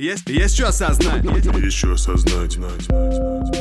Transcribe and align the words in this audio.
Есть, 0.00 0.30
есть 0.30 0.54
что 0.54 0.68
осознать. 0.68 1.22
Есть 1.22 1.76
что 1.76 1.92
осознать. 1.92 2.52
знать, 2.52 2.80
знать, 2.80 3.12
знать. 3.12 3.56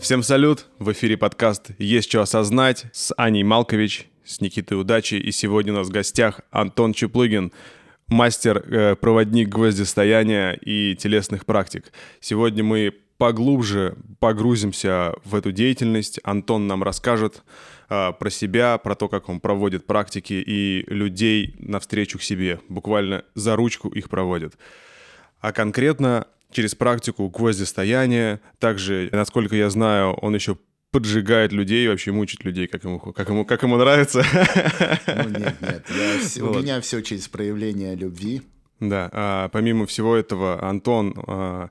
Всем 0.00 0.22
салют! 0.22 0.64
В 0.78 0.92
эфире 0.92 1.18
подкаст 1.18 1.72
«Есть 1.76 2.08
что 2.08 2.22
осознать» 2.22 2.86
с 2.94 3.12
Аней 3.18 3.42
Малкович, 3.42 4.08
с 4.24 4.40
Никитой 4.40 4.80
Удачи. 4.80 5.16
И 5.16 5.30
сегодня 5.30 5.74
у 5.74 5.76
нас 5.76 5.88
в 5.88 5.90
гостях 5.90 6.40
Антон 6.50 6.94
Чуплыгин, 6.94 7.52
мастер-проводник 8.08 9.50
гвоздистояния 9.50 10.52
и 10.52 10.96
телесных 10.96 11.44
практик. 11.44 11.92
Сегодня 12.18 12.64
мы 12.64 12.94
поглубже 13.18 13.96
погрузимся 14.18 15.14
в 15.24 15.34
эту 15.34 15.52
деятельность. 15.52 16.20
Антон 16.24 16.66
нам 16.66 16.82
расскажет 16.82 17.42
э, 17.88 18.12
про 18.12 18.30
себя, 18.30 18.78
про 18.78 18.94
то, 18.94 19.08
как 19.08 19.28
он 19.28 19.40
проводит 19.40 19.86
практики 19.86 20.34
и 20.34 20.84
людей 20.88 21.54
навстречу 21.58 22.18
к 22.18 22.22
себе. 22.22 22.60
Буквально 22.68 23.24
за 23.34 23.56
ручку 23.56 23.88
их 23.88 24.08
проводит. 24.08 24.54
А 25.40 25.52
конкретно 25.52 26.26
через 26.54 26.74
практику 26.74 27.28
гвоздистояния. 27.28 28.40
Также, 28.58 29.08
насколько 29.12 29.56
я 29.56 29.68
знаю, 29.70 30.12
он 30.14 30.34
еще 30.34 30.56
поджигает 30.90 31.52
людей, 31.52 31.88
вообще 31.88 32.12
мучит 32.12 32.44
людей, 32.44 32.68
как 32.68 32.84
ему, 32.84 33.00
как 33.00 33.28
ему, 33.28 33.44
как 33.44 33.62
ему 33.64 33.76
нравится. 33.76 34.24
Ну 35.06 35.28
нет, 35.28 35.56
нет, 35.60 35.84
я, 35.90 36.44
вот. 36.44 36.56
у 36.56 36.60
меня 36.60 36.80
все 36.80 37.02
через 37.02 37.26
проявление 37.28 37.96
любви. 37.96 38.42
Да, 38.80 39.08
а, 39.12 39.48
помимо 39.48 39.86
всего 39.86 40.16
этого, 40.16 40.62
Антон 40.62 41.14
а, 41.26 41.68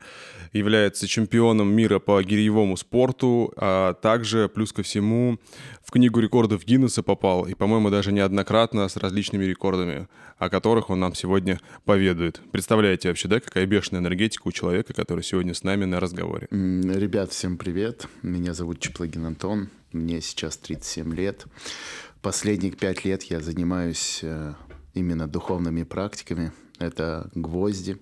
является 0.53 1.07
чемпионом 1.07 1.73
мира 1.73 1.99
по 1.99 2.21
гирьевому 2.23 2.77
спорту, 2.77 3.53
а 3.57 3.93
также, 3.93 4.47
плюс 4.47 4.71
ко 4.71 4.83
всему, 4.83 5.37
в 5.83 5.91
книгу 5.91 6.19
рекордов 6.19 6.65
Гиннесса 6.65 7.03
попал, 7.03 7.45
и, 7.45 7.55
по-моему, 7.55 7.89
даже 7.89 8.11
неоднократно 8.11 8.87
с 8.87 8.95
различными 8.95 9.43
рекордами, 9.43 10.07
о 10.37 10.49
которых 10.49 10.89
он 10.89 11.01
нам 11.01 11.13
сегодня 11.13 11.59
поведает. 11.85 12.41
Представляете 12.51 13.09
вообще, 13.09 13.27
да, 13.27 13.39
какая 13.39 13.65
бешеная 13.65 14.01
энергетика 14.01 14.47
у 14.47 14.51
человека, 14.51 14.93
который 14.93 15.23
сегодня 15.23 15.53
с 15.53 15.63
нами 15.63 15.85
на 15.85 15.99
разговоре? 15.99 16.47
Ребят, 16.51 17.31
всем 17.31 17.57
привет. 17.57 18.07
Меня 18.21 18.53
зовут 18.53 18.79
Чеплыгин 18.79 19.25
Антон, 19.25 19.69
мне 19.91 20.21
сейчас 20.21 20.57
37 20.57 21.13
лет. 21.13 21.45
Последних 22.21 22.77
пять 22.77 23.03
лет 23.03 23.23
я 23.23 23.41
занимаюсь 23.41 24.19
э, 24.21 24.53
именно 24.93 25.27
духовными 25.27 25.83
практиками. 25.83 26.53
Это 26.83 27.29
гвозди, 27.33 27.99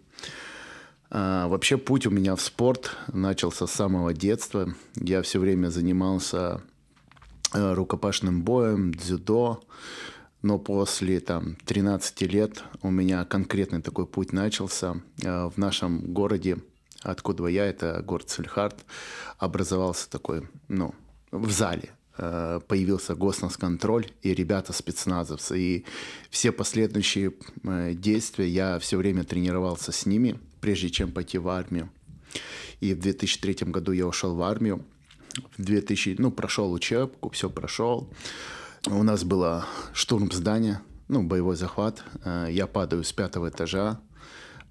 а, 1.14 1.48
вообще 1.50 1.78
путь 1.78 2.08
у 2.08 2.10
меня 2.10 2.36
в 2.36 2.42
спорт 2.42 2.96
начался 3.12 3.68
с 3.68 3.72
самого 3.72 4.14
детства. 4.14 4.74
Я 4.96 5.22
все 5.22 5.40
время 5.40 5.68
занимался 5.68 6.62
э, 7.54 7.74
рукопашным 7.74 8.44
боем, 8.44 8.94
дзюдо. 8.94 9.62
Но 10.42 10.58
после 10.58 11.20
там, 11.20 11.58
13 11.66 12.22
лет 12.22 12.64
у 12.82 12.90
меня 12.90 13.26
конкретный 13.26 13.82
такой 13.82 14.08
путь 14.08 14.32
начался. 14.32 15.02
Э, 15.22 15.50
в 15.50 15.58
нашем 15.58 16.14
городе, 16.14 16.60
откуда 17.02 17.46
я, 17.48 17.66
это 17.66 18.02
город 18.02 18.30
Сельхард, 18.30 18.86
образовался 19.38 20.10
такой, 20.10 20.48
ну, 20.70 20.96
в 21.32 21.52
зале 21.52 21.92
появился 22.68 23.16
госнацконтроль 23.16 24.08
и 24.22 24.34
ребята 24.34 24.74
спецназовцы. 24.74 25.60
И 25.60 25.86
все 26.30 26.52
последующие 26.52 27.34
действия 27.94 28.48
я 28.48 28.80
все 28.80 28.98
время 28.98 29.24
тренировался 29.24 29.92
с 29.92 30.06
ними– 30.06 30.40
прежде 30.62 30.90
чем 30.90 31.12
пойти 31.12 31.38
в 31.38 31.50
армию. 31.50 31.90
И 32.80 32.94
в 32.94 33.00
2003 33.00 33.72
году 33.72 33.92
я 33.92 34.08
ушел 34.08 34.36
в 34.36 34.42
армию. 34.42 34.86
В 35.58 35.64
2000, 35.64 36.16
ну, 36.20 36.32
прошел 36.32 36.72
учебку, 36.72 37.30
все 37.30 37.50
прошел. 37.50 38.10
У 38.88 39.04
нас 39.04 39.24
был 39.24 39.64
штурм 39.94 40.32
здания, 40.32 40.82
ну, 41.08 41.24
боевой 41.24 41.56
захват. 41.56 42.04
Э, 42.24 42.48
я 42.50 42.68
падаю 42.68 43.04
с 43.04 43.12
пятого 43.14 43.50
этажа. 43.50 44.00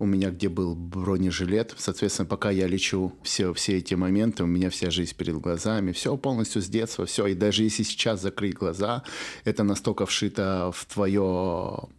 У 0.01 0.07
меня 0.07 0.31
где 0.31 0.49
был 0.49 0.75
бронежилет. 0.75 1.75
Соответственно, 1.77 2.27
пока 2.27 2.51
я 2.51 2.67
лечу 2.67 3.13
все, 3.23 3.53
все 3.53 3.77
эти 3.77 3.93
моменты, 3.93 4.45
у 4.45 4.47
меня 4.47 4.71
вся 4.71 4.91
жизнь 4.91 5.15
перед 5.15 5.37
глазами. 5.37 5.93
Все 5.93 6.17
полностью 6.17 6.63
с 6.63 6.69
детства, 6.69 7.05
все. 7.05 7.27
И 7.27 7.35
даже 7.35 7.65
если 7.65 7.83
сейчас 7.83 8.23
закрыть 8.23 8.55
глаза, 8.55 9.05
это 9.45 9.63
настолько 9.63 10.07
вшито 10.07 10.73
в 10.75 10.87
твое 10.87 11.91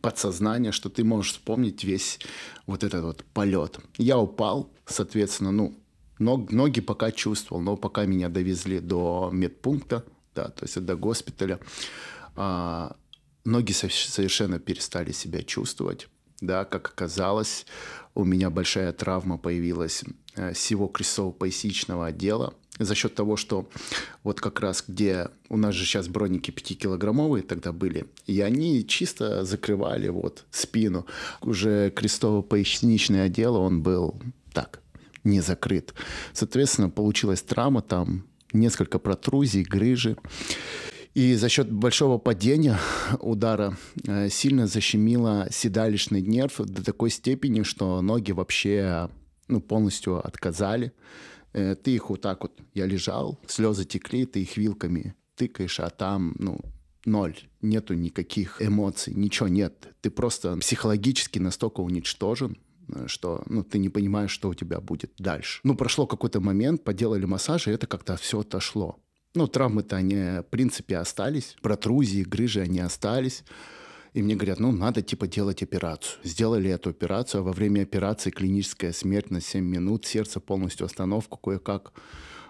подсознание, 0.00 0.70
что 0.70 0.88
ты 0.88 1.02
можешь 1.02 1.32
вспомнить 1.32 1.82
весь 1.82 2.20
вот 2.66 2.84
этот 2.84 3.02
вот 3.02 3.24
полет. 3.34 3.80
Я 3.96 4.18
упал, 4.18 4.70
соответственно, 4.86 5.50
ну, 5.50 5.74
ног, 6.20 6.52
ноги 6.52 6.80
пока 6.80 7.10
чувствовал, 7.10 7.60
но 7.60 7.76
пока 7.76 8.04
меня 8.04 8.28
довезли 8.28 8.78
до 8.78 9.30
медпункта, 9.32 10.04
да, 10.32 10.48
то 10.50 10.64
есть 10.64 10.78
до 10.78 10.94
госпиталя, 10.94 11.58
а, 12.36 12.94
ноги 13.44 13.72
совершенно 13.72 14.60
перестали 14.60 15.10
себя 15.10 15.42
чувствовать. 15.42 16.06
Да, 16.40 16.64
как 16.64 16.88
оказалось, 16.88 17.66
у 18.14 18.24
меня 18.24 18.50
большая 18.50 18.92
травма 18.92 19.38
появилась 19.38 20.04
э, 20.36 20.52
всего 20.52 20.86
крестово-поясничного 20.86 22.06
отдела– 22.06 22.54
за 22.78 22.94
счет 22.94 23.14
того, 23.14 23.36
что 23.36 23.68
вот 24.22 24.40
как 24.40 24.60
раз 24.60 24.84
где 24.86 25.28
у 25.48 25.56
нас 25.56 25.74
же 25.74 25.84
сейчас 25.84 26.08
броники 26.08 26.50
5-килограммовые 26.50 27.42
тогда 27.42 27.72
были, 27.72 28.06
и 28.26 28.40
они 28.40 28.86
чисто 28.86 29.44
закрывали 29.44 30.08
вот 30.08 30.44
спину. 30.50 31.06
Уже 31.42 31.90
крестово-поясничный 31.90 33.24
отдел, 33.24 33.56
он 33.56 33.82
был 33.82 34.20
так, 34.52 34.80
не 35.24 35.40
закрыт. 35.40 35.94
Соответственно, 36.32 36.90
получилась 36.90 37.42
травма, 37.42 37.82
там 37.82 38.24
несколько 38.52 38.98
протрузий, 38.98 39.62
грыжи. 39.62 40.16
И 41.14 41.34
за 41.34 41.48
счет 41.48 41.70
большого 41.70 42.18
падения 42.18 42.78
удара 43.20 43.76
э, 44.06 44.28
сильно 44.28 44.66
защемило 44.66 45.48
седалищный 45.50 46.20
нерв 46.20 46.58
до 46.58 46.84
такой 46.84 47.10
степени, 47.10 47.62
что 47.62 48.00
ноги 48.02 48.32
вообще 48.32 49.10
ну, 49.48 49.60
полностью 49.60 50.24
отказали. 50.24 50.92
Э, 51.52 51.74
ты 51.74 51.94
их 51.94 52.10
вот 52.10 52.20
так 52.20 52.42
вот, 52.42 52.52
я 52.74 52.86
лежал, 52.86 53.40
слезы 53.46 53.84
текли, 53.84 54.26
ты 54.26 54.42
их 54.42 54.56
вилками 54.56 55.14
тыкаешь, 55.34 55.80
а 55.80 55.90
там, 55.90 56.34
ну, 56.38 56.60
ноль, 57.04 57.36
нету 57.62 57.94
никаких 57.94 58.60
эмоций, 58.60 59.14
ничего 59.14 59.48
нет. 59.48 59.88
Ты 60.00 60.10
просто 60.10 60.56
психологически 60.58 61.38
настолько 61.38 61.80
уничтожен, 61.80 62.58
э, 62.88 63.06
что 63.06 63.42
ну, 63.46 63.64
ты 63.64 63.78
не 63.78 63.88
понимаешь, 63.88 64.30
что 64.30 64.50
у 64.50 64.54
тебя 64.54 64.80
будет 64.80 65.12
дальше. 65.18 65.60
Ну, 65.64 65.74
прошло 65.74 66.06
какой-то 66.06 66.40
момент, 66.40 66.84
поделали 66.84 67.24
массаж, 67.24 67.66
и 67.66 67.70
это 67.70 67.86
как-то 67.86 68.16
все 68.16 68.40
отошло. 68.40 68.98
Ну, 69.34 69.46
травмы-то 69.46 69.96
они, 69.96 70.14
в 70.14 70.46
принципе, 70.50 70.96
остались, 70.96 71.56
протрузии, 71.60 72.22
грыжи, 72.22 72.60
они 72.60 72.80
остались. 72.80 73.44
И 74.14 74.22
мне 74.22 74.34
говорят, 74.34 74.58
ну, 74.58 74.72
надо 74.72 75.02
типа 75.02 75.28
делать 75.28 75.62
операцию. 75.62 76.18
Сделали 76.24 76.70
эту 76.70 76.90
операцию, 76.90 77.42
а 77.42 77.44
во 77.44 77.52
время 77.52 77.82
операции 77.82 78.30
клиническая 78.30 78.92
смерть 78.92 79.30
на 79.30 79.40
7 79.40 79.62
минут, 79.62 80.06
сердце 80.06 80.40
полностью 80.40 80.86
остановку, 80.86 81.36
кое-как 81.36 81.92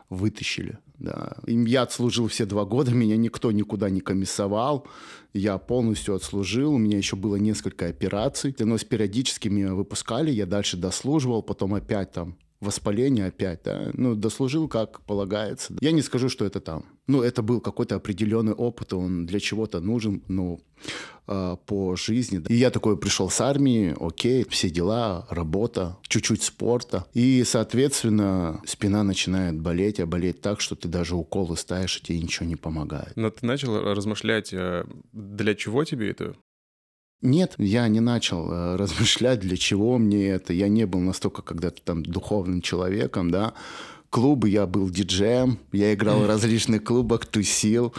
вытащили. 0.08 0.78
Да. 0.98 1.36
Я 1.46 1.82
отслужил 1.82 2.28
все 2.28 2.46
два 2.46 2.64
года, 2.64 2.92
меня 2.92 3.16
никто 3.16 3.52
никуда 3.52 3.90
не 3.90 4.00
комиссовал. 4.00 4.86
Я 5.34 5.58
полностью 5.58 6.14
отслужил, 6.14 6.74
у 6.74 6.78
меня 6.78 6.96
еще 6.96 7.16
было 7.16 7.36
несколько 7.36 7.86
операций. 7.86 8.54
Но 8.58 8.78
с 8.78 8.84
периодически 8.84 9.48
меня 9.48 9.74
выпускали, 9.74 10.30
я 10.30 10.46
дальше 10.46 10.76
дослуживал, 10.76 11.42
потом 11.42 11.74
опять 11.74 12.12
там 12.12 12.36
воспаление 12.60 13.26
опять, 13.26 13.60
да, 13.64 13.90
ну, 13.94 14.14
дослужил 14.14 14.68
как 14.68 15.00
полагается. 15.02 15.74
Я 15.80 15.92
не 15.92 16.02
скажу, 16.02 16.28
что 16.28 16.44
это 16.44 16.60
там. 16.60 16.84
Ну, 17.06 17.22
это 17.22 17.42
был 17.42 17.60
какой-то 17.60 17.94
определенный 17.94 18.52
опыт, 18.52 18.92
он 18.92 19.26
для 19.26 19.40
чего-то 19.40 19.80
нужен, 19.80 20.22
ну, 20.28 20.60
э, 21.26 21.56
по 21.66 21.96
жизни. 21.96 22.42
И 22.48 22.54
я 22.54 22.70
такой 22.70 22.98
пришел 22.98 23.30
с 23.30 23.40
армии, 23.40 23.96
окей, 23.98 24.44
все 24.48 24.68
дела, 24.68 25.26
работа, 25.30 25.96
чуть-чуть 26.08 26.42
спорта. 26.42 27.06
И, 27.14 27.44
соответственно, 27.44 28.60
спина 28.66 29.04
начинает 29.04 29.58
болеть, 29.58 30.00
а 30.00 30.06
болеть 30.06 30.42
так, 30.42 30.60
что 30.60 30.74
ты 30.74 30.88
даже 30.88 31.16
уколы 31.16 31.56
ставишь, 31.56 31.98
и 31.98 32.02
тебе 32.02 32.20
ничего 32.20 32.46
не 32.46 32.56
помогает. 32.56 33.12
Но 33.16 33.30
ты 33.30 33.46
начал 33.46 33.80
размышлять, 33.94 34.52
э, 34.52 34.84
для 35.12 35.54
чего 35.54 35.84
тебе 35.84 36.10
это? 36.10 36.34
Нет, 37.20 37.54
я 37.58 37.88
не 37.88 38.00
начал 38.00 38.50
э, 38.50 38.76
размышлять, 38.78 39.40
для 39.40 39.56
чего 39.56 39.98
мне 39.98 40.28
это. 40.28 40.52
Я 40.52 40.68
не 40.68 40.86
был 40.86 41.00
настолько 41.00 41.42
когда-то 41.42 41.82
там 41.82 42.02
духовным 42.04 42.62
человеком, 42.62 43.30
да. 43.30 43.54
Клубы, 44.10 44.48
я 44.48 44.66
был 44.66 44.88
диджеем, 44.88 45.58
я 45.72 45.92
играл 45.92 46.20
в 46.20 46.26
различных 46.26 46.82
клубах, 46.82 47.26
тусил 47.26 47.92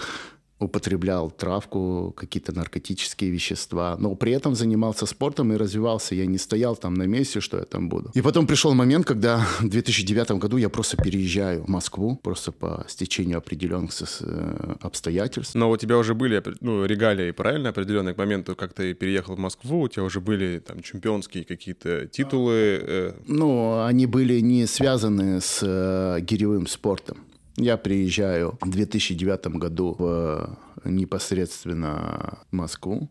употреблял 0.60 1.32
травку, 1.32 2.14
какие-то 2.16 2.54
наркотические 2.56 3.32
вещества, 3.32 3.96
но 3.98 4.16
при 4.16 4.34
этом 4.34 4.56
занимался 4.56 5.06
спортом 5.06 5.54
и 5.54 5.56
развивался. 5.56 6.16
Я 6.16 6.26
не 6.26 6.38
стоял 6.38 6.76
там 6.76 6.94
на 6.94 7.04
месте, 7.04 7.40
что 7.40 7.58
я 7.58 7.64
там 7.64 7.90
буду. 7.90 8.12
И 8.14 8.22
потом 8.22 8.46
пришел 8.46 8.74
момент, 8.74 9.06
когда 9.06 9.46
в 9.60 9.70
2009 9.70 10.32
году 10.32 10.58
я 10.58 10.70
просто 10.70 10.98
переезжаю 10.98 11.64
в 11.64 11.70
Москву, 11.70 12.20
просто 12.22 12.52
по 12.52 12.86
стечению 12.88 13.38
определенных 13.38 13.92
э, 14.22 14.76
обстоятельств. 14.82 15.56
Но 15.56 15.70
у 15.70 15.78
тебя 15.78 15.98
уже 15.98 16.14
были 16.14 16.44
ну, 16.60 16.86
регалии, 16.86 17.32
правильно, 17.32 17.70
определенные 17.70 18.14
к 18.14 18.18
моменту, 18.18 18.56
как 18.56 18.74
ты 18.74 18.94
переехал 18.94 19.36
в 19.36 19.40
Москву, 19.40 19.82
у 19.82 19.88
тебя 19.88 20.04
уже 20.04 20.20
были 20.20 20.60
там 20.60 20.82
чемпионские 20.82 21.46
какие-то 21.46 22.08
титулы? 22.08 23.16
Ну, 23.28 23.84
они 23.84 24.06
были 24.06 24.42
не 24.42 24.66
связаны 24.66 25.40
с 25.40 25.60
э, 25.62 26.20
гиревым 26.22 26.68
спортом. 26.68 27.29
Я 27.60 27.76
приезжаю 27.76 28.58
в 28.62 28.70
2009 28.70 29.48
году 29.58 29.94
в 30.00 30.58
непосредственно 30.86 32.40
в 32.50 32.56
Москву 32.56 33.10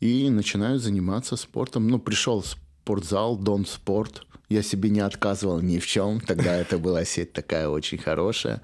и 0.00 0.30
начинаю 0.30 0.78
заниматься 0.78 1.36
спортом. 1.36 1.86
Ну, 1.86 1.98
пришел 1.98 2.40
в 2.40 2.46
спортзал, 2.46 3.36
Дом 3.36 3.66
Спорт. 3.66 4.26
Я 4.48 4.62
себе 4.62 4.88
не 4.88 5.00
отказывал 5.00 5.60
ни 5.60 5.78
в 5.78 5.86
чем. 5.86 6.18
Тогда 6.20 6.56
это 6.56 6.78
была 6.78 7.04
сеть 7.04 7.34
такая 7.34 7.68
очень 7.68 7.98
хорошая. 7.98 8.62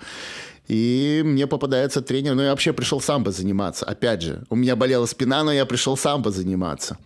И 0.68 1.20
мне 1.22 1.46
попадается 1.46 2.00
тренер, 2.00 2.34
ну 2.34 2.42
я 2.42 2.50
вообще 2.50 2.72
пришел 2.72 3.02
самбо 3.02 3.30
заниматься. 3.30 3.84
Опять 3.84 4.22
же, 4.22 4.46
у 4.48 4.56
меня 4.56 4.74
болела 4.74 5.04
спина, 5.04 5.44
но 5.44 5.52
я 5.52 5.66
пришел 5.66 5.98
самбо 5.98 6.30
заниматься. 6.30 6.96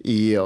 И 0.00 0.38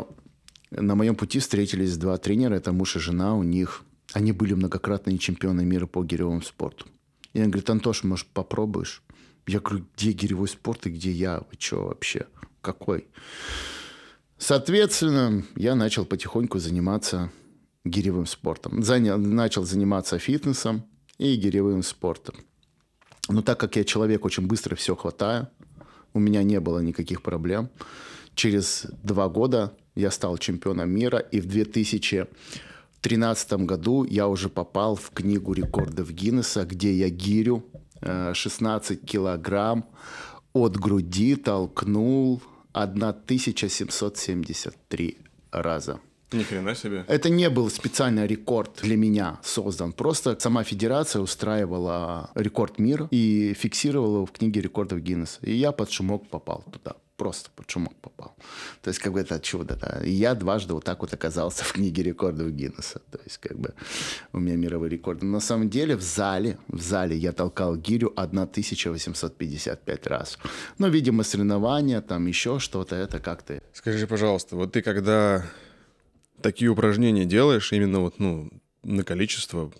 на 0.70 0.94
моем 0.94 1.16
пути 1.16 1.40
встретились 1.40 1.96
два 1.96 2.16
тренера, 2.16 2.54
это 2.54 2.72
муж 2.72 2.94
и 2.94 3.00
жена, 3.00 3.34
у 3.34 3.42
них, 3.42 3.82
они 4.12 4.30
были 4.30 4.54
многократные 4.54 5.18
чемпионы 5.18 5.64
мира 5.64 5.86
по 5.86 6.04
гиревому 6.04 6.42
спорту. 6.42 6.86
И 7.38 7.42
он 7.42 7.50
говорит, 7.50 7.70
Антош, 7.70 8.02
может, 8.02 8.26
попробуешь? 8.26 9.00
Я 9.46 9.60
говорю, 9.60 9.84
где 9.96 10.10
гиревой 10.10 10.48
спорт 10.48 10.86
и 10.86 10.90
где 10.90 11.12
я? 11.12 11.38
Вы 11.38 11.56
что 11.56 11.84
вообще? 11.84 12.26
Какой? 12.60 13.06
Соответственно, 14.38 15.44
я 15.54 15.76
начал 15.76 16.04
потихоньку 16.04 16.58
заниматься 16.58 17.30
гиревым 17.84 18.26
спортом. 18.26 18.82
Занял, 18.82 19.18
начал 19.18 19.62
заниматься 19.62 20.18
фитнесом, 20.18 20.84
и 21.18 21.36
гиревым 21.36 21.84
спортом. 21.84 22.34
Но 23.28 23.42
так 23.42 23.60
как 23.60 23.76
я 23.76 23.84
человек 23.84 24.24
очень 24.24 24.48
быстро 24.48 24.74
все 24.74 24.96
хватаю, 24.96 25.48
у 26.14 26.18
меня 26.18 26.42
не 26.42 26.58
было 26.58 26.80
никаких 26.80 27.22
проблем. 27.22 27.70
Через 28.34 28.84
два 29.04 29.28
года 29.28 29.76
я 29.94 30.10
стал 30.10 30.38
чемпионом 30.38 30.90
мира, 30.90 31.18
и 31.18 31.40
в 31.40 31.46
2013 33.02 33.52
году 33.64 34.04
я 34.04 34.28
уже 34.28 34.48
попал 34.48 34.96
в 34.96 35.10
книгу 35.10 35.52
рекордов 35.52 36.10
Гиннесса, 36.10 36.64
где 36.64 36.92
я 36.92 37.08
гирю 37.08 37.64
16 38.02 38.90
э, 38.90 38.96
килограмм 39.06 39.84
от 40.52 40.76
груди 40.76 41.36
толкнул 41.36 42.42
1773 42.72 45.18
раза. 45.52 46.00
Ни 46.32 46.42
хрена 46.42 46.74
себе. 46.74 47.04
Это 47.08 47.30
не 47.30 47.48
был 47.48 47.70
специальный 47.70 48.26
рекорд 48.26 48.80
для 48.82 48.96
меня 48.96 49.38
создан. 49.42 49.92
Просто 49.92 50.36
сама 50.38 50.62
федерация 50.62 51.22
устраивала 51.22 52.30
рекорд 52.34 52.78
мира 52.78 53.08
и 53.10 53.54
фиксировала 53.54 54.16
его 54.16 54.26
в 54.26 54.32
книге 54.32 54.60
рекордов 54.60 55.00
Гиннесса. 55.00 55.38
И 55.42 55.54
я 55.54 55.72
под 55.72 55.90
шумок 55.90 56.28
попал 56.28 56.64
туда. 56.70 56.96
Просто 57.18 57.50
под 57.56 57.68
шумок 57.68 57.94
попал. 57.96 58.36
То 58.80 58.88
есть, 58.90 59.00
как 59.00 59.12
бы 59.12 59.18
это 59.18 59.40
чудо, 59.40 59.76
да. 59.76 60.00
И 60.04 60.10
я 60.10 60.36
дважды 60.36 60.72
вот 60.72 60.84
так 60.84 61.00
вот 61.00 61.12
оказался 61.12 61.64
в 61.64 61.72
книге 61.72 62.04
рекордов 62.04 62.52
Гиннесса. 62.52 63.00
То 63.10 63.18
есть, 63.24 63.38
как 63.38 63.58
бы 63.58 63.74
у 64.32 64.38
меня 64.38 64.56
мировой 64.56 64.88
рекорд. 64.88 65.22
Но 65.22 65.32
на 65.32 65.40
самом 65.40 65.68
деле 65.68 65.96
в 65.96 66.02
зале, 66.02 66.58
в 66.68 66.80
зале 66.80 67.16
я 67.16 67.32
толкал 67.32 67.76
гирю 67.76 68.12
1855 68.16 70.06
раз. 70.06 70.38
Но, 70.78 70.86
видимо, 70.86 71.24
соревнования, 71.24 72.00
там 72.02 72.26
еще 72.26 72.60
что-то, 72.60 72.94
это 72.94 73.18
как-то... 73.18 73.60
Скажи, 73.72 74.06
пожалуйста, 74.06 74.54
вот 74.54 74.72
ты 74.72 74.82
когда 74.82 75.44
такие 76.40 76.70
упражнения 76.70 77.24
делаешь 77.24 77.72
именно 77.72 77.98
вот, 77.98 78.20
ну, 78.20 78.48
на 78.84 79.02
количество, 79.02 79.72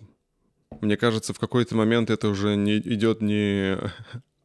мне 0.80 0.96
кажется, 0.96 1.32
в 1.32 1.38
какой-то 1.38 1.76
момент 1.76 2.10
это 2.10 2.28
уже 2.28 2.56
не 2.56 2.78
идет 2.78 3.20
не 3.22 3.78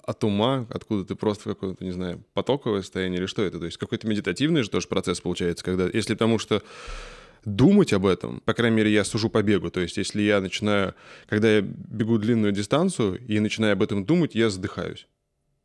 от 0.05 0.23
ума, 0.23 0.67
откуда 0.69 1.05
ты 1.05 1.15
просто 1.15 1.49
какое-то, 1.49 1.83
не 1.83 1.91
знаю, 1.91 2.23
потоковое 2.33 2.81
состояние 2.81 3.19
или 3.19 3.25
что 3.25 3.41
это? 3.41 3.59
То 3.59 3.65
есть 3.65 3.77
какой-то 3.77 4.07
медитативный 4.07 4.63
же 4.63 4.69
тоже 4.69 4.87
процесс 4.87 5.21
получается, 5.21 5.63
когда, 5.63 5.89
если 5.91 6.13
потому 6.13 6.39
что 6.39 6.61
думать 7.45 7.93
об 7.93 8.05
этом, 8.05 8.41
по 8.41 8.53
крайней 8.53 8.77
мере, 8.77 8.91
я 8.91 9.03
сужу 9.03 9.29
по 9.29 9.41
бегу. 9.43 9.69
То 9.69 9.81
есть, 9.81 9.97
если 9.97 10.21
я 10.21 10.39
начинаю, 10.41 10.95
когда 11.27 11.55
я 11.55 11.61
бегу 11.61 12.17
длинную 12.17 12.51
дистанцию 12.51 13.19
и 13.25 13.39
начинаю 13.39 13.73
об 13.73 13.83
этом 13.83 14.05
думать, 14.05 14.35
я 14.35 14.49
задыхаюсь. 14.49 15.07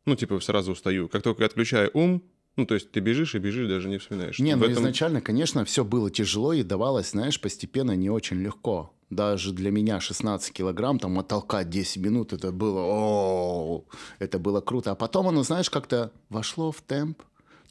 Ну, 0.05 0.15
типа, 0.15 0.39
сразу 0.39 0.71
устаю. 0.71 1.07
Как 1.09 1.21
только 1.21 1.43
я 1.43 1.47
отключаю 1.47 1.91
ум, 1.93 2.23
ну, 2.59 2.65
то 2.65 2.75
есть 2.75 2.91
ты 2.91 2.99
бежишь 2.99 3.35
и 3.35 3.39
бежишь, 3.39 3.67
даже 3.67 3.89
не 3.89 3.97
вспоминаешь. 3.97 4.39
Не, 4.39 4.55
ну 4.55 4.65
этом... 4.65 4.73
изначально, 4.73 5.21
конечно, 5.21 5.63
все 5.65 5.83
было 5.83 6.11
тяжело 6.11 6.53
и 6.53 6.63
давалось, 6.63 7.11
знаешь, 7.11 7.39
постепенно 7.39 7.95
не 7.95 8.09
очень 8.09 8.37
легко. 8.37 8.93
Даже 9.09 9.53
для 9.53 9.71
меня 9.71 9.99
16 9.99 10.53
килограмм, 10.53 10.99
там, 10.99 11.17
оттолкать 11.17 11.69
10 11.69 11.97
минут, 11.97 12.33
это 12.33 12.51
было, 12.51 12.81
о, 12.81 13.85
это 14.19 14.37
было 14.37 14.61
круто. 14.61 14.91
А 14.91 14.95
потом 14.95 15.27
оно, 15.27 15.43
знаешь, 15.43 15.69
как-то 15.69 16.11
вошло 16.29 16.71
в 16.71 16.81
темп, 16.81 17.23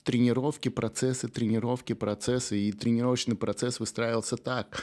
тренировки, 0.02 0.69
процессы, 0.69 1.29
тренировки, 1.29 1.93
процессы, 1.93 2.58
и 2.58 2.73
тренировочный 2.73 3.37
процесс 3.37 3.79
выстраивался 3.79 4.37
так. 4.37 4.82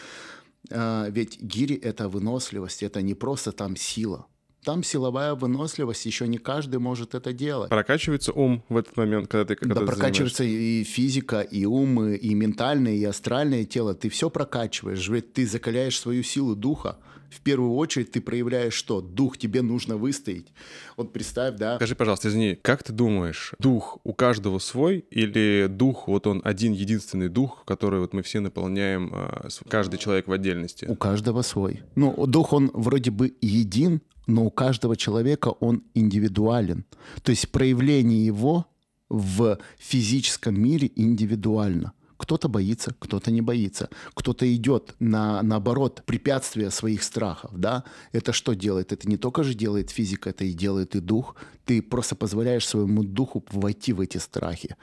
А, 0.71 1.09
ведь 1.09 1.41
гири– 1.41 1.75
это 1.83 2.07
выносливость, 2.07 2.83
это 2.83 3.01
не 3.01 3.15
просто 3.15 3.51
там 3.51 3.75
сила– 3.75 4.27
там 4.65 4.83
силовая 4.83 5.35
выносливость, 5.35 6.05
еще 6.05 6.27
не 6.27 6.37
каждый 6.37 6.79
может 6.79 7.15
это 7.15 7.31
делать. 7.31 7.69
Прокачивается 7.69 8.33
ум 8.33 8.63
в 8.67 8.77
этот 8.77 8.97
момент, 8.97 9.27
когда 9.27 9.45
ты 9.45 9.55
когда 9.55 9.75
Да, 9.75 9.85
прокачивается 9.85 10.43
и 10.43 10.83
физика, 10.83 11.41
и 11.41 11.65
ум, 11.65 12.03
и 12.05 12.33
ментальное, 12.33 12.93
и 12.93 13.03
астральное 13.03 13.63
тело. 13.63 13.93
Ты 13.93 14.09
все 14.09 14.29
прокачиваешь, 14.29 15.07
ведь 15.07 15.33
ты 15.33 15.45
закаляешь 15.47 15.99
свою 15.99 16.23
силу 16.23 16.55
духа. 16.55 16.97
В 17.29 17.41
первую 17.41 17.73
очередь 17.73 18.11
ты 18.11 18.21
проявляешь 18.21 18.73
что? 18.73 19.01
Дух 19.01 19.37
тебе 19.37 19.61
нужно 19.61 19.97
выстоять. 19.97 20.47
Вот 20.95 21.11
представь, 21.11 21.55
да. 21.57 21.75
Скажи, 21.75 21.95
пожалуйста, 21.95 22.29
извини, 22.29 22.55
как 22.55 22.83
ты 22.83 22.93
думаешь, 22.93 23.53
дух 23.59 23.97
у 24.03 24.13
каждого 24.13 24.59
свой 24.59 25.05
или 25.09 25.67
дух, 25.69 26.07
вот 26.07 26.27
он 26.27 26.41
один 26.43 26.71
единственный 26.71 27.27
дух, 27.27 27.63
который 27.65 27.99
вот 27.99 28.13
мы 28.13 28.21
все 28.21 28.39
наполняем, 28.39 29.11
а, 29.13 29.47
каждый 29.67 29.97
человек 29.97 30.27
в 30.27 30.31
отдельности? 30.31 30.85
У 30.85 30.95
каждого 30.95 31.41
свой. 31.41 31.81
Ну, 31.95 32.25
дух, 32.25 32.53
он 32.53 32.71
вроде 32.73 33.11
бы 33.11 33.35
един, 33.41 34.01
но 34.27 34.45
у 34.45 34.51
каждого 34.51 34.95
человека 34.95 35.49
он 35.49 35.83
индивидуален. 35.93 36.85
То 37.23 37.31
есть 37.31 37.49
проявление 37.51 38.25
его 38.25 38.65
в 39.09 39.59
физическом 39.77 40.59
мире 40.59 40.91
индивидуально. 40.95 41.93
Кто-то 42.17 42.47
боится, 42.47 42.95
кто-то 42.97 43.29
не 43.29 43.41
боится. 43.41 43.89
Кто-то 44.13 44.45
идет 44.55 44.95
на, 44.99 45.41
наоборот, 45.43 46.01
препятствия 46.05 46.71
своих 46.71 47.03
страхов. 47.03 47.51
Да? 47.53 47.83
Это 48.13 48.31
что 48.31 48.53
делает? 48.53 48.93
Это 48.93 49.09
не 49.09 49.17
только 49.17 49.43
же 49.43 49.53
делает 49.53 49.89
физика, 49.89 50.29
это 50.29 50.45
и 50.45 50.53
делает 50.53 50.95
и 50.95 51.01
дух. 51.01 51.35
Ты 51.65 51.81
просто 51.81 52.15
позволяешь 52.15 52.65
своему 52.65 53.03
духу 53.03 53.43
войти 53.51 53.91
в 53.91 53.99
эти 53.99 54.17
страхи. 54.17 54.77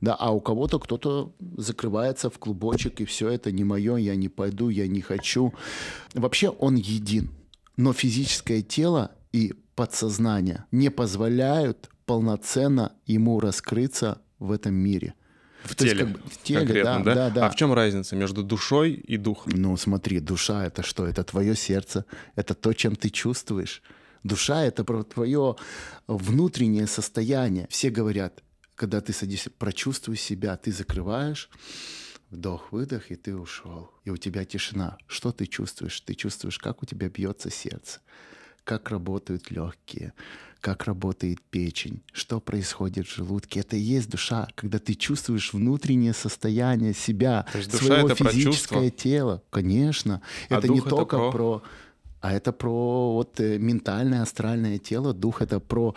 Да? 0.00 0.14
А 0.14 0.30
у 0.30 0.40
кого-то 0.40 0.78
кто-то 0.78 1.34
закрывается 1.56 2.30
в 2.30 2.38
клубочек, 2.38 3.00
и 3.00 3.04
все 3.04 3.30
это 3.30 3.50
не 3.50 3.64
мое, 3.64 3.96
я 3.96 4.14
не 4.14 4.28
пойду, 4.28 4.68
я 4.68 4.86
не 4.86 5.00
хочу. 5.00 5.52
Вообще 6.14 6.50
он 6.50 6.76
един 6.76 7.30
но 7.76 7.92
физическое 7.92 8.62
тело 8.62 9.12
и 9.32 9.54
подсознание 9.74 10.64
не 10.70 10.90
позволяют 10.90 11.90
полноценно 12.06 12.92
ему 13.04 13.40
раскрыться 13.40 14.22
в 14.38 14.52
этом 14.52 14.74
мире. 14.74 15.14
В 15.64 15.74
То 15.74 15.84
теле, 15.84 16.00
есть, 16.00 16.12
как 16.12 16.32
в 16.32 16.42
теле 16.42 16.60
конкретно, 16.60 17.04
да, 17.04 17.04
да? 17.04 17.14
да, 17.14 17.30
да. 17.30 17.46
А 17.46 17.50
в 17.50 17.56
чем 17.56 17.72
разница 17.72 18.14
между 18.14 18.42
душой 18.42 18.92
и 18.92 19.16
духом? 19.16 19.52
Ну, 19.56 19.76
смотри, 19.76 20.20
душа— 20.20 20.64
это 20.66 20.82
что? 20.82 21.06
Это 21.06 21.24
твое 21.24 21.56
сердце, 21.56 22.04
это 22.36 22.54
то, 22.54 22.72
чем 22.72 22.94
ты 22.94 23.10
чувствуешь. 23.10 23.82
Душа— 24.22 24.64
это 24.64 24.84
про 24.84 25.02
твое 25.02 25.56
внутреннее 26.06 26.86
состояние. 26.86 27.66
Все 27.68 27.90
говорят, 27.90 28.44
когда 28.76 29.00
ты 29.00 29.12
садишься, 29.12 29.50
прочувствуй 29.50 30.16
себя, 30.16 30.56
ты 30.56 30.70
закрываешь, 30.70 31.50
Вдох-выдох, 32.30 33.10
и 33.10 33.16
ты 33.16 33.36
ушел. 33.36 33.90
И 34.04 34.10
у 34.10 34.16
тебя 34.16 34.44
тишина. 34.44 34.98
Что 35.06 35.32
ты 35.32 35.46
чувствуешь? 35.46 36.00
Ты 36.00 36.14
чувствуешь, 36.14 36.58
как 36.58 36.82
у 36.82 36.86
тебя 36.86 37.08
бьется 37.08 37.50
сердце, 37.50 38.00
как 38.64 38.90
работают 38.90 39.50
легкие, 39.50 40.12
как 40.60 40.84
работает 40.84 41.40
печень, 41.40 42.02
что 42.12 42.40
происходит 42.40 43.06
в 43.06 43.14
желудке. 43.14 43.60
Это 43.60 43.76
и 43.76 43.80
есть 43.80 44.10
душа, 44.10 44.48
когда 44.56 44.80
ты 44.80 44.94
чувствуешь 44.94 45.52
внутреннее 45.52 46.12
состояние 46.12 46.94
себя, 46.94 47.46
То 47.52 47.58
есть 47.58 47.70
душа 47.70 47.86
своего 47.86 48.08
это 48.08 48.28
физическое 48.28 48.90
тело. 48.90 49.42
Конечно. 49.50 50.20
А 50.48 50.58
это 50.58 50.68
не 50.68 50.80
только 50.80 51.18
про... 51.18 51.30
про... 51.30 51.62
А 52.20 52.32
это 52.32 52.50
про 52.50 53.12
вот 53.12 53.38
э, 53.38 53.58
ментальное, 53.58 54.22
астральное 54.22 54.78
тело. 54.78 55.14
Дух— 55.14 55.42
это 55.42 55.60
про 55.60 55.94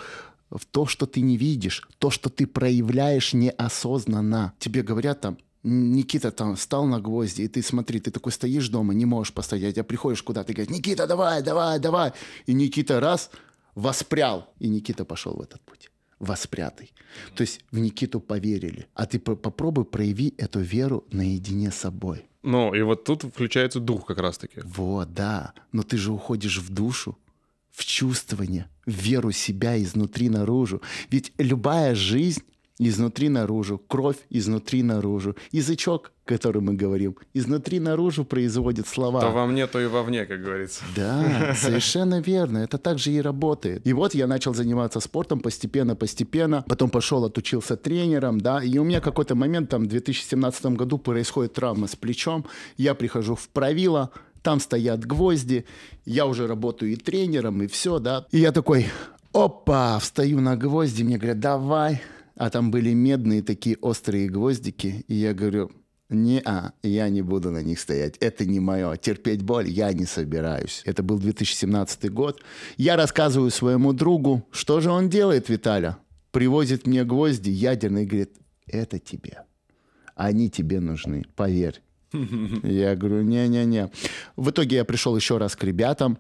в 0.52 0.66
то, 0.66 0.86
что 0.86 1.06
ты 1.06 1.22
не 1.22 1.38
видишь, 1.38 1.88
то, 1.98 2.10
что 2.10 2.30
ты 2.30 2.46
проявляешь 2.46 3.34
неосознанно. 3.34 4.54
Тебе 4.60 4.82
говорят 4.82 5.22
там, 5.22 5.38
Никита 5.63 6.32
там 6.32 6.56
встал 6.56 6.86
на 6.86 7.00
гвозди, 7.01 7.44
и 7.44 7.48
ты 7.48 7.62
смотри, 7.62 8.00
ты 8.00 8.12
такой 8.12 8.32
стоишь 8.32 8.70
дома, 8.70 8.94
не 8.94 9.06
можешь 9.06 9.34
постоять, 9.34 9.78
а 9.78 9.84
приходишь 9.84 10.24
куда-то 10.24 10.51
и 10.51 10.56
говоришь, 10.56 10.75
Никита, 10.75 11.08
давай, 11.08 11.44
давай, 11.44 11.80
давай. 11.80 12.13
И 12.46 12.54
Никита 12.54 13.00
раз 13.00 13.30
воспрял, 13.75 14.54
и 14.60 14.70
Никита 14.70 15.06
пошел 15.06 15.36
в 15.36 15.42
этот 15.42 15.62
путь 15.62 15.92
воспрятый. 16.20 16.92
То 17.36 17.42
есть 17.42 17.62
в 17.72 17.80
Никиту 17.80 18.20
поверили. 18.20 18.88
А 18.94 19.06
ты 19.06 19.20
попробуй 19.20 19.86
прояви 19.86 20.34
эту 20.38 20.60
веру 20.60 21.06
наедине 21.12 21.72
с 21.72 21.75
собой. 21.75 22.25
Ну, 22.44 22.74
и 22.74 22.82
вот 22.82 23.04
тут 23.04 23.24
включается 23.24 23.80
дух 23.80 24.06
как 24.06 24.20
раз-таки. 24.20 24.62
Вот, 24.63 25.13
да. 25.13 25.54
Но 25.72 25.84
ты 25.84 25.98
же 25.98 26.12
уходишь 26.12 26.60
в 26.60 26.70
душу, 26.74 27.18
в 27.72 27.86
чувствование, 27.86 28.70
в 28.86 28.92
веру 28.92 29.32
себя 29.32 29.82
изнутри 29.82 30.30
наружу. 30.30 30.82
Ведь 31.10 31.34
любая 31.38 31.96
жизнь 31.96 32.44
изнутри 32.80 33.30
наружу, 33.30 33.78
кровь 33.78 34.18
изнутри 34.30 34.84
наружу, 34.84 35.36
язычок, 35.52 36.12
который 36.26 36.62
мы 36.62 36.74
говорим, 36.74 37.16
изнутри 37.34 37.80
наружу 37.80 38.24
производит 38.24 38.88
слова. 38.88 39.20
То 39.20 39.32
во 39.32 39.46
мне, 39.46 39.68
то 39.68 39.80
и 39.80 39.88
вовне, 39.88 40.26
как 40.26 40.42
говорится. 40.42 40.84
Да, 40.96 41.54
совершенно 41.56 42.22
верно. 42.22 42.60
Это 42.60 42.78
так 42.78 43.00
же 43.00 43.12
и 43.12 43.22
работает. 43.22 43.86
И 43.86 43.94
вот 43.94 44.16
я 44.16 44.28
начал 44.28 44.54
заниматься 44.54 45.00
спортом 45.00 45.40
постепенно-постепенно. 45.40 46.64
Потом 46.68 46.90
пошел, 46.90 47.26
отучился 47.26 47.76
тренером, 47.76 48.40
да. 48.40 48.64
И 48.64 48.78
у 48.78 48.84
меня 48.84 49.02
какой-то 49.02 49.36
момент, 49.36 49.70
там, 49.70 49.84
в 49.84 49.88
2017 49.88 50.66
году 50.68 50.98
происходит 50.98 51.54
травма 51.54 51.88
с 51.88 51.96
плечом. 51.96 52.46
Я 52.78 52.94
прихожу 52.94 53.36
в 53.36 53.50
правило, 53.50 54.12
там 54.42 54.60
стоят 54.60 55.06
гвозди, 55.06 55.66
я 56.06 56.26
уже 56.26 56.48
работаю 56.48 56.94
и 56.94 56.96
тренером, 56.96 57.62
и 57.64 57.68
все, 57.68 58.00
да. 58.00 58.26
И 58.32 58.40
я 58.40 58.52
такой, 58.52 58.88
опа, 59.34 60.00
встаю 60.00 60.40
на 60.42 60.56
гвозди, 60.56 61.04
мне 61.04 61.18
говорят, 61.18 61.40
давай. 61.40 62.02
А 62.39 62.50
там 62.50 62.72
были 62.72 62.93
медные 62.93 63.43
такие 63.43 63.75
острые 63.81 64.29
гвоздики, 64.29 65.03
и 65.10 65.15
я 65.15 65.34
говорю, 65.34 65.72
не, 66.08 66.41
а, 66.46 66.72
я 66.84 67.10
не 67.10 67.22
буду 67.22 67.51
на 67.51 67.62
них 67.62 67.77
стоять. 67.81 68.15
Это 68.22 68.46
не 68.46 68.62
мое. 68.62 68.96
Терпеть 68.96 69.43
боль 69.43 69.67
я 69.67 69.91
не 69.91 70.05
собираюсь. 70.05 70.81
Это 70.86 71.03
был 71.03 71.19
2017 71.19 72.10
год. 72.10 72.41
Я 72.77 72.96
рассказываю 72.96 73.51
своему 73.51 73.91
другу, 73.91 74.48
что 74.51 74.79
же 74.79 74.89
он 74.89 75.10
делает, 75.10 75.50
Виталя. 75.50 75.98
Привозит 76.31 76.88
мне 76.88 77.03
гвозди 77.03 77.50
ядерные 77.50 78.05
говорит, 78.05 78.38
это 78.67 79.00
тебе. 79.00 79.43
Они 80.15 80.50
тебе 80.50 80.79
нужны, 80.79 81.25
поверь. 81.36 81.81
Я 82.63 82.96
говорю, 82.96 83.22
не-не-не. 83.24 83.91
В 84.38 84.51
итоге 84.51 84.77
я 84.77 84.86
пришел 84.86 85.13
еще 85.13 85.39
раз 85.39 85.58
к 85.58 85.63
ребятам. 85.65 86.17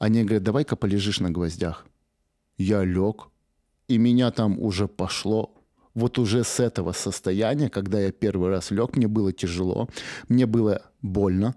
Они 0.00 0.24
говорят, 0.24 0.42
давай-ка 0.42 0.74
полежишь 0.74 1.20
на 1.20 1.30
гвоздях. 1.30 1.86
Я 2.58 2.82
лег, 2.82 3.28
и 3.86 3.98
меня 3.98 4.32
там 4.32 4.58
уже 4.58 4.88
пошло. 4.88 5.54
Вот 5.94 6.18
уже 6.18 6.44
с 6.44 6.60
этого 6.60 6.92
состояния, 6.92 7.68
когда 7.68 8.00
я 8.00 8.12
первый 8.12 8.50
раз 8.50 8.70
лег, 8.70 8.96
мне 8.96 9.08
было 9.08 9.32
тяжело, 9.32 9.88
мне 10.28 10.46
было 10.46 10.82
больно. 11.02 11.56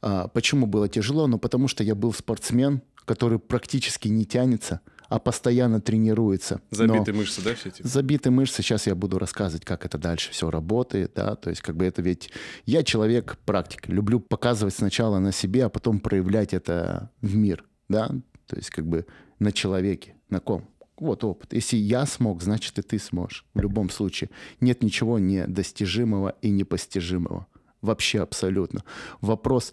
А, 0.00 0.28
почему 0.28 0.66
было 0.66 0.88
тяжело? 0.88 1.26
Ну, 1.26 1.38
потому 1.38 1.68
что 1.68 1.84
я 1.84 1.94
был 1.94 2.12
спортсмен, 2.12 2.82
который 3.04 3.38
практически 3.38 4.08
не 4.08 4.24
тянется– 4.24 4.80
а 5.08 5.18
постоянно 5.18 5.80
тренируется. 5.80 6.60
Забитые 6.70 7.14
Но 7.14 7.20
мышцы, 7.20 7.42
да, 7.42 7.54
все 7.54 7.68
эти? 7.68 7.82
Забитые 7.82 8.32
мышцы. 8.32 8.62
Сейчас 8.62 8.86
я 8.86 8.94
буду 8.94 9.18
рассказывать, 9.18 9.64
как 9.64 9.84
это 9.84 9.98
дальше 9.98 10.30
все 10.30 10.50
работает, 10.50 11.12
да, 11.14 11.36
то 11.36 11.50
есть 11.50 11.62
как 11.62 11.76
бы 11.76 11.84
это 11.84 12.02
ведь... 12.02 12.30
Я 12.66 12.82
человек 12.82 13.38
практик, 13.44 13.88
люблю 13.88 14.20
показывать 14.20 14.74
сначала 14.74 15.18
на 15.18 15.32
себе, 15.32 15.66
а 15.66 15.68
потом 15.68 16.00
проявлять 16.00 16.54
это 16.54 17.10
в 17.20 17.36
мир, 17.36 17.64
да, 17.88 18.08
то 18.46 18.56
есть 18.56 18.70
как 18.70 18.86
бы 18.86 19.06
на 19.38 19.52
человеке, 19.52 20.16
на 20.30 20.40
ком. 20.40 20.68
Вот 20.98 21.24
опыт. 21.24 21.52
Если 21.52 21.76
я 21.76 22.06
смог, 22.06 22.42
значит 22.42 22.78
и 22.78 22.82
ты 22.82 22.98
сможешь. 22.98 23.44
В 23.54 23.60
любом 23.60 23.90
случае. 23.90 24.30
Нет 24.60 24.82
ничего 24.82 25.18
недостижимого 25.18 26.34
и 26.40 26.50
непостижимого. 26.50 27.46
Вообще 27.80 28.22
абсолютно. 28.22 28.84
Вопрос, 29.20 29.72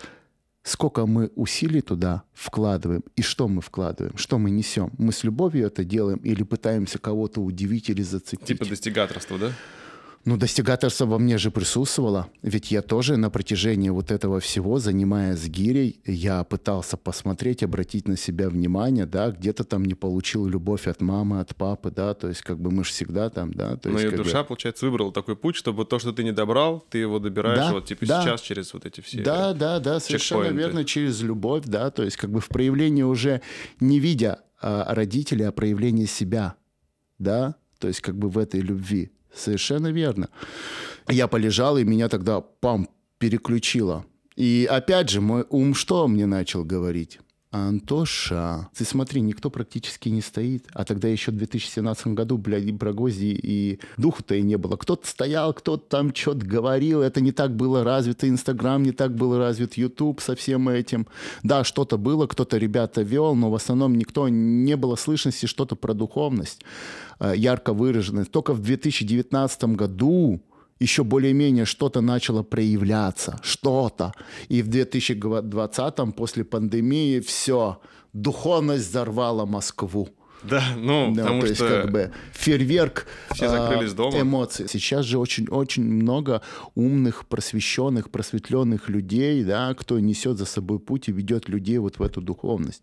сколько 0.64 1.06
мы 1.06 1.32
усилий 1.36 1.82
туда 1.82 2.24
вкладываем 2.34 3.04
и 3.16 3.22
что 3.22 3.48
мы 3.48 3.62
вкладываем, 3.62 4.18
что 4.18 4.38
мы 4.38 4.50
несем. 4.50 4.92
Мы 4.98 5.12
с 5.12 5.24
любовью 5.24 5.68
это 5.68 5.84
делаем 5.84 6.20
или 6.20 6.44
пытаемся 6.44 6.98
кого-то 6.98 7.42
удивить 7.42 7.90
или 7.90 8.02
зацепить. 8.02 8.48
Типа 8.48 8.66
достигаторство, 8.66 9.38
да? 9.38 9.52
Ну, 10.24 10.38
достигаторство 10.38 11.06
во 11.06 11.18
мне 11.18 11.38
же 11.38 11.50
присутствовало, 11.50 12.30
ведь 12.44 12.70
я 12.70 12.84
тоже 12.84 13.18
на 13.18 13.32
протяжении 13.32 13.90
вот 13.90 14.12
этого 14.12 14.40
всего, 14.40 14.78
занимаясь 14.78 15.48
гирей, 15.48 16.00
я 16.06 16.44
пытался 16.44 16.96
посмотреть, 16.96 17.64
обратить 17.64 18.08
на 18.08 18.16
себя 18.18 18.50
внимание, 18.50 19.08
да, 19.08 19.32
где-то 19.32 19.64
там 19.64 19.84
не 19.84 19.96
получил 19.96 20.46
любовь 20.46 20.88
от 20.88 21.02
мамы, 21.02 21.40
от 21.40 21.56
папы, 21.56 21.90
да, 21.90 22.14
то 22.14 22.28
есть 22.28 22.42
как 22.44 22.60
бы 22.60 22.70
мы 22.70 22.84
же 22.84 22.92
всегда 22.92 23.30
там, 23.32 23.52
да. 23.54 23.78
То 23.78 23.90
Но 23.90 24.00
есть, 24.00 24.14
и 24.14 24.18
душа, 24.18 24.44
бы... 24.44 24.50
получается, 24.50 24.86
выбрала 24.86 25.12
такой 25.12 25.36
путь, 25.36 25.56
чтобы 25.56 25.86
то, 25.86 25.98
что 25.98 26.12
ты 26.12 26.24
не 26.24 26.32
добрал, 26.32 26.86
ты 26.90 27.00
его 27.00 27.18
добираешь 27.18 27.58
да, 27.58 27.72
вот 27.72 27.86
типа 27.86 28.06
да. 28.06 28.22
сейчас 28.22 28.42
через 28.42 28.74
вот 28.74 28.86
эти 28.86 29.02
все 29.02 29.24
Да, 29.24 29.54
да, 29.54 29.80
да, 29.80 30.00
совершенно 30.00 30.48
верно, 30.56 30.86
через 30.86 31.22
любовь, 31.22 31.64
да, 31.66 31.90
то 31.90 32.04
есть 32.04 32.18
как 32.18 32.30
бы 32.32 32.42
в 32.42 32.48
проявлении 32.48 33.04
уже 33.04 33.42
не 33.80 34.00
видя 34.00 34.42
а, 34.62 34.94
родителей, 34.94 35.46
а 35.46 35.52
проявление 35.52 36.06
себя, 36.06 36.56
да, 37.18 37.56
то 37.80 37.88
есть 37.88 38.02
как 38.02 38.16
бы 38.16 38.30
в 38.30 38.38
этой 38.38 38.60
любви. 38.60 39.12
Совершенно 39.34 39.92
верно. 39.92 40.30
Я 41.08 41.28
полежал, 41.28 41.78
и 41.78 41.84
меня 41.84 42.10
тогда, 42.10 42.42
пам, 42.42 42.90
переключило. 43.18 44.06
И 44.36 44.68
опять 44.70 45.10
же, 45.10 45.22
мой 45.22 45.46
ум 45.50 45.74
что 45.74 46.08
мне 46.08 46.26
начал 46.26 46.64
говорить? 46.64 47.20
Антоша, 47.52 48.70
ты 48.74 48.86
смотри, 48.86 49.20
никто 49.20 49.50
практически 49.50 50.08
не 50.08 50.22
стоит. 50.22 50.68
А 50.72 50.86
тогда 50.86 51.10
еще 51.10 51.32
в 51.32 51.36
2017 51.36 52.08
году, 52.08 52.38
блядь, 52.38 52.64
и 52.64 52.72
Брагози 52.72 53.38
и 53.44 53.80
духу-то 53.98 54.36
и 54.36 54.42
не 54.42 54.58
было. 54.58 54.78
Кто-то 54.78 55.06
стоял, 55.06 55.54
кто-то 55.54 55.84
там 55.86 56.16
что-то 56.16 56.46
говорил. 56.46 57.02
Это 57.02 57.20
не 57.20 57.34
так 57.34 57.54
было 57.54 57.84
развито. 57.84 58.30
Инстаграм 58.30 58.82
не 58.82 58.94
так 58.94 59.16
был 59.16 59.38
развит. 59.38 59.74
Ютуб 59.74 60.22
со 60.22 60.38
всем 60.38 60.70
этим. 60.70 61.08
Да, 61.44 61.66
что-то 61.66 61.98
было, 61.98 62.26
кто-то 62.26 62.58
ребята 62.58 63.02
вел, 63.02 63.36
но 63.36 63.52
в 63.52 63.56
основном 63.56 63.96
никто 63.98 64.30
не 64.30 64.78
было 64.78 64.96
слышности 64.96 65.46
что-то 65.46 65.76
про 65.76 65.94
духовность 65.94 66.62
ярко 67.36 67.74
выраженной. 67.74 68.26
Только 68.26 68.54
в 68.54 68.62
2019 68.62 69.64
году 69.76 70.42
еще 70.80 71.04
более-менее 71.04 71.66
что-то 71.66 72.02
начало 72.02 72.44
проявляться, 72.44 73.40
что-то. 73.44 74.14
И 74.50 74.62
в 74.62 74.68
2020 74.68 76.16
после 76.16 76.44
пандемии 76.44 77.20
все, 77.20 77.80
духовность 78.14 78.90
взорвала 78.90 79.46
Москву. 79.46 80.10
Да, 80.44 80.64
ну, 80.76 81.14
да, 81.14 81.22
потому 81.22 81.42
то 81.42 81.54
что... 81.54 81.66
есть 81.66 81.76
как 81.76 81.92
бы 81.92 82.12
фейерверк 82.34 83.06
все 83.32 83.48
закрылись 83.48 83.94
дома. 83.94 84.22
эмоций. 84.22 84.68
Сейчас 84.68 85.06
же 85.06 85.20
очень-очень 85.20 85.84
много 85.84 86.42
умных, 86.74 87.28
просвещенных, 87.28 88.10
просветленных 88.10 88.90
людей, 88.90 89.44
да, 89.44 89.74
кто 89.76 90.00
несет 90.00 90.38
за 90.38 90.46
собой 90.46 90.80
путь 90.80 91.10
и 91.10 91.12
ведет 91.12 91.48
людей 91.48 91.78
вот 91.78 92.00
в 92.00 92.04
эту 92.04 92.22
духовность. 92.22 92.82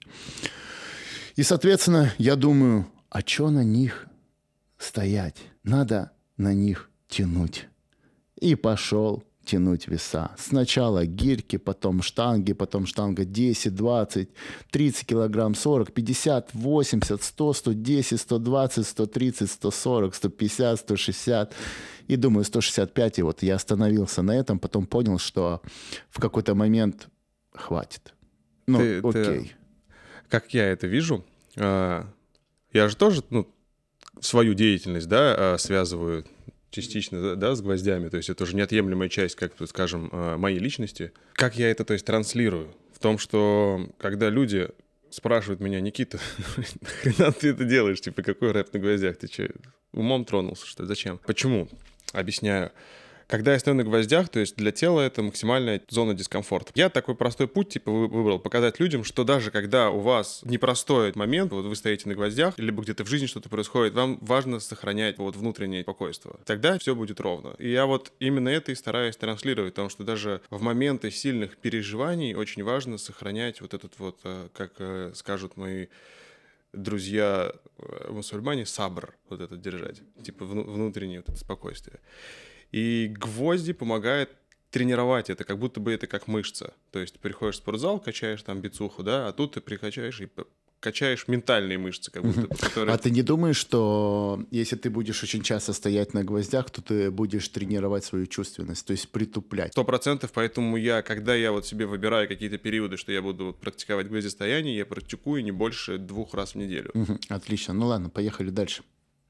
И, 1.34 1.42
соответственно, 1.42 2.12
я 2.18 2.36
думаю, 2.36 2.86
а 3.10 3.20
что 3.26 3.50
на 3.50 3.64
них 3.64 4.07
стоять? 4.78 5.36
Надо 5.62 6.12
на 6.36 6.54
них 6.54 6.90
тянуть. 7.08 7.68
И 8.40 8.54
пошел 8.54 9.24
тянуть 9.44 9.88
веса. 9.88 10.30
Сначала 10.36 11.06
гирьки, 11.06 11.56
потом 11.56 12.02
штанги, 12.02 12.52
потом 12.52 12.86
штанга 12.86 13.24
10, 13.24 13.74
20, 13.74 14.28
30 14.70 15.06
килограмм, 15.06 15.54
40, 15.54 15.92
50, 15.92 16.50
80, 16.52 17.22
100, 17.22 17.52
110, 17.52 18.20
120, 18.20 18.86
130, 18.86 19.50
140, 19.50 20.14
150, 20.14 20.80
160. 20.80 21.54
И 22.08 22.16
думаю, 22.16 22.44
165. 22.44 23.18
И 23.18 23.22
вот 23.22 23.42
я 23.42 23.54
остановился 23.54 24.22
на 24.22 24.32
этом, 24.32 24.58
потом 24.58 24.86
понял, 24.86 25.18
что 25.18 25.62
в 26.10 26.20
какой-то 26.20 26.54
момент 26.54 27.08
хватит. 27.52 28.14
Ну, 28.66 28.78
ты, 28.78 28.98
окей. 28.98 29.24
Ты, 29.24 29.50
как 30.28 30.52
я 30.52 30.66
это 30.66 30.86
вижу, 30.86 31.24
а, 31.56 32.06
я 32.72 32.88
же 32.88 32.96
тоже 32.96 33.22
ну, 33.30 33.48
свою 34.20 34.54
деятельность 34.54 35.08
да, 35.08 35.54
а, 35.54 35.58
связываю 35.58 36.24
частично, 36.70 37.36
да, 37.36 37.54
с 37.54 37.62
гвоздями, 37.62 38.08
то 38.08 38.16
есть 38.16 38.28
это 38.28 38.44
уже 38.44 38.54
неотъемлемая 38.54 39.08
часть, 39.08 39.36
как 39.36 39.52
скажем, 39.66 40.10
э, 40.12 40.36
моей 40.36 40.58
личности. 40.58 41.12
Как 41.32 41.56
я 41.56 41.70
это, 41.70 41.84
то 41.84 41.94
есть, 41.94 42.04
транслирую? 42.04 42.74
В 42.92 42.98
том, 42.98 43.18
что 43.18 43.88
когда 43.98 44.28
люди 44.28 44.68
спрашивают 45.10 45.60
меня, 45.60 45.80
Никита, 45.80 46.18
нахрена 46.80 47.32
ты 47.32 47.48
это 47.48 47.64
делаешь? 47.64 48.00
Типа, 48.00 48.22
какой 48.22 48.52
рэп 48.52 48.72
на 48.74 48.80
гвоздях? 48.80 49.16
Ты 49.16 49.28
что, 49.28 49.48
умом 49.92 50.24
тронулся, 50.24 50.66
что 50.66 50.82
ли? 50.82 50.88
Зачем? 50.88 51.18
Почему? 51.26 51.68
Объясняю. 52.12 52.70
Когда 53.28 53.52
я 53.52 53.58
стою 53.58 53.76
на 53.76 53.84
гвоздях, 53.84 54.30
то 54.30 54.40
есть 54.40 54.56
для 54.56 54.72
тела 54.72 55.02
это 55.02 55.22
максимальная 55.22 55.82
зона 55.90 56.14
дискомфорта. 56.14 56.72
Я 56.74 56.88
такой 56.88 57.14
простой 57.14 57.46
путь 57.46 57.68
типа 57.68 57.90
выбрал, 57.92 58.38
показать 58.38 58.80
людям, 58.80 59.04
что 59.04 59.22
даже 59.22 59.50
когда 59.50 59.90
у 59.90 60.00
вас 60.00 60.40
непростой 60.44 61.12
момент, 61.14 61.52
вот 61.52 61.66
вы 61.66 61.76
стоите 61.76 62.08
на 62.08 62.14
гвоздях, 62.14 62.58
либо 62.58 62.82
где-то 62.82 63.04
в 63.04 63.08
жизни 63.08 63.26
что-то 63.26 63.50
происходит, 63.50 63.92
вам 63.92 64.18
важно 64.22 64.60
сохранять 64.60 65.18
вот 65.18 65.36
внутреннее 65.36 65.82
спокойствие. 65.82 66.36
Тогда 66.46 66.78
все 66.78 66.94
будет 66.94 67.20
ровно. 67.20 67.54
И 67.58 67.70
я 67.70 67.84
вот 67.84 68.12
именно 68.18 68.48
это 68.48 68.72
и 68.72 68.74
стараюсь 68.74 69.18
транслировать, 69.18 69.74
потому 69.74 69.90
что 69.90 70.04
даже 70.04 70.40
в 70.48 70.62
моменты 70.62 71.10
сильных 71.10 71.58
переживаний 71.58 72.34
очень 72.34 72.64
важно 72.64 72.96
сохранять 72.96 73.60
вот 73.60 73.74
этот 73.74 73.98
вот, 73.98 74.20
э, 74.24 74.48
как 74.54 74.72
э, 74.78 75.12
скажут 75.14 75.58
мои 75.58 75.88
друзья 76.72 77.52
э, 77.78 78.10
мусульмане, 78.10 78.64
сабр 78.64 79.14
вот 79.28 79.42
этот 79.42 79.60
держать, 79.60 80.00
типа 80.22 80.46
внутреннее 80.46 81.18
вот 81.20 81.28
это 81.28 81.38
спокойствие. 81.38 82.00
И 82.72 83.14
гвозди 83.16 83.72
помогают 83.72 84.30
тренировать 84.70 85.30
это, 85.30 85.44
как 85.44 85.58
будто 85.58 85.80
бы 85.80 85.92
это 85.92 86.06
как 86.06 86.28
мышца. 86.28 86.74
То 86.90 86.98
есть 86.98 87.14
ты 87.14 87.18
приходишь 87.18 87.56
в 87.56 87.58
спортзал, 87.58 88.00
качаешь 88.00 88.42
там 88.42 88.60
бицуху, 88.60 89.02
да, 89.02 89.28
а 89.28 89.32
тут 89.32 89.54
ты 89.54 89.60
прикачаешь 89.60 90.20
и 90.20 90.28
качаешь 90.80 91.26
ментальные 91.26 91.78
мышцы, 91.78 92.10
как 92.10 92.22
будто 92.22 92.54
которые... 92.54 92.94
А 92.94 92.98
ты 92.98 93.10
не 93.10 93.22
думаешь, 93.22 93.56
что 93.56 94.44
если 94.50 94.76
ты 94.76 94.90
будешь 94.90 95.22
очень 95.22 95.42
часто 95.42 95.72
стоять 95.72 96.14
на 96.14 96.22
гвоздях, 96.22 96.70
то 96.70 96.82
ты 96.82 97.10
будешь 97.10 97.48
тренировать 97.48 98.04
свою 98.04 98.26
чувственность, 98.26 98.86
то 98.86 98.92
есть 98.92 99.08
притуплять? 99.08 99.72
Сто 99.72 99.84
процентов, 99.84 100.30
поэтому 100.32 100.76
я, 100.76 101.02
когда 101.02 101.34
я 101.34 101.50
вот 101.52 101.66
себе 101.66 101.86
выбираю 101.86 102.28
какие-то 102.28 102.58
периоды, 102.58 102.96
что 102.96 103.10
я 103.10 103.22
буду 103.22 103.56
практиковать 103.60 104.08
гвоздистояние, 104.08 104.76
я 104.76 104.86
практикую 104.86 105.42
не 105.42 105.50
больше 105.50 105.98
двух 105.98 106.34
раз 106.34 106.52
в 106.52 106.54
неделю. 106.56 106.92
Отлично, 107.28 107.74
ну 107.74 107.86
ладно, 107.86 108.10
поехали 108.10 108.50
дальше. 108.50 108.82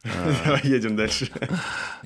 Давай 0.05 0.61
едем 0.65 0.97
дальше. 0.97 1.31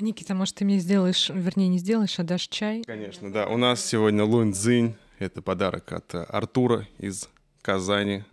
Никита, 0.00 0.34
может, 0.34 0.56
ты 0.56 0.64
мне 0.64 0.78
сделаешь, 0.78 1.30
вернее, 1.30 1.68
не 1.68 1.78
сделаешь, 1.78 2.18
а 2.18 2.24
дашь 2.24 2.48
чай? 2.48 2.82
Конечно, 2.84 3.30
да. 3.32 3.46
У 3.46 3.56
нас 3.56 3.84
сегодня 3.84 4.24
Лунь 4.24 4.52
Цзинь. 4.52 4.96
Это 5.18 5.42
подарок 5.42 5.92
от 5.92 6.14
Артура 6.14 6.88
из 6.98 7.28
Казани, 7.60 8.24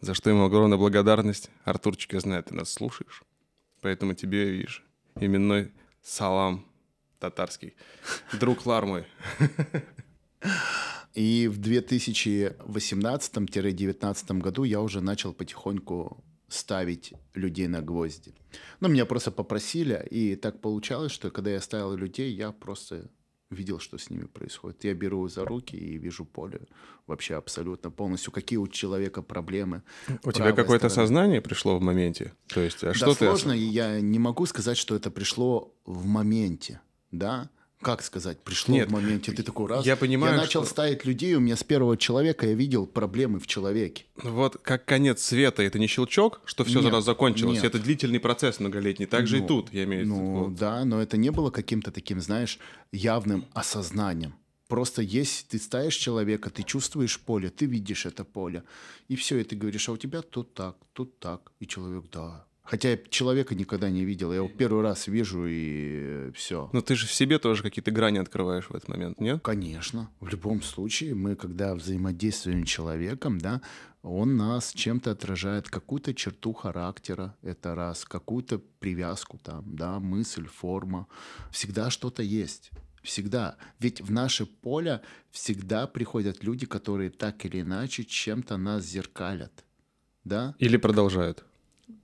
за 0.00 0.14
что 0.14 0.28
ему 0.28 0.44
огромная 0.44 0.76
благодарность. 0.76 1.48
Артурчик, 1.64 2.12
я 2.12 2.20
знаю, 2.20 2.42
ты 2.42 2.54
нас 2.54 2.70
слушаешь, 2.70 3.22
поэтому 3.80 4.12
тебе, 4.14 4.50
видишь, 4.50 4.84
именной 5.18 5.72
салам 6.02 6.66
татарский. 7.18 7.74
Друг 8.38 8.66
Лар 8.66 8.84
мой. 8.84 9.06
И 11.14 11.48
в 11.48 11.58
2018-2019 11.58 14.40
году 14.40 14.64
я 14.64 14.80
уже 14.80 15.00
начал 15.00 15.32
потихоньку 15.32 16.22
ставить 16.50 17.14
людей 17.34 17.68
на 17.68 17.80
гвозди. 17.80 18.34
Ну, 18.80 18.88
меня 18.88 19.06
просто 19.06 19.30
попросили, 19.30 20.06
и 20.10 20.36
так 20.36 20.60
получалось, 20.60 21.12
что 21.12 21.30
когда 21.30 21.50
я 21.50 21.60
ставил 21.60 21.94
людей, 21.94 22.32
я 22.34 22.52
просто 22.52 23.10
видел, 23.50 23.78
что 23.80 23.98
с 23.98 24.10
ними 24.10 24.24
происходит. 24.24 24.84
Я 24.84 24.94
беру 24.94 25.28
за 25.28 25.44
руки 25.44 25.76
и 25.76 25.98
вижу 25.98 26.24
поле 26.24 26.60
вообще 27.06 27.34
абсолютно 27.34 27.90
полностью. 27.90 28.32
Какие 28.32 28.58
у 28.58 28.68
человека 28.68 29.22
проблемы. 29.22 29.82
У 30.24 30.32
тебя 30.32 30.52
какое-то 30.52 30.88
сознание 30.88 31.40
пришло 31.40 31.78
в 31.78 31.82
моменте? 31.82 32.32
То 32.46 32.60
есть, 32.60 32.82
а 32.84 32.88
да, 32.88 32.94
что 32.94 33.14
сложно, 33.14 33.52
ты... 33.52 33.58
и 33.58 33.62
я 33.62 34.00
не 34.00 34.18
могу 34.18 34.46
сказать, 34.46 34.76
что 34.76 34.94
это 34.94 35.10
пришло 35.10 35.74
в 35.84 36.06
моменте, 36.06 36.80
да? 37.10 37.50
Как 37.80 38.02
сказать, 38.02 38.38
пришло 38.40 38.74
Нет, 38.74 38.88
в 38.88 38.92
моменте, 38.92 39.32
ты 39.32 39.42
такой 39.42 39.66
раз. 39.68 39.86
я 39.86 39.96
понимаю, 39.96 40.34
Я 40.34 40.40
начал 40.40 40.62
что- 40.64 40.70
ставить 40.70 41.04
людей, 41.04 41.34
у 41.34 41.40
меня 41.40 41.56
с 41.56 41.64
первого 41.64 41.96
человека 41.96 42.46
я 42.46 42.54
видел 42.54 42.86
проблемы 42.86 43.38
в 43.40 43.46
человеке. 43.46 44.04
Вот 44.22 44.58
как 44.62 44.84
конец 44.84 45.22
света, 45.22 45.62
это 45.62 45.78
не 45.78 45.86
щелчок, 45.86 46.40
что 46.44 46.64
все 46.64 46.80
Нет, 46.80 46.90
сразу 46.90 47.06
закончилось. 47.06 47.56
нет. 47.62 47.64
Это 47.64 47.78
длительный 47.78 48.20
процесс 48.20 48.60
многолетний. 48.60 49.06
Так 49.06 49.26
же 49.26 49.38
и 49.38 49.40
Ну, 49.40 49.46
тут, 49.46 49.72
я 49.72 49.84
имею 49.84 50.02
в 50.02 50.06
виду. 50.06 50.14
Ну 50.16 50.44
Вот. 50.44 50.54
да, 50.56 50.84
но 50.84 51.00
это 51.00 51.16
не 51.16 51.30
было 51.30 51.50
каким-то 51.50 51.90
таким, 51.90 52.20
знаешь, 52.20 52.58
явным 52.92 53.46
осознанием. 53.54 54.34
Просто 54.68 55.02
есть, 55.02 55.48
ты 55.48 55.58
ставишь 55.58 55.96
человека, 55.96 56.48
ты 56.50 56.62
чувствуешь 56.62 57.18
поле, 57.18 57.50
ты 57.50 57.66
видишь 57.66 58.06
это 58.06 58.24
поле, 58.24 58.62
и 59.08 59.16
все, 59.16 59.38
и 59.38 59.42
ты 59.44 59.56
говоришь, 59.56 59.88
а 59.88 59.92
у 59.92 59.96
тебя 59.96 60.22
тут 60.22 60.54
так, 60.54 60.76
тут 60.92 61.18
так, 61.18 61.50
и 61.58 61.66
человек, 61.66 62.04
да. 62.12 62.44
Хотя 62.70 62.90
я 62.90 62.98
человека 63.08 63.56
никогда 63.56 63.90
не 63.90 64.04
видел, 64.04 64.30
я 64.30 64.36
его 64.36 64.48
первый 64.48 64.82
раз 64.84 65.08
вижу, 65.08 65.44
и 65.44 66.30
все. 66.34 66.70
Но 66.72 66.80
ты 66.80 66.94
же 66.94 67.08
в 67.08 67.12
себе 67.12 67.40
тоже 67.40 67.64
какие-то 67.64 67.90
грани 67.90 68.18
открываешь 68.18 68.66
в 68.70 68.74
этот 68.76 68.88
момент, 68.88 69.20
нет? 69.20 69.42
Конечно, 69.42 70.08
в 70.20 70.28
любом 70.28 70.62
случае, 70.62 71.16
мы, 71.16 71.34
когда 71.34 71.74
взаимодействуем 71.74 72.64
с 72.64 72.68
человеком, 72.68 73.40
да, 73.40 73.60
он 74.02 74.36
нас 74.36 74.72
чем-то 74.72 75.10
отражает, 75.10 75.68
какую-то 75.68 76.14
черту 76.14 76.52
характера, 76.52 77.36
это 77.42 77.74
раз, 77.74 78.04
какую-то 78.04 78.60
привязку 78.78 79.36
там, 79.38 79.64
да, 79.74 79.98
мысль, 79.98 80.46
форма. 80.46 81.08
Всегда 81.50 81.90
что-то 81.90 82.22
есть. 82.22 82.70
Всегда. 83.02 83.56
Ведь 83.80 84.00
в 84.00 84.12
наше 84.12 84.46
поле 84.46 85.00
всегда 85.32 85.88
приходят 85.88 86.44
люди, 86.44 86.66
которые 86.66 87.10
так 87.10 87.44
или 87.44 87.62
иначе 87.62 88.04
чем-то 88.04 88.56
нас 88.58 88.84
зеркалят. 88.84 89.64
Да? 90.22 90.54
Или 90.60 90.76
продолжают? 90.76 91.44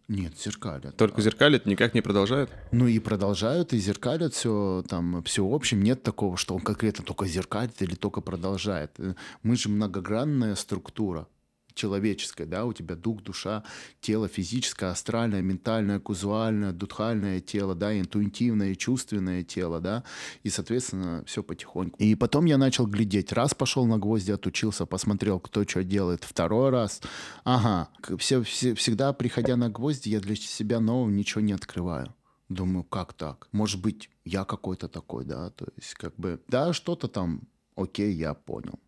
Нет, 0.09 0.39
зеркалят. 0.39 0.97
Только 0.97 1.21
зеркалит, 1.21 1.67
никак 1.67 1.95
не 1.95 2.01
продолжают? 2.01 2.51
Ну 2.71 2.87
и 2.87 2.99
продолжают, 3.01 3.73
и 3.73 3.79
зеркалят 3.79 4.35
все 4.35 4.85
там, 4.89 5.23
все 5.25 5.45
в 5.45 5.53
общем. 5.53 5.83
Нет 5.83 6.05
такого, 6.05 6.37
что 6.37 6.55
он 6.55 6.61
конкретно 6.61 7.05
только 7.05 7.27
зеркалит 7.27 7.83
или 7.83 7.97
только 7.97 8.21
продолжает. 8.21 8.93
Э, 8.99 9.15
Мы 9.43 9.57
же 9.57 9.69
многогранная 9.69 10.55
структура 10.55 11.27
человеческая, 11.77 12.47
да, 12.47 12.65
у 12.65 12.73
тебя 12.73 12.97
дух, 12.97 13.23
душа, 13.23 13.63
тело 14.01 14.27
физическое, 14.27 14.91
астральное, 14.91 15.43
ментальное, 15.43 16.01
кузуальное, 16.01 16.73
духальное 16.73 17.41
тело, 17.41 17.75
да, 17.75 17.97
интуитивное, 17.97 18.75
чувственное 18.75 19.45
тело, 19.45 19.81
да, 19.81 20.03
и, 20.43 20.49
соответственно, 20.49 21.23
все 21.27 21.43
потихоньку. 21.43 21.97
И 21.99 22.15
потом 22.17 22.47
я 22.47 22.59
начал 22.59 22.87
глядеть. 22.87 23.33
Раз 23.33 23.55
пошел 23.55 23.87
на 23.87 23.99
гвозди, 23.99 24.33
отучился, 24.33 24.87
посмотрел, 24.87 25.39
кто 25.39 25.65
что 25.65 25.85
делает. 25.85 26.25
Второй 26.25 26.71
раз, 26.71 27.01
ага, 27.45 27.89
все, 28.19 28.43
все- 28.43 28.75
всегда 28.75 29.13
приходя 29.13 29.57
на 29.57 29.69
гвозди, 29.69 30.09
я 30.09 30.21
для 30.21 30.35
себя 30.35 30.81
нового 30.81 31.11
ничего 31.11 31.43
не 31.43 31.53
открываю. 31.53 32.15
Думаю, 32.49 32.85
как 32.85 33.13
так? 33.13 33.49
Может 33.53 33.83
быть, 33.83 34.09
я 34.25 34.45
какой-то 34.45 34.89
такой, 34.89 35.25
да, 35.25 35.51
то 35.51 35.67
есть 35.77 35.95
как 35.95 36.15
бы, 36.17 36.41
да, 36.49 36.73
что-то 36.73 37.09
там, 37.09 37.43
окей, 37.75 38.13
я 38.15 38.35
понял. 38.35 38.79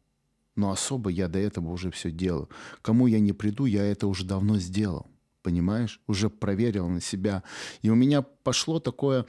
Но 0.58 0.72
особо 0.72 1.08
я 1.10 1.28
до 1.28 1.38
этого 1.38 1.70
уже 1.70 1.92
все 1.92 2.10
делаю. 2.10 2.48
Кому 2.82 3.06
я 3.06 3.20
не 3.20 3.32
приду, 3.32 3.64
я 3.64 3.84
это 3.84 4.08
уже 4.08 4.24
давно 4.24 4.58
сделал. 4.58 5.06
Понимаешь? 5.40 6.00
Уже 6.08 6.28
проверил 6.30 6.88
на 6.88 7.00
себя. 7.00 7.44
И 7.80 7.90
у 7.90 7.94
меня 7.94 8.22
пошло 8.22 8.80
такое... 8.80 9.24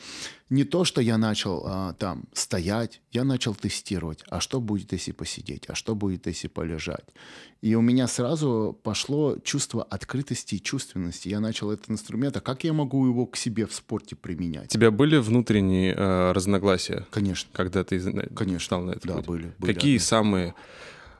Не 0.50 0.64
то, 0.64 0.84
что 0.84 1.00
я 1.02 1.20
начал 1.20 1.64
а, 1.68 1.94
там 1.94 2.24
стоять, 2.34 3.02
я 3.12 3.24
начал 3.24 3.54
тестировать. 3.54 4.24
А 4.28 4.40
что 4.40 4.60
будет, 4.60 4.92
если 4.92 5.12
посидеть? 5.12 5.66
А 5.70 5.76
что 5.76 5.94
будет, 5.94 6.26
если 6.26 6.48
полежать? 6.48 7.06
И 7.62 7.76
у 7.76 7.82
меня 7.82 8.08
сразу 8.08 8.76
пошло 8.82 9.38
чувство 9.44 9.84
открытости 9.84 10.56
и 10.56 10.60
чувственности. 10.62 11.30
Я 11.30 11.40
начал 11.40 11.70
этот 11.70 11.92
инструмент. 11.92 12.36
А 12.38 12.42
как 12.42 12.64
я 12.64 12.74
могу 12.74 13.06
его 13.06 13.28
к 13.28 13.38
себе 13.38 13.68
в 13.68 13.74
спорте 13.76 14.16
У 14.16 14.18
применять? 14.18 14.70
тебя 14.70 14.90
были 14.90 15.18
внутренние 15.18 15.94
э, 15.94 16.32
разногласия, 16.32 17.06
Конечно. 17.12 17.52
когда 17.54 17.84
ты 17.84 18.00
Конечно. 18.36 18.60
стал 18.66 18.82
на 18.82 18.92
этот 18.94 19.06
Да, 19.06 19.22
были, 19.22 19.54
были 19.60 19.74
Какие 19.74 19.98
одни. 19.98 20.00
самые 20.00 20.56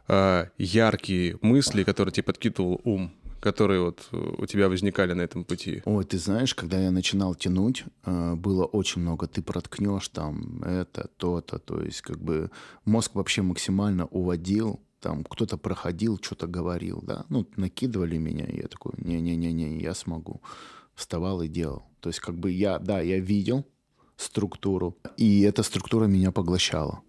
э, 0.10 0.46
яркие 0.58 1.38
мысли, 1.42 1.84
которые 1.84 2.12
тебе 2.12 2.24
подкидывал 2.24 2.82
ум, 2.84 3.12
которые 3.40 3.82
вот 3.82 4.08
э, 4.12 4.36
у 4.38 4.46
тебя 4.46 4.68
возникали 4.68 5.14
на 5.14 5.22
этом 5.22 5.44
пути? 5.44 5.82
Ой, 5.86 6.04
ты 6.04 6.18
знаешь, 6.18 6.54
когда 6.54 6.80
я 6.80 6.92
начинал 6.92 7.36
тянуть, 7.36 7.86
э, 8.06 8.36
было 8.36 8.66
очень 8.66 9.02
много. 9.02 9.28
Ты 9.28 9.42
проткнешь 9.42 10.10
там 10.10 10.62
это, 10.64 11.10
то-то. 11.18 11.60
То 11.60 11.82
есть 11.82 12.02
как 12.02 12.20
бы 12.20 12.52
мозг 12.86 13.16
вообще 13.16 13.42
максимально 13.42 14.06
уводил. 14.08 14.80
Там 15.00 15.24
кто-то 15.24 15.58
проходил, 15.58 16.20
что-то 16.22 16.48
говорил, 16.48 17.02
да. 17.02 17.26
Ну, 17.30 17.48
накидывали 17.56 18.18
меня, 18.18 18.46
и 18.46 18.58
я 18.58 18.68
такой, 18.68 18.94
не-не-не-не, 18.98 19.82
я 19.82 19.94
смогу. 19.94 20.42
Вставал 20.94 21.42
и 21.42 21.48
делал. 21.48 21.84
То 22.02 22.10
есть 22.10 22.20
как 22.20 22.36
бы 22.38 22.52
я, 22.52 22.80
да, 22.80 23.00
я 23.00 23.20
видел 23.20 23.66
структуру, 24.18 24.98
и 25.16 25.42
эта 25.42 25.64
структура 25.64 26.06
меня 26.06 26.32
поглощала. 26.32 27.02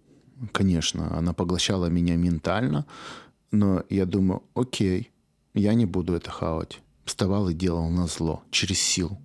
Конечно, 0.51 1.17
она 1.17 1.33
поглощала 1.33 1.87
меня 1.87 2.15
ментально, 2.15 2.85
но 3.51 3.83
я 3.89 4.05
думаю, 4.05 4.43
окей, 4.55 5.11
я 5.53 5.73
не 5.73 5.85
буду 5.85 6.13
это 6.13 6.31
хавать. 6.31 6.81
Вставал 7.05 7.49
и 7.49 7.53
делал 7.53 7.89
на 7.89 8.07
зло, 8.07 8.43
через 8.51 8.79
силу. 8.79 9.19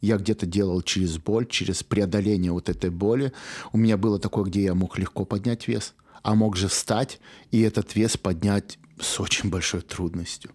Я 0.00 0.16
где-то 0.16 0.46
делал 0.46 0.80
через 0.82 1.18
боль, 1.18 1.46
через 1.46 1.82
преодоление 1.82 2.52
вот 2.52 2.68
этой 2.68 2.90
боли. 2.90 3.32
У 3.72 3.78
меня 3.78 3.96
было 3.96 4.18
такое, 4.18 4.44
где 4.44 4.62
я 4.62 4.74
мог 4.74 4.98
легко 4.98 5.24
поднять 5.24 5.68
вес, 5.68 5.94
а 6.22 6.34
мог 6.34 6.56
же 6.56 6.68
встать 6.68 7.20
и 7.50 7.60
этот 7.60 7.94
вес 7.96 8.16
поднять 8.16 8.78
с 8.98 9.20
очень 9.20 9.50
большой 9.50 9.82
трудностью. 9.82 10.50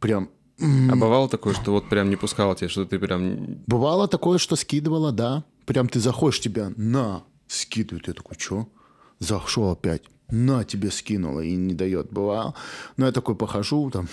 Прям 0.00 0.30
А 0.60 0.96
бывало 0.96 1.28
такое, 1.28 1.54
что 1.54 1.72
вот 1.72 1.88
прям 1.88 2.10
не 2.10 2.16
пускало 2.16 2.56
тебя, 2.56 2.68
что 2.68 2.84
ты 2.84 2.98
прям... 2.98 3.58
Бывало 3.66 4.08
такое, 4.08 4.38
что 4.38 4.56
скидывало, 4.56 5.12
да. 5.12 5.44
Прям 5.66 5.88
ты 5.88 6.00
заходишь, 6.00 6.40
тебя 6.40 6.72
на, 6.76 7.22
скидывают. 7.46 8.08
Я 8.08 8.14
такой, 8.14 8.36
что? 8.38 8.68
Зашел 9.18 9.70
опять. 9.70 10.02
На, 10.30 10.64
тебе 10.64 10.90
скинуло 10.90 11.40
и 11.40 11.56
не 11.56 11.74
дает. 11.74 12.12
Бывало. 12.12 12.54
Но 12.96 13.06
я 13.06 13.12
такой 13.12 13.34
похожу, 13.34 13.90
там, 13.90 14.08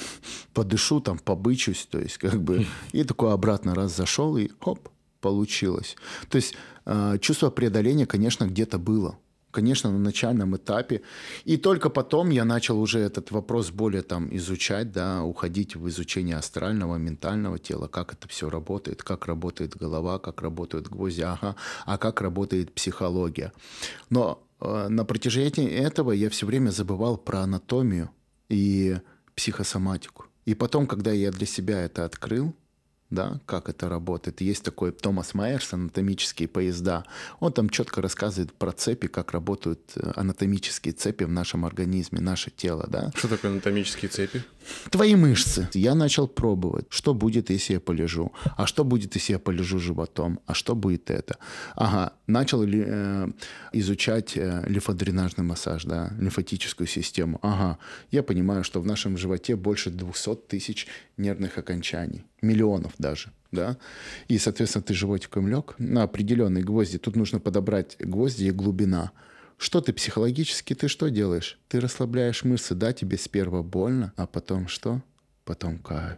подышу, 0.54 1.02
там, 1.02 1.20
побычусь, 1.20 1.88
то 1.90 2.00
есть 2.00 2.18
как 2.18 2.42
бы... 2.42 2.66
И 2.94 3.04
такой 3.04 3.34
обратно 3.34 3.76
раз 3.76 3.96
зашел, 3.96 4.38
и 4.38 4.50
хоп, 4.62 4.88
получилось. 5.20 5.98
То 6.30 6.38
есть 6.38 6.56
э, 6.86 7.18
чувство 7.20 7.50
преодоления, 7.50 8.06
конечно, 8.06 8.46
где-то 8.46 8.78
было. 8.78 9.18
Конечно, 9.56 9.90
на 9.90 10.00
начальном 10.00 10.58
этапе. 10.58 11.02
И 11.46 11.56
только 11.56 11.90
потом 11.90 12.30
я 12.30 12.44
начал 12.44 12.78
уже 12.82 13.00
этот 13.00 13.32
вопрос 13.32 13.72
более 13.72 14.02
там 14.02 14.28
изучать, 14.36 14.92
да, 14.92 15.24
уходить 15.24 15.78
в 15.78 15.88
изучение 15.88 16.36
астрального, 16.36 16.98
ментального 16.98 17.58
тела, 17.58 17.88
как 17.88 18.12
это 18.12 18.28
все 18.28 18.50
работает, 18.50 19.02
как 19.02 19.28
работает 19.28 19.78
голова, 19.78 20.20
как 20.20 20.42
работают 20.42 20.90
гвозди, 20.90 21.22
ага, 21.22 21.56
а 21.86 21.98
как 21.98 22.20
работает 22.20 22.74
психология. 22.74 23.54
Но 24.10 24.44
э, 24.60 24.90
на 24.90 25.06
протяжении 25.06 25.70
этого 25.70 26.12
я 26.12 26.30
все 26.30 26.46
время 26.46 26.72
забывал 26.72 27.18
про 27.18 27.40
анатомию 27.40 28.10
и 28.50 28.98
психосоматику. 29.36 30.26
И 30.44 30.54
потом, 30.54 30.86
когда 30.86 31.14
я 31.14 31.32
для 31.32 31.48
себя 31.48 31.80
это 31.80 32.04
открыл, 32.04 32.54
да, 33.12 33.40
как 33.46 33.70
это 33.70 33.88
работает. 33.88 34.42
Есть 34.42 34.64
такой 34.64 34.92
Томас 34.92 35.34
Майерс, 35.34 35.74
анатомические 35.74 36.48
поезда. 36.48 37.04
Он 37.40 37.54
там 37.54 37.70
четко 37.70 38.02
рассказывает 38.02 38.54
про 38.54 38.72
цепи, 38.72 39.08
как 39.08 39.32
работают 39.32 39.80
э, 39.96 40.12
анатомические 40.16 40.94
цепи 40.94 41.24
в 41.24 41.32
нашем 41.32 41.66
организме, 41.66 42.20
наше 42.20 42.50
тело, 42.50 42.88
да. 42.90 43.12
Что 43.16 43.28
такое 43.28 43.52
анатомические 43.52 44.10
цепи? 44.10 44.44
Твои 44.90 45.16
мышцы. 45.16 45.70
Я 45.74 45.94
начал 45.94 46.28
пробовать. 46.28 46.88
Что 46.90 47.14
будет, 47.14 47.52
если 47.52 47.74
я 47.74 47.80
полежу? 47.80 48.32
А 48.58 48.66
что 48.66 48.84
будет, 48.84 49.16
если 49.16 49.34
я 49.34 49.40
полежу 49.40 49.80
животом? 49.80 50.40
А 50.48 50.56
что 50.56 50.76
будет 50.76 51.12
это? 51.12 51.38
Ага, 51.76 52.14
начал 52.26 52.64
ли, 52.64 52.84
э, 52.86 53.28
изучать 53.72 54.36
э, 54.36 54.64
лимфодренажный 54.68 55.44
массаж, 55.44 55.86
да, 55.86 56.12
лимфатическую 56.20 56.88
систему. 56.88 57.40
Ага, 57.44 57.78
я 58.10 58.24
понимаю, 58.24 58.64
что 58.64 58.82
в 58.82 58.86
нашем 58.86 59.18
животе 59.18 59.56
больше 59.56 59.92
200 59.92 60.36
тысяч 60.48 60.88
нервных 61.18 61.60
окончаний. 61.60 62.24
Миллионов 62.42 62.94
даже. 62.98 63.32
да, 63.52 63.78
и, 64.28 64.38
соответственно, 64.38 64.84
ты 64.84 64.94
животиком 64.94 65.48
лег 65.48 65.76
на 65.78 66.04
определенные 66.04 66.64
гвозди. 66.64 66.98
Тут 66.98 67.16
нужно 67.16 67.40
подобрать 67.40 67.96
гвозди 68.00 68.46
и 68.46 68.52
глубина. 68.52 69.12
Что 69.58 69.82
ты 69.82 69.94
психологически, 69.94 70.76
ты 70.76 70.88
что 70.88 71.10
делаешь? 71.10 71.58
Ты 71.70 71.80
расслабляешь 71.80 72.44
мышцы, 72.44 72.76
да, 72.76 72.92
тебе 72.92 73.18
сперва 73.18 73.64
больно, 73.64 74.14
а 74.18 74.28
потом 74.28 74.68
что? 74.68 75.02
Потом 75.46 75.80
кайф. 75.80 76.18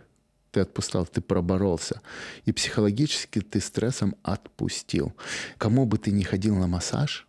Ты 0.52 0.62
отпускал, 0.62 1.06
ты 1.06 1.22
проборолся. 1.22 2.02
И 2.46 2.52
психологически 2.52 3.42
ты 3.42 3.60
стрессом 3.60 4.16
отпустил. 4.24 5.14
Кому 5.58 5.86
бы 5.86 6.00
ты 6.00 6.12
ни 6.12 6.24
ходил 6.24 6.56
на 6.56 6.68
массаж, 6.68 7.28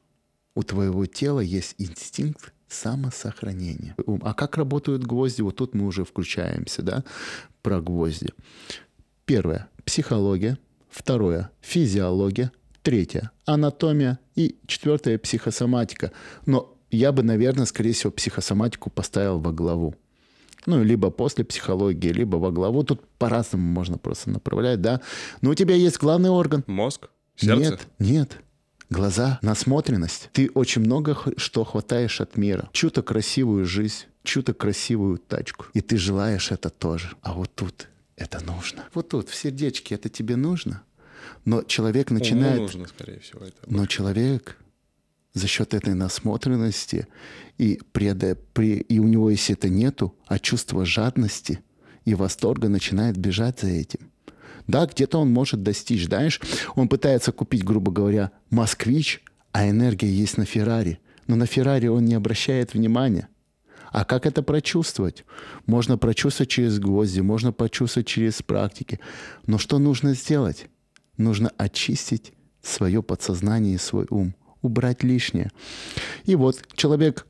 у 0.55 0.63
твоего 0.63 1.05
тела 1.05 1.41
есть 1.41 1.75
инстинкт 1.79 2.53
самосохранения. 2.69 3.95
А 4.23 4.35
как 4.35 4.57
работают 4.57 5.05
гвозди? 5.05 5.43
Вот 5.43 5.57
тут 5.57 5.75
мы 5.75 5.87
уже 5.87 6.05
включаемся, 6.05 6.83
да, 6.83 7.05
про 7.63 7.81
гвозди. 7.81 8.29
Первое– 9.25 9.69
психология. 9.85 10.59
Второе– 10.89 11.51
физиология. 11.61 12.51
Третье– 12.83 13.31
анатомия. 13.45 14.19
И 14.35 14.57
четвертое– 14.67 15.19
психосоматика. 15.19 16.13
Но 16.47 16.77
я 16.91 17.13
бы, 17.13 17.23
наверное, 17.23 17.67
скорее 17.67 17.93
всего, 17.93 18.11
психосоматику 18.11 18.91
поставил 18.91 19.39
во 19.39 19.53
главу. 19.53 19.95
Ну, 20.67 20.83
либо 20.83 21.11
после 21.11 21.45
психологии, 21.45 22.09
либо 22.09 22.37
во 22.37 22.51
главу. 22.51 22.83
Тут 22.83 23.07
по-разному 23.19 23.65
можно 23.65 23.99
просто 23.99 24.31
направлять, 24.31 24.81
да. 24.81 25.01
Но 25.41 25.51
у 25.51 25.55
тебя 25.55 25.75
есть 25.75 25.99
главный 25.99 26.31
орган. 26.31 26.65
Мозг? 26.67 27.09
Сердце? 27.37 27.71
Нет, 27.71 27.89
нет. 27.99 28.39
Глаза, 28.91 29.39
насмотренность. 29.43 30.31
Ты 30.33 30.51
очень 30.55 30.81
много 30.83 31.17
что 31.37 31.65
хватаешь 31.65 32.21
от 32.21 32.37
мира. 32.37 32.71
Чью-то 32.73 33.03
красивую 33.03 33.67
жизнь, 33.67 34.05
чью-то 34.23 34.55
красивую 34.55 35.19
тачку. 35.19 35.67
И 35.75 35.81
ты 35.81 35.99
желаешь 35.99 36.51
это 36.51 36.71
тоже. 36.71 37.11
А 37.23 37.35
вот 37.35 37.55
тут 37.55 37.89
это 38.17 38.43
нужно. 38.45 38.85
Вот 38.95 39.11
тут, 39.11 39.29
в 39.29 39.35
сердечке, 39.35 39.95
это 39.95 40.09
тебе 40.09 40.37
нужно. 40.37 40.83
Но 41.45 41.63
человек 41.63 42.11
Уму 42.11 42.19
начинает... 42.19 42.61
нужно, 42.61 42.87
скорее 42.87 43.21
всего, 43.21 43.41
это. 43.45 43.57
Но 43.67 43.87
человек 43.87 44.57
за 45.35 45.47
счет 45.47 45.75
этой 45.75 45.95
насмотренности 45.95 47.07
и, 47.59 47.81
преда- 47.93 48.39
при- 48.55 48.81
и 48.81 48.99
у 48.99 49.05
него, 49.05 49.31
если 49.31 49.55
это 49.55 49.69
нету, 49.69 50.15
а 50.27 50.39
чувство 50.39 50.87
жадности 50.87 51.61
и 52.05 52.15
восторга 52.15 52.69
начинает 52.69 53.19
бежать 53.19 53.61
за 53.61 53.69
этим. 53.69 54.11
Да, 54.69 54.87
где-то 54.87 55.19
он 55.19 55.33
может 55.33 55.63
достичь, 55.63 56.07
знаешь, 56.07 56.41
он 56.77 56.89
пытается 56.89 57.33
купить, 57.33 57.65
грубо 57.65 57.91
говоря, 57.91 58.31
москвич, 58.51 59.23
а 59.51 59.69
энергия 59.69 60.11
есть 60.11 60.37
на 60.37 60.45
Феррари. 60.45 61.01
Но 61.27 61.37
на 61.37 61.47
Феррари 61.47 61.89
он 61.89 62.05
не 62.05 62.15
обращает 62.15 62.75
внимания. 62.75 63.29
А 63.91 64.05
как 64.05 64.27
это 64.27 64.43
прочувствовать? 64.43 65.25
Можно 65.67 65.97
прочувствовать 65.97 66.51
через 66.51 66.79
гвозди, 66.79 67.21
можно 67.21 67.53
почувствовать 67.53 68.07
через 68.07 68.43
практики. 68.43 69.01
Но 69.47 69.57
что 69.57 69.79
нужно 69.79 70.15
сделать? 70.15 70.67
Нужно 71.17 71.51
очистить 71.57 72.35
свое 72.63 73.03
подсознание 73.03 73.75
и 73.75 73.79
свой 73.79 74.07
ум, 74.11 74.35
убрать 74.61 75.03
лишнее. 75.03 75.51
И 76.25 76.37
вот 76.37 76.63
человек 76.75 77.27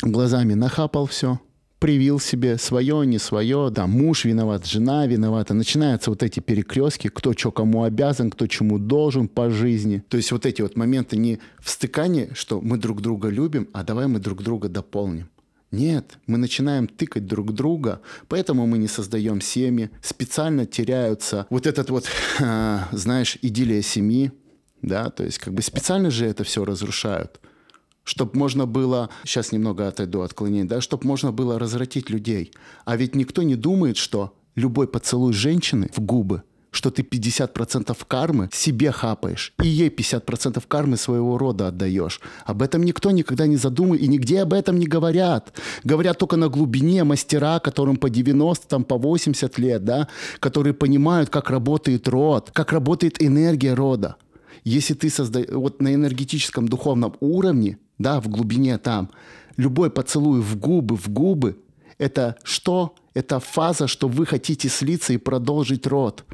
глазами 0.00 0.54
нахапал 0.54 1.06
все, 1.06 1.38
привил 1.84 2.18
себе 2.18 2.56
свое, 2.56 3.04
не 3.04 3.18
свое, 3.18 3.68
да, 3.70 3.86
муж 3.86 4.24
виноват, 4.24 4.64
жена 4.64 5.06
виновата. 5.06 5.52
Начинаются 5.52 6.08
вот 6.08 6.22
эти 6.22 6.40
перекрестки, 6.40 7.08
кто 7.08 7.34
что 7.34 7.52
кому 7.52 7.82
обязан, 7.82 8.30
кто 8.30 8.46
чему 8.46 8.78
должен 8.78 9.28
по 9.28 9.50
жизни. 9.50 10.02
То 10.08 10.16
есть 10.16 10.32
вот 10.32 10.46
эти 10.46 10.62
вот 10.62 10.76
моменты 10.76 11.18
не 11.18 11.40
в 11.60 11.68
стыкании, 11.68 12.30
что 12.32 12.62
мы 12.62 12.78
друг 12.78 13.02
друга 13.02 13.28
любим, 13.28 13.68
а 13.74 13.84
давай 13.84 14.06
мы 14.06 14.18
друг 14.18 14.42
друга 14.42 14.70
дополним. 14.70 15.28
Нет, 15.72 16.16
мы 16.26 16.38
начинаем 16.38 16.86
тыкать 16.88 17.26
друг 17.26 17.52
друга, 17.52 18.00
поэтому 18.28 18.66
мы 18.66 18.78
не 18.78 18.88
создаем 18.88 19.42
семьи, 19.42 19.90
специально 20.00 20.64
теряются 20.64 21.46
вот 21.50 21.66
этот 21.66 21.90
вот, 21.90 22.08
знаешь, 22.92 23.36
идиллия 23.42 23.82
семьи, 23.82 24.32
да, 24.80 25.10
то 25.10 25.22
есть 25.22 25.36
как 25.36 25.52
бы 25.52 25.60
специально 25.60 26.10
же 26.10 26.24
это 26.24 26.44
все 26.44 26.64
разрушают, 26.64 27.40
чтобы 28.04 28.38
можно 28.38 28.66
было, 28.66 29.08
сейчас 29.24 29.52
немного 29.52 29.88
отойду 29.88 30.20
от 30.20 30.30
отклонений, 30.30 30.68
да, 30.68 30.80
чтобы 30.80 31.06
можно 31.06 31.32
было 31.32 31.58
развратить 31.58 32.10
людей. 32.10 32.52
А 32.84 32.96
ведь 32.96 33.14
никто 33.14 33.42
не 33.42 33.56
думает, 33.56 33.96
что 33.96 34.34
любой 34.54 34.86
поцелуй 34.86 35.32
женщины 35.32 35.88
в 35.94 36.00
губы, 36.00 36.42
что 36.70 36.90
ты 36.90 37.02
50% 37.02 37.96
кармы 38.08 38.48
себе 38.52 38.90
хапаешь, 38.90 39.54
и 39.62 39.68
ей 39.68 39.88
50% 39.88 40.62
кармы 40.66 40.96
своего 40.96 41.38
рода 41.38 41.68
отдаешь. 41.68 42.20
Об 42.44 42.62
этом 42.62 42.82
никто 42.82 43.10
никогда 43.10 43.46
не 43.46 43.56
задумывает, 43.56 44.02
и 44.02 44.08
нигде 44.08 44.42
об 44.42 44.52
этом 44.52 44.78
не 44.78 44.86
говорят. 44.86 45.56
Говорят 45.84 46.18
только 46.18 46.36
на 46.36 46.48
глубине 46.48 47.04
мастера, 47.04 47.60
которым 47.60 47.96
по 47.96 48.10
90, 48.10 48.66
там, 48.66 48.84
по 48.84 48.98
80 48.98 49.58
лет, 49.58 49.84
да, 49.84 50.08
которые 50.40 50.74
понимают, 50.74 51.30
как 51.30 51.50
работает 51.50 52.08
род, 52.08 52.50
как 52.52 52.72
работает 52.72 53.22
энергия 53.22 53.74
рода. 53.74 54.16
Если 54.64 54.94
ты 54.94 55.10
создаешь, 55.10 55.50
вот 55.50 55.82
на 55.82 55.94
энергетическом 55.94 56.68
духовном 56.68 57.14
уровне, 57.20 57.78
да, 57.98 58.20
в 58.20 58.28
глубине 58.28 58.78
там, 58.78 59.10
любой 59.56 59.90
поцелуй 59.90 60.40
в 60.40 60.56
губы, 60.56 60.96
в 60.96 61.08
губы, 61.08 61.58
это 61.98 62.36
что? 62.42 62.94
Это 63.14 63.38
фаза, 63.38 63.86
что 63.86 64.08
вы 64.08 64.26
хотите 64.26 64.68
слиться 64.68 65.12
и 65.12 65.18
продолжить 65.18 65.86
род. 65.86 66.24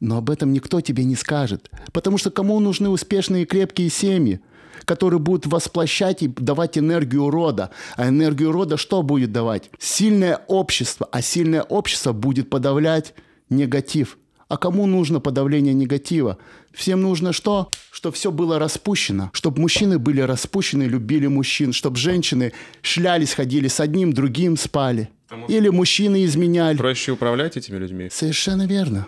Но 0.00 0.18
об 0.18 0.30
этом 0.30 0.52
никто 0.52 0.80
тебе 0.80 1.04
не 1.04 1.16
скажет. 1.16 1.70
Потому 1.92 2.18
что 2.18 2.30
кому 2.30 2.60
нужны 2.60 2.88
успешные 2.88 3.42
и 3.42 3.46
крепкие 3.46 3.90
семьи, 3.90 4.40
которые 4.84 5.18
будут 5.18 5.46
восплощать 5.46 6.22
и 6.22 6.28
давать 6.28 6.78
энергию 6.78 7.30
рода. 7.30 7.70
А 7.96 8.08
энергию 8.08 8.52
рода 8.52 8.76
что 8.76 9.02
будет 9.02 9.32
давать? 9.32 9.70
Сильное 9.78 10.40
общество. 10.46 11.08
А 11.10 11.20
сильное 11.20 11.62
общество 11.62 12.12
будет 12.12 12.48
подавлять 12.48 13.14
негатив. 13.50 14.18
А 14.48 14.56
кому 14.56 14.86
нужно 14.86 15.20
подавление 15.20 15.74
негатива? 15.74 16.38
Всем 16.72 17.02
нужно 17.02 17.32
что? 17.32 17.70
Чтобы 17.90 18.16
все 18.16 18.30
было 18.30 18.58
распущено. 18.58 19.30
Чтобы 19.34 19.60
мужчины 19.60 19.98
были 19.98 20.22
распущены, 20.22 20.84
любили 20.84 21.26
мужчин. 21.26 21.72
Чтобы 21.74 21.96
женщины 21.96 22.52
шлялись, 22.80 23.34
ходили 23.34 23.68
с 23.68 23.78
одним, 23.78 24.12
другим 24.12 24.56
спали. 24.56 25.10
Или 25.48 25.68
мужчины 25.68 26.24
изменяли. 26.24 26.78
Проще 26.78 27.12
управлять 27.12 27.58
этими 27.58 27.76
людьми. 27.76 28.08
Совершенно 28.10 28.66
верно. 28.66 29.06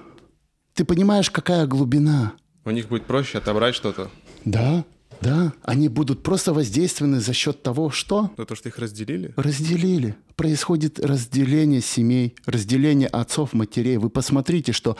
Ты 0.75 0.85
понимаешь, 0.85 1.31
какая 1.31 1.67
глубина? 1.67 2.35
У 2.67 2.71
них 2.71 2.89
будет 2.89 3.07
проще 3.07 3.39
отобрать 3.39 3.75
что-то. 3.75 4.11
Да, 4.45 4.85
да. 5.21 5.53
Они 5.63 5.89
будут 5.89 6.23
просто 6.23 6.53
воздействованы 6.53 7.21
за 7.21 7.33
счет 7.33 7.63
того, 7.63 7.91
что 7.91 8.31
За 8.37 8.45
то, 8.47 8.55
что 8.55 8.69
их 8.69 8.79
разделили. 8.79 9.33
разделили. 9.37 10.17
Происходит 10.37 10.99
разделение 10.99 11.81
семей, 11.81 12.35
разделение 12.47 13.09
отцов, 13.09 13.53
матерей. 13.53 13.99
Вы 13.99 14.11
посмотрите, 14.11 14.73
что 14.73 14.97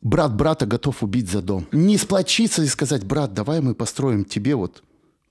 брат 0.00 0.34
брата 0.36 0.66
готов 0.66 1.02
убить 1.02 1.30
за 1.30 1.42
дом. 1.42 1.66
Не 1.72 1.98
сплочиться 1.98 2.62
и 2.62 2.66
сказать, 2.66 3.04
брат, 3.04 3.34
давай 3.34 3.60
мы 3.60 3.74
построим 3.74 4.24
тебе 4.24 4.54
вот, 4.54 4.82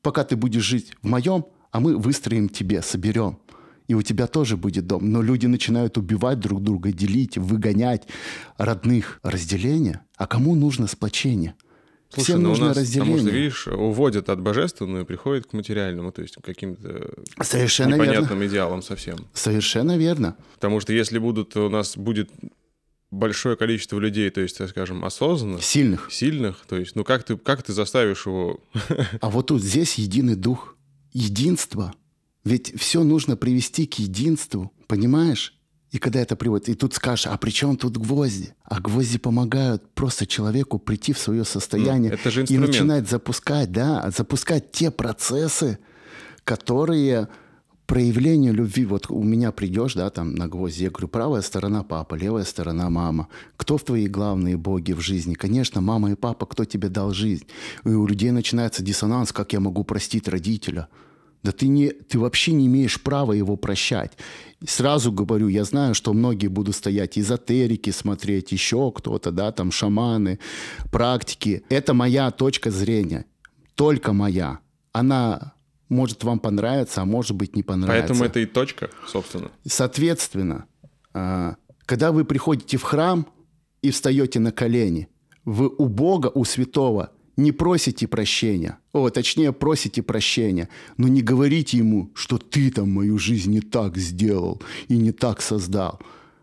пока 0.02 0.24
ты 0.24 0.36
будешь 0.36 0.64
жить 0.64 0.94
в 1.02 1.08
моем, 1.08 1.46
а 1.72 1.80
мы 1.80 1.98
выстроим 1.98 2.50
тебе, 2.50 2.82
соберем. 2.82 3.40
И 3.88 3.94
у 3.94 4.02
тебя 4.02 4.28
тоже 4.28 4.56
будет 4.56 4.88
дом. 4.88 5.12
Но 5.12 5.22
люди 5.22 5.48
начинают 5.48 5.98
убивать 5.98 6.40
друг 6.40 6.64
друга, 6.64 6.94
делить, 6.94 7.38
выгонять 7.38 8.08
родных. 8.58 9.20
Разделение? 9.24 10.02
А 10.16 10.28
кому 10.28 10.56
нужно 10.56 10.88
сплочение? 10.88 11.56
Слушай, 12.14 12.24
Всем 12.26 12.44
ну 12.44 12.50
нужно 12.50 12.66
у 12.66 12.68
нас, 12.70 12.78
разделение. 12.78 13.14
потому 13.16 13.28
что, 13.30 13.38
видишь, 13.38 13.68
уводят 13.68 14.30
от 14.30 14.42
божественного 14.42 15.02
и 15.04 15.06
приходят 15.06 15.46
к 15.48 15.54
материальному, 15.54 16.12
то 16.12 16.22
есть 16.22 16.36
к 16.36 16.42
каким-то 16.42 17.10
Совершенно 17.42 17.96
верно. 17.96 18.04
непонятным 18.04 18.46
идеалам 18.46 18.82
совсем. 18.82 19.18
Совершенно 19.34 19.98
верно. 19.98 20.36
Потому 20.56 20.80
что 20.82 20.92
если 20.94 21.20
будут, 21.20 21.56
у 21.56 21.70
нас 21.70 21.96
будет 21.96 22.30
большое 23.12 23.56
количество 23.56 23.98
людей, 24.00 24.30
то 24.30 24.42
есть, 24.42 24.58
скажем, 24.70 25.04
осознанных, 25.06 25.64
Сильных. 25.64 26.08
сильных, 26.12 26.66
то 26.68 26.78
есть, 26.78 26.96
ну 26.96 27.04
как 27.04 27.24
ты, 27.24 27.38
как 27.38 27.64
ты 27.64 27.74
заставишь 27.74 28.26
его... 28.26 28.60
А 29.22 29.30
вот 29.30 29.48
тут 29.48 29.62
здесь 29.64 29.96
единый 29.96 30.36
дух, 30.36 30.76
единство. 31.14 31.94
Ведь 32.44 32.74
все 32.80 33.04
нужно 33.04 33.38
привести 33.38 33.86
к 33.86 33.96
единству, 34.00 34.72
понимаешь? 34.88 35.54
И 35.92 35.98
когда 35.98 36.22
это 36.22 36.38
приводит, 36.38 36.70
и 36.70 36.74
тут 36.74 36.94
скажешь, 36.94 37.28
а 37.28 37.38
при 37.38 37.52
чем 37.52 37.76
тут 37.76 37.98
гвозди? 37.98 38.54
А 38.64 38.80
гвозди 38.80 39.18
помогают 39.18 39.84
просто 39.94 40.26
человеку 40.26 40.80
прийти 40.80 41.12
в 41.12 41.20
свое 41.20 41.44
состояние 41.44 42.12
Ну, 42.12 42.18
это 42.18 42.32
же 42.32 42.46
и 42.46 42.58
начинать 42.58 43.10
запускать, 43.10 43.72
да, 43.74 44.10
запускать 44.16 44.72
те 44.72 44.90
процессы, 44.90 45.80
которые 46.46 47.28
проявление 47.88 48.54
любви. 48.54 48.86
Вот 48.86 49.08
у 49.10 49.22
меня 49.22 49.52
придешь, 49.52 49.96
да, 49.96 50.10
там 50.10 50.34
на 50.34 50.48
гвозди, 50.48 50.84
я 50.84 50.90
говорю, 50.90 51.10
правая 51.10 51.42
сторона 51.42 51.84
папа, 51.84 52.16
левая 52.16 52.46
сторона 52.46 52.90
мама. 52.90 53.28
Кто 53.58 53.78
в 53.78 53.84
твои 53.84 54.08
главные 54.08 54.56
боги 54.56 54.94
в 54.94 55.02
жизни? 55.02 55.34
Конечно, 55.34 55.82
мама 55.82 56.12
и 56.12 56.16
папа, 56.16 56.46
кто 56.46 56.64
тебе 56.64 56.88
дал 56.88 57.12
жизнь. 57.12 57.46
И 57.84 57.90
у 57.90 58.08
людей 58.08 58.32
начинается 58.32 58.82
диссонанс, 58.82 59.34
как 59.34 59.52
я 59.52 59.60
могу 59.60 59.84
простить 59.84 60.30
родителя. 60.30 60.88
Да 61.44 61.52
ты, 61.52 61.68
не, 61.68 61.90
ты 61.90 62.18
вообще 62.18 62.54
не 62.54 62.68
имеешь 62.68 63.02
права 63.02 63.34
его 63.34 63.58
прощать. 63.58 64.14
Сразу 64.66 65.12
говорю, 65.12 65.48
я 65.48 65.64
знаю, 65.64 65.96
что 65.96 66.14
многие 66.14 66.48
будут 66.48 66.76
стоять 66.76 67.18
эзотерики 67.18 67.90
смотреть, 67.90 68.52
еще 68.52 68.92
кто-то, 68.92 69.32
да, 69.32 69.52
там 69.52 69.72
шаманы, 69.72 70.40
практики. 70.92 71.64
Это 71.70 71.94
моя 71.94 72.30
точка 72.32 72.70
зрения, 72.70 73.26
только 73.76 74.14
моя. 74.14 74.60
Она 74.94 75.54
может 75.90 76.24
вам 76.24 76.40
понравиться, 76.40 77.02
а 77.02 77.06
может 77.06 77.36
быть 77.36 77.56
не 77.56 77.64
понравится. 77.64 78.08
Поэтому 78.08 78.24
это 78.24 78.40
и 78.40 78.46
точка, 78.46 78.90
собственно. 79.08 79.52
Соответственно, 79.66 80.66
а, 81.14 81.56
когда 81.86 82.12
вы 82.12 82.24
приходите 82.24 82.78
в 82.78 82.84
храм, 82.84 83.26
и 83.82 83.90
встаете 83.90 84.40
на 84.40 84.52
колени. 84.52 85.10
Вы 85.46 85.70
у 85.70 85.88
Бога, 85.88 86.32
у 86.34 86.46
святого 86.46 87.12
не 87.42 87.52
просите 87.52 88.08
прощения, 88.08 88.78
о, 88.94 89.10
точнее, 89.10 89.52
просите 89.52 90.02
прощения, 90.02 90.70
но 90.98 91.08
не 91.08 91.22
говорите 91.22 91.78
ему, 91.78 92.12
что 92.14 92.38
ты 92.38 92.72
там 92.72 92.92
мою 92.92 93.18
жизнь 93.18 93.52
не 93.52 93.62
так 93.62 93.98
сделал 93.98 94.62
и 94.88 94.98
не 94.98 95.12
так 95.12 95.42
создал. 95.42 96.00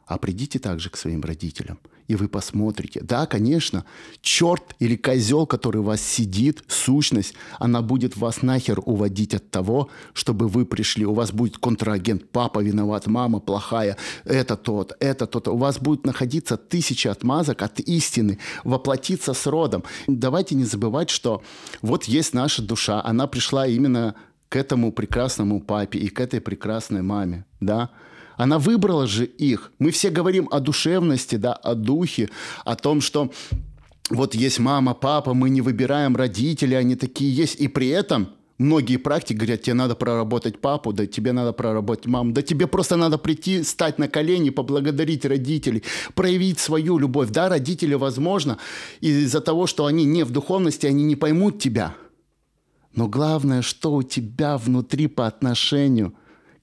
А 0.07 0.19
придите 0.19 0.59
также 0.59 0.91
к 0.91 0.97
своим 0.97 1.23
родителям– 1.23 1.79
и 2.09 2.17
вы 2.17 2.29
посмотрите. 2.29 3.01
Да, 3.03 3.27
конечно, 3.27 3.85
черт 4.23 4.75
или 4.79 4.97
козел, 4.97 5.47
который 5.47 5.83
у 5.83 5.85
вас 5.85 6.01
сидит, 6.01 6.65
сущность, 6.67 7.35
она 7.59 7.83
будет 7.83 8.17
вас 8.17 8.43
нахер 8.43 8.81
уводить 8.85 9.35
от 9.35 9.51
того, 9.51 9.91
чтобы 10.15 10.49
вы 10.49 10.65
пришли. 10.65 11.05
У 11.05 11.13
вас 11.13 11.31
будет 11.31 11.59
контрагент, 11.59 12.29
папа 12.31 12.61
виноват, 12.61 13.07
мама 13.07 13.41
плохая, 13.41 13.97
это 14.25 14.57
тот, 14.57 14.95
это 15.01 15.27
тот. 15.27 15.49
У 15.49 15.57
вас 15.57 15.79
будет 15.79 16.07
находиться 16.07 16.57
тысяча 16.57 17.13
отмазок 17.13 17.63
от 17.63 17.79
истины, 17.81 18.39
воплотиться 18.65 19.35
с 19.35 19.47
родом. 19.47 19.85
Давайте 20.07 20.55
не 20.55 20.65
забывать, 20.65 21.11
что 21.11 21.43
вот 21.83 22.05
есть 22.05 22.33
наша 22.33 22.63
душа, 22.63 23.03
она 23.05 23.27
пришла 23.27 23.67
именно 23.67 24.15
к 24.49 24.57
этому 24.57 24.93
прекрасному 24.93 25.61
папе 25.61 25.99
и 25.99 26.09
к 26.09 26.21
этой 26.21 26.41
прекрасной 26.41 27.03
маме, 27.03 27.45
да, 27.61 27.91
она 28.39 28.59
выбрала 28.59 29.07
же 29.07 29.25
их. 29.27 29.73
Мы 29.79 29.91
все 29.91 30.11
говорим 30.11 30.49
о 30.51 30.61
душевности, 30.61 31.35
да, 31.35 31.53
о 31.53 31.75
духе, 31.75 32.31
о 32.65 32.77
том, 32.77 33.01
что 33.01 33.31
вот 34.11 34.35
есть 34.35 34.61
мама, 34.61 34.95
папа, 34.95 35.35
мы 35.35 35.51
не 35.51 35.61
выбираем 35.61 36.17
родителей, 36.17 36.77
они 36.77 36.95
такие 36.95 37.35
есть. 37.35 37.57
И 37.57 37.67
при 37.67 37.89
этом 37.89 38.29
многие 38.57 38.97
практики 38.97 39.37
говорят, 39.37 39.63
тебе 39.63 39.75
надо 39.75 39.97
проработать 39.97 40.61
папу, 40.61 40.93
да 40.93 41.07
тебе 41.07 41.33
надо 41.33 41.53
проработать 41.53 42.07
маму, 42.07 42.33
да 42.33 42.41
тебе 42.41 42.69
просто 42.69 42.97
надо 42.97 43.19
прийти, 43.19 43.65
стать 43.65 43.99
на 43.99 44.07
колени, 44.07 44.51
поблагодарить 44.51 45.25
родителей, 45.27 45.83
проявить 46.15 46.61
свою 46.61 46.97
любовь. 46.99 47.31
Да, 47.31 47.49
родители, 47.49 47.95
возможно, 47.95 48.59
из-за 49.01 49.41
того, 49.41 49.67
что 49.67 49.85
они 49.87 50.05
не 50.05 50.25
в 50.25 50.31
духовности, 50.31 50.87
они 50.87 51.03
не 51.03 51.17
поймут 51.17 51.59
тебя. 51.59 51.97
Но 52.95 53.09
главное, 53.09 53.63
что 53.63 53.95
у 53.95 54.05
тебя 54.05 54.57
внутри 54.59 55.09
по 55.09 55.27
отношению 55.27 56.15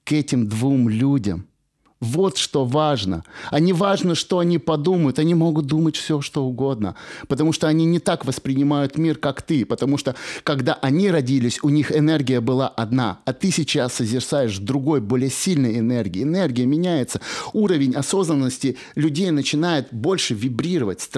к 0.04 0.12
этим 0.12 0.48
двум 0.48 0.88
людям– 0.88 1.46
вот 2.00 2.36
что 2.36 2.66
важно. 2.66 3.24
А 3.50 3.58
не 3.58 3.72
важно, 3.72 4.14
что 4.14 4.38
они 4.38 4.58
подумают. 4.58 5.18
Они 5.18 5.34
могут 5.34 5.66
думать 5.66 5.96
все, 5.96 6.20
что 6.20 6.44
угодно. 6.44 6.94
Потому 7.26 7.52
что 7.52 7.68
они 7.68 7.86
не 7.86 8.00
так 8.00 8.26
воспринимают 8.26 8.98
мир, 8.98 9.16
как 9.16 9.40
ты. 9.40 9.64
Потому 9.64 9.96
что, 9.96 10.14
когда 10.42 10.74
они 10.74 11.10
родились, 11.10 11.58
у 11.62 11.70
них 11.70 11.90
энергия 11.96 12.40
была 12.40 12.68
одна. 12.68 13.20
А 13.24 13.32
ты 13.32 13.50
сейчас 13.50 13.94
созерцаешь 13.94 14.58
другой, 14.58 15.00
более 15.00 15.30
сильной 15.30 15.78
энергии. 15.78 16.22
Энергия 16.22 16.66
меняется. 16.66 17.22
Уровень 17.54 17.94
осознанности 17.94 18.76
людей 18.94 19.30
начинает 19.30 19.88
больше 19.90 20.34
вибрировать. 20.34 21.08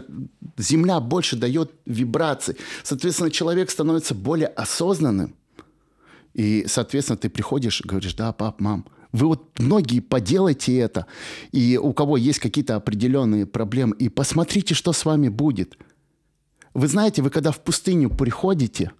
Земля 0.56 1.00
больше 1.00 1.34
дает 1.34 1.72
вибрации. 1.86 2.56
Соответственно, 2.84 3.32
человек 3.32 3.70
становится 3.70 4.14
более 4.14 4.48
осознанным. 4.48 5.34
И, 6.34 6.66
соответственно, 6.68 7.16
ты 7.16 7.28
приходишь 7.28 7.82
говоришь, 7.84 8.14
да, 8.14 8.32
пап, 8.32 8.60
мам, 8.60 8.86
вы 9.12 9.28
вот 9.28 9.58
многие 9.58 10.00
поделайте 10.00 10.76
это, 10.78 11.06
и 11.52 11.78
у 11.78 11.92
кого 11.92 12.16
есть 12.16 12.38
какие-то 12.38 12.76
определенные 12.76 13.46
проблемы, 13.46 13.96
и 13.98 14.08
посмотрите, 14.08 14.74
что 14.74 14.92
с 14.92 15.04
вами 15.04 15.28
будет. 15.28 15.78
Вы 16.74 16.88
знаете, 16.88 17.22
вы 17.22 17.30
когда 17.30 17.50
в 17.50 17.60
пустыню 17.60 18.10
приходите, 18.10 18.92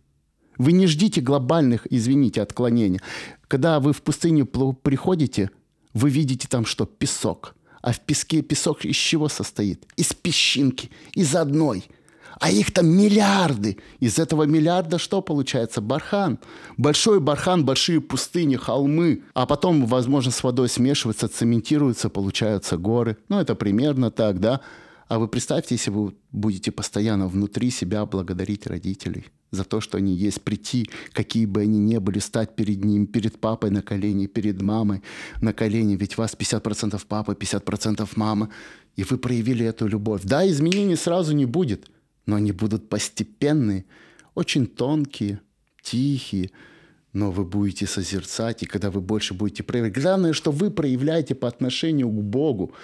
вы 0.57 0.73
не 0.73 0.87
ждите 0.87 1.21
глобальных, 1.21 1.87
извините, 1.91 2.43
отклонений. 2.43 3.01
Когда 3.47 3.79
вы 3.79 3.93
в 3.93 4.03
пустыню 4.03 4.47
приходите, 4.47 5.51
вы 5.95 6.11
видите 6.11 6.49
там 6.49 6.65
что? 6.65 6.85
Песок. 6.87 7.55
А 7.81 7.93
в 7.93 8.01
песке 8.01 8.43
песок 8.43 8.85
из 8.85 8.97
чего 8.97 9.29
состоит? 9.29 9.87
Из 9.97 10.13
песчинки, 10.13 10.91
из 11.15 11.35
одной– 11.37 11.85
а 12.41 12.51
их 12.51 12.73
там 12.73 12.87
миллиарды. 12.87 13.79
Из 14.01 14.19
этого 14.19 14.45
миллиарда 14.45 14.99
что 14.99 15.23
получается? 15.23 15.81
Бархан. 15.81 16.39
Большой 16.77 17.21
бархан, 17.21 17.65
большие 17.65 18.01
пустыни, 18.01 18.57
холмы. 18.57 19.23
А 19.35 19.47
потом, 19.47 19.87
возможно, 19.87 20.31
с 20.31 20.43
водой 20.43 20.69
смешиваются, 20.69 21.29
цементируются, 21.29 22.09
получаются 22.09 22.77
горы. 22.77 23.17
Ну, 23.29 23.41
это 23.41 23.55
примерно 23.55 24.11
так, 24.11 24.41
да? 24.41 24.61
А 25.09 25.19
вы 25.19 25.27
представьте, 25.27 25.75
если 25.75 25.91
вы 25.91 26.15
будете 26.33 26.71
постоянно 26.71 27.29
внутри 27.29 27.71
себя 27.71 28.05
благодарить 28.05 28.67
родителей 28.67 29.27
за 29.51 29.65
то, 29.65 29.81
что 29.81 29.97
они 29.97 30.15
есть, 30.15 30.43
прийти, 30.43 30.91
какие 31.13 31.47
бы 31.47 31.63
они 31.63 31.79
ни 31.79 31.97
были, 31.97 32.19
стать 32.19 32.55
перед 32.55 32.85
ним, 32.85 33.07
перед 33.07 33.41
папой 33.41 33.71
на 33.71 33.81
колени, 33.81 34.27
перед 34.27 34.61
мамой 34.61 35.03
на 35.41 35.55
колени, 35.55 35.97
ведь 35.97 36.19
вас 36.19 36.37
50% 36.39 37.01
папа, 37.09 37.33
50% 37.33 38.07
мама, 38.17 38.51
и 38.97 39.05
вы 39.05 39.17
проявили 39.17 39.65
эту 39.65 39.87
любовь. 39.87 40.23
Да, 40.25 40.47
изменений 40.47 40.97
сразу 40.97 41.35
не 41.35 41.47
будет– 41.47 41.89
но 42.29 42.37
они 42.37 42.53
будут 42.53 42.91
постепенные, 42.91 43.87
очень 44.35 44.67
тонкие, 44.67 45.41
тихие, 45.83 46.51
но 47.15 47.31
вы 47.31 47.47
будете 47.47 47.87
созерцать, 47.87 48.63
и 48.63 48.67
когда 48.67 48.91
вы 48.91 49.01
больше 49.01 49.33
будете 49.33 49.63
проявлять. 49.63 49.95
Главное, 49.95 50.35
что 50.35 50.53
вы 50.53 50.71
проявляете 50.71 51.35
по 51.35 51.49
отношению 51.49 52.11
к 52.11 52.23
Богу. 52.23 52.75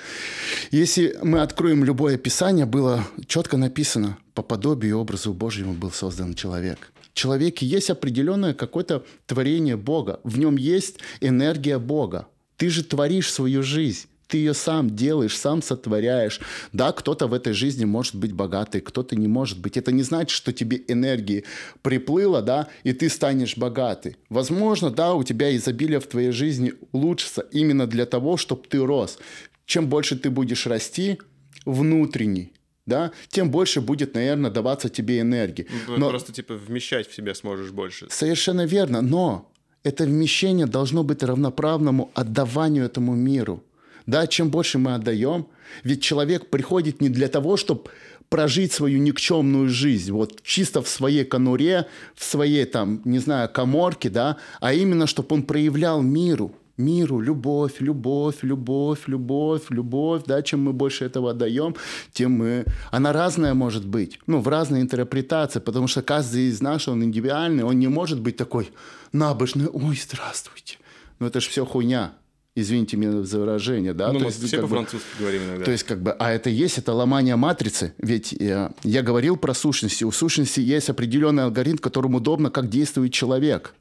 Если 0.70 1.18
мы 1.22 1.42
откроем 1.42 1.84
любое 1.84 2.16
Писание, 2.16 2.64
было 2.64 3.06
четко 3.26 3.58
написано, 3.58 4.16
по 4.32 4.42
подобию 4.42 4.90
и 4.92 4.94
образу 4.94 5.34
Божьему 5.34 5.74
был 5.74 5.90
создан 5.90 6.32
человек. 6.32 6.90
В 7.02 7.12
человеке 7.12 7.66
есть 7.66 7.90
определенное 7.90 8.54
какое-то 8.54 9.04
творение 9.26 9.76
Бога. 9.76 10.20
В 10.24 10.38
нем 10.38 10.56
есть 10.56 11.00
энергия 11.20 11.78
Бога. 11.78 12.28
Ты 12.56 12.70
же 12.70 12.82
творишь 12.82 13.30
свою 13.30 13.62
жизнь 13.62 14.06
ты 14.26 14.38
ее 14.38 14.54
сам 14.54 14.94
делаешь, 14.94 15.36
сам 15.36 15.62
сотворяешь. 15.62 16.40
Да, 16.72 16.92
кто-то 16.92 17.26
в 17.26 17.34
этой 17.34 17.52
жизни 17.52 17.84
может 17.84 18.14
быть 18.14 18.32
богатый, 18.32 18.80
кто-то 18.80 19.16
не 19.16 19.28
может 19.28 19.60
быть. 19.60 19.76
Это 19.76 19.92
не 19.92 20.02
значит, 20.02 20.30
что 20.30 20.52
тебе 20.52 20.82
энергии 20.88 21.44
приплыло, 21.82 22.42
да, 22.42 22.68
и 22.82 22.92
ты 22.92 23.08
станешь 23.08 23.56
богатый. 23.56 24.16
Возможно, 24.28 24.90
да, 24.90 25.14
у 25.14 25.22
тебя 25.22 25.54
изобилие 25.56 26.00
в 26.00 26.06
твоей 26.06 26.30
жизни 26.30 26.74
улучшится 26.92 27.42
именно 27.52 27.86
для 27.86 28.06
того, 28.06 28.36
чтобы 28.36 28.62
ты 28.68 28.78
рос. 28.78 29.18
Чем 29.66 29.88
больше 29.88 30.16
ты 30.16 30.30
будешь 30.30 30.66
расти 30.66 31.18
внутренний, 31.64 32.52
да, 32.86 33.12
тем 33.28 33.50
больше 33.50 33.80
будет, 33.80 34.14
наверное, 34.14 34.50
даваться 34.50 34.88
тебе 34.88 35.20
энергии. 35.20 35.66
Ну, 35.88 35.96
но... 35.96 36.10
Просто 36.10 36.32
типа 36.32 36.54
вмещать 36.54 37.08
в 37.08 37.14
себя 37.14 37.34
сможешь 37.34 37.70
больше. 37.70 38.06
Совершенно 38.10 38.66
верно, 38.66 39.00
но 39.00 39.50
это 39.84 40.04
вмещение 40.04 40.66
должно 40.66 41.04
быть 41.04 41.22
равноправному 41.22 42.10
отдаванию 42.14 42.84
этому 42.84 43.14
миру. 43.14 43.62
Да, 44.06 44.26
чем 44.26 44.50
больше 44.50 44.78
мы 44.78 44.94
отдаем, 44.94 45.46
ведь 45.82 46.02
человек 46.02 46.50
приходит 46.50 47.00
не 47.00 47.08
для 47.08 47.28
того, 47.28 47.56
чтобы 47.56 47.90
прожить 48.28 48.72
свою 48.72 48.98
никчемную 48.98 49.68
жизнь, 49.68 50.12
вот 50.12 50.42
чисто 50.42 50.82
в 50.82 50.88
своей 50.88 51.24
конуре, 51.24 51.86
в 52.14 52.24
своей 52.24 52.64
там, 52.64 53.00
не 53.04 53.18
знаю, 53.18 53.48
коморке, 53.48 54.10
да, 54.10 54.38
а 54.60 54.74
именно, 54.74 55.06
чтобы 55.06 55.34
он 55.36 55.42
проявлял 55.44 56.02
миру, 56.02 56.52
миру, 56.76 57.20
любовь, 57.20 57.74
любовь, 57.78 58.36
любовь, 58.42 59.06
любовь, 59.06 59.62
любовь, 59.70 60.22
да, 60.26 60.42
чем 60.42 60.64
мы 60.64 60.72
больше 60.72 61.04
этого 61.04 61.30
отдаем, 61.30 61.76
тем 62.12 62.32
мы... 62.32 62.64
Она 62.90 63.12
разная 63.12 63.54
может 63.54 63.86
быть, 63.86 64.18
ну, 64.26 64.40
в 64.40 64.48
разной 64.48 64.80
интерпретации, 64.80 65.60
потому 65.60 65.86
что 65.86 66.02
каждый 66.02 66.48
из 66.48 66.60
нас, 66.60 66.88
он 66.88 67.04
индивидуальный, 67.04 67.62
он 67.62 67.78
не 67.78 67.88
может 67.88 68.20
быть 68.20 68.36
такой 68.36 68.70
набожный, 69.12 69.68
ой, 69.68 69.96
здравствуйте. 69.96 70.78
Ну, 71.20 71.26
это 71.26 71.40
же 71.40 71.48
все 71.48 71.64
хуйня 71.64 72.14
извините 72.54 72.96
меня 72.96 73.22
за 73.22 73.38
выражение, 73.40 73.94
да. 73.94 74.12
Ну, 74.12 74.18
то 74.18 74.24
мы 74.24 74.30
есть, 74.30 74.44
все 74.44 74.60
по-французски 74.60 75.06
бы, 75.14 75.20
говорим 75.20 75.42
иногда. 75.44 75.64
То 75.64 75.70
есть, 75.70 75.84
как 75.84 76.02
бы, 76.02 76.12
а 76.12 76.30
это 76.30 76.50
есть, 76.50 76.78
это 76.78 76.92
ломание 76.92 77.36
матрицы. 77.36 77.94
Ведь 77.98 78.32
я, 78.32 78.72
э, 78.84 78.88
я 78.88 79.02
говорил 79.02 79.36
про 79.36 79.54
сущности. 79.54 80.04
У 80.04 80.12
сущности 80.12 80.60
есть 80.60 80.88
определенный 80.88 81.44
алгоритм, 81.44 81.78
которым 81.78 82.14
удобно, 82.14 82.50
как 82.50 82.68
действует 82.68 83.12
человек. 83.12 83.74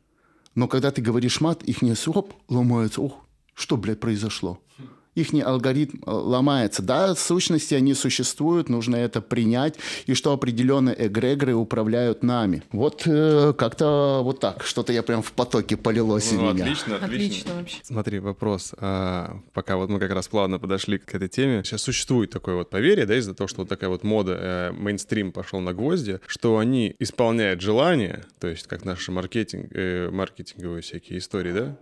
Но 0.56 0.68
когда 0.68 0.92
ты 0.92 1.02
говоришь 1.02 1.42
мат, 1.42 1.64
их 1.64 1.82
не 1.82 1.96
оп, 2.08 2.34
ломается. 2.48 3.02
Ох, 3.02 3.26
что, 3.54 3.78
блядь, 3.78 4.00
произошло? 4.00 4.60
Их 5.16 5.34
алгоритм 5.44 5.98
э, 6.06 6.12
ломается. 6.12 6.82
Да, 6.82 7.16
сущности 7.16 7.74
они 7.74 7.94
существуют, 7.94 8.70
нужно 8.70 8.96
это 8.96 9.22
принять, 9.22 9.76
и 10.06 10.14
что 10.14 10.34
определенные 10.34 11.08
эгрегоры 11.08 11.56
управляют 11.56 12.24
нами. 12.24 12.64
Вот 12.72 13.04
э, 13.06 13.54
как-то 13.58 14.22
вот 14.24 14.40
так, 14.40 14.64
что-то 14.64 14.94
я 14.94 15.04
прям 15.04 15.22
в 15.22 15.32
потоке 15.32 15.78
полилось 15.78 16.32
ну, 16.32 16.50
из 16.50 16.54
меня. 16.54 16.64
Отлично, 16.66 16.96
отлично. 16.98 17.34
Отлично 17.34 17.56
вообще. 17.56 17.78
Смотри, 17.84 18.20
вопрос. 18.20 18.74
А, 18.78 19.40
пока 19.54 19.78
вот 19.78 19.90
мы 19.90 20.00
как 20.00 20.12
раз 20.12 20.28
плавно 20.28 20.60
подошли 20.60 20.98
к 20.98 21.14
этой 21.14 21.28
теме. 21.28 21.64
Сейчас 21.64 21.82
существует 21.82 22.30
такое 22.32 22.56
вот 22.56 22.70
поверье, 22.70 23.06
да, 23.06 23.18
из-за 23.18 23.34
того, 23.34 23.48
что 23.48 23.62
вот 23.62 23.70
такая 23.70 23.90
вот 23.90 24.04
мода, 24.04 24.38
э, 24.40 24.72
мейнстрим 24.72 25.32
пошел 25.32 25.60
на 25.60 25.74
гвозди, 25.74 26.20
что 26.28 26.58
они 26.58 26.96
исполняют 27.00 27.62
желания, 27.62 28.26
то 28.40 28.48
есть 28.48 28.68
как 28.68 28.86
наши 28.86 29.12
маркетинг, 29.12 29.68
э, 29.72 30.10
маркетинговые 30.12 30.82
всякие 30.82 31.20
истории, 31.20 31.52
да, 31.52 31.78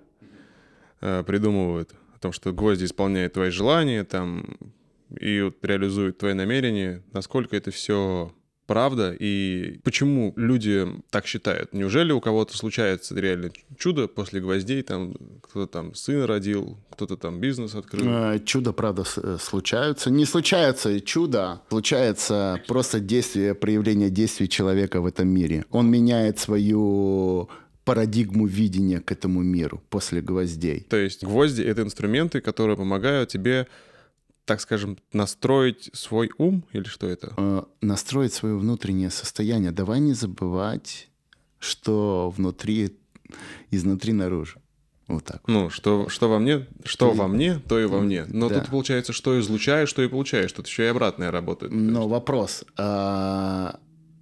э, 1.02 1.24
придумывают 1.26 1.92
том, 2.22 2.32
что 2.32 2.54
гвозди 2.54 2.86
исполняют 2.86 3.34
твои 3.34 3.50
желания, 3.50 4.04
там, 4.04 4.46
и 5.20 5.42
вот 5.42 5.58
реализуют 5.64 6.18
твои 6.18 6.34
намерения, 6.34 7.04
насколько 7.14 7.56
это 7.56 7.72
все 7.72 8.32
правда 8.72 9.14
и 9.20 9.80
почему 9.84 10.32
люди 10.38 10.88
так 11.10 11.26
считают? 11.26 11.74
Неужели 11.74 12.14
у 12.14 12.22
кого-то 12.22 12.56
случается 12.56 13.20
реально 13.20 13.52
чудо 13.78 14.08
после 14.08 14.40
гвоздей, 14.40 14.82
там 14.82 15.14
кто-то 15.42 15.68
там 15.68 15.94
сына 15.94 16.26
родил, 16.26 16.78
кто-то 16.92 17.18
там 17.18 17.42
бизнес 17.42 17.76
открыл? 17.76 18.06
Э, 18.08 18.40
Чудо, 18.46 18.72
правда, 18.72 19.04
э, 19.18 19.38
случаются. 19.42 20.10
Не 20.10 20.24
случается 20.24 21.02
чудо, 21.02 21.62
случается 21.70 22.62
просто 22.68 23.02
действие, 23.02 23.56
проявление 23.56 24.10
действий 24.10 24.48
человека 24.48 25.02
в 25.02 25.06
этом 25.06 25.28
мире. 25.28 25.66
Он 25.70 25.92
меняет 25.92 26.40
свою 26.40 27.50
парадигму 27.86 28.46
видения 28.46 29.00
к 29.00 29.12
этому 29.12 29.42
миру 29.42 29.82
после 29.90 30.22
гвоздей. 30.22 30.82
То 30.90 30.98
есть 30.98 31.24
гвозди— 31.24 31.62
это 31.64 31.82
инструменты, 31.82 32.42
которые 32.42 32.78
помогают 32.78 33.30
тебе, 33.30 33.68
так 34.46 34.62
скажем, 34.62 34.98
настроить 35.14 35.90
свой 35.94 36.30
ум 36.38 36.64
или 36.74 36.84
что 36.84 37.08
это? 37.08 37.34
Э, 37.38 37.64
Настроить 37.82 38.34
свое 38.34 38.56
внутреннее 38.58 39.10
состояние. 39.10 39.72
Давай 39.72 40.00
не 40.00 40.14
забывать, 40.14 41.10
что 41.60 42.34
внутри, 42.36 42.98
изнутри 43.72 44.14
наружу. 44.14 44.60
Вот 45.08 45.26
так. 45.26 45.42
Ну, 45.48 45.70
что, 45.70 46.08
что 46.08 46.30
во 46.30 46.40
мне, 46.40 46.68
что 46.86 47.12
Ты- 47.12 47.18
во 47.18 47.28
мне, 47.28 47.60
то 47.68 47.78
и 47.80 47.86
во 47.86 48.00
мне. 48.00 48.26
Но 48.30 48.48
Да. 48.48 48.60
тут 48.62 48.70
получается, 48.70 49.12
что 49.12 49.38
излучаешь, 49.40 49.90
что 49.90 50.02
и 50.04 50.08
получаешь. 50.08 50.52
Тут 50.54 50.68
еще 50.68 50.84
и 50.84 50.88
обратное 50.88 51.32
работает. 51.32 51.74
Но 51.74 52.08
вопрос, 52.08 52.64
а, 52.78 53.80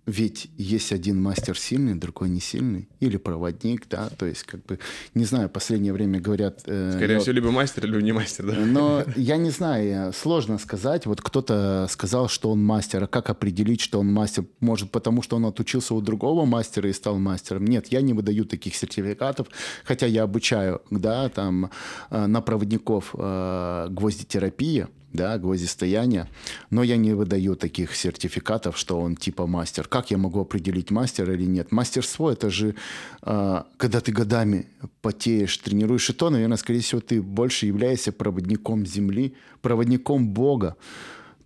ведь 0.09 0.49
есть 0.57 0.91
один 0.91 1.21
мастер 1.21 1.57
сильный, 1.57 1.93
другой 1.95 2.29
не 2.29 2.39
сильный, 2.39 2.89
или 2.99 3.17
проводник, 3.17 3.87
да, 3.87 4.09
то 4.09 4.25
есть 4.25 4.43
как 4.43 4.65
бы, 4.65 4.79
не 5.13 5.25
знаю, 5.25 5.49
последнее 5.49 5.93
время 5.93 6.19
говорят... 6.19 6.63
э, 6.65 6.93
Скорее 6.95 7.13
я 7.13 7.19
всего, 7.19 7.33
либо 7.33 7.51
мастер, 7.51 7.85
либо 7.85 8.01
не 8.01 8.11
мастер, 8.11 8.47
да? 8.47 8.55
Но 8.65 9.03
я 9.15 9.37
не 9.37 9.51
знаю, 9.51 10.11
сложно 10.13 10.57
сказать. 10.57 11.05
Вот 11.05 11.21
кто-то 11.21 11.87
сказал, 11.89 12.27
что 12.27 12.49
он 12.51 12.63
мастер. 12.63 13.03
А 13.03 13.07
как 13.07 13.29
определить, 13.29 13.81
что 13.81 13.99
он 13.99 14.11
мастер? 14.11 14.45
Может, 14.59 14.91
потому 14.91 15.21
что 15.21 15.35
он 15.35 15.45
отучился 15.45 15.93
у 15.93 16.01
другого 16.01 16.45
мастера 16.45 16.89
и 16.89 16.93
стал 16.93 17.19
мастером? 17.19 17.65
Нет, 17.65 17.87
я 17.87 18.01
не 18.01 18.13
выдаю 18.13 18.45
таких 18.45 18.75
сертификатов, 18.75 19.47
хотя 19.83 20.07
я 20.07 20.23
обучаю, 20.23 20.81
да, 20.89 21.29
там, 21.29 21.69
э, 22.09 22.25
на 22.25 22.41
проводников 22.41 23.13
э, 23.17 23.87
гвоздитерапия, 23.91 24.89
да, 25.13 25.37
гвоздистояние, 25.37 26.27
но 26.69 26.83
я 26.83 26.97
не 26.97 27.13
выдаю 27.13 27.55
таких 27.55 27.95
сертификатов, 27.95 28.77
что 28.77 28.99
он 28.99 29.15
типа 29.15 29.47
мастер. 29.47 29.87
Как 29.87 30.11
я 30.11 30.17
могу 30.17 30.41
определить, 30.41 30.91
мастер 30.91 31.31
или 31.31 31.45
нет? 31.45 31.71
Мастерство— 31.71 32.31
это 32.31 32.49
же, 32.49 32.75
э, 33.23 33.63
когда 33.77 34.01
ты 34.01 34.11
годами 34.11 34.67
потеешь, 35.01 35.57
тренируешь, 35.57 36.09
и 36.09 36.13
то, 36.13 36.29
наверное, 36.29 36.57
скорее 36.57 36.81
всего, 36.81 37.01
ты 37.01 37.21
больше 37.21 37.65
являешься 37.65 38.11
проводником 38.11 38.85
Земли, 38.85 39.35
проводником 39.61 40.29
Бога. 40.29 40.75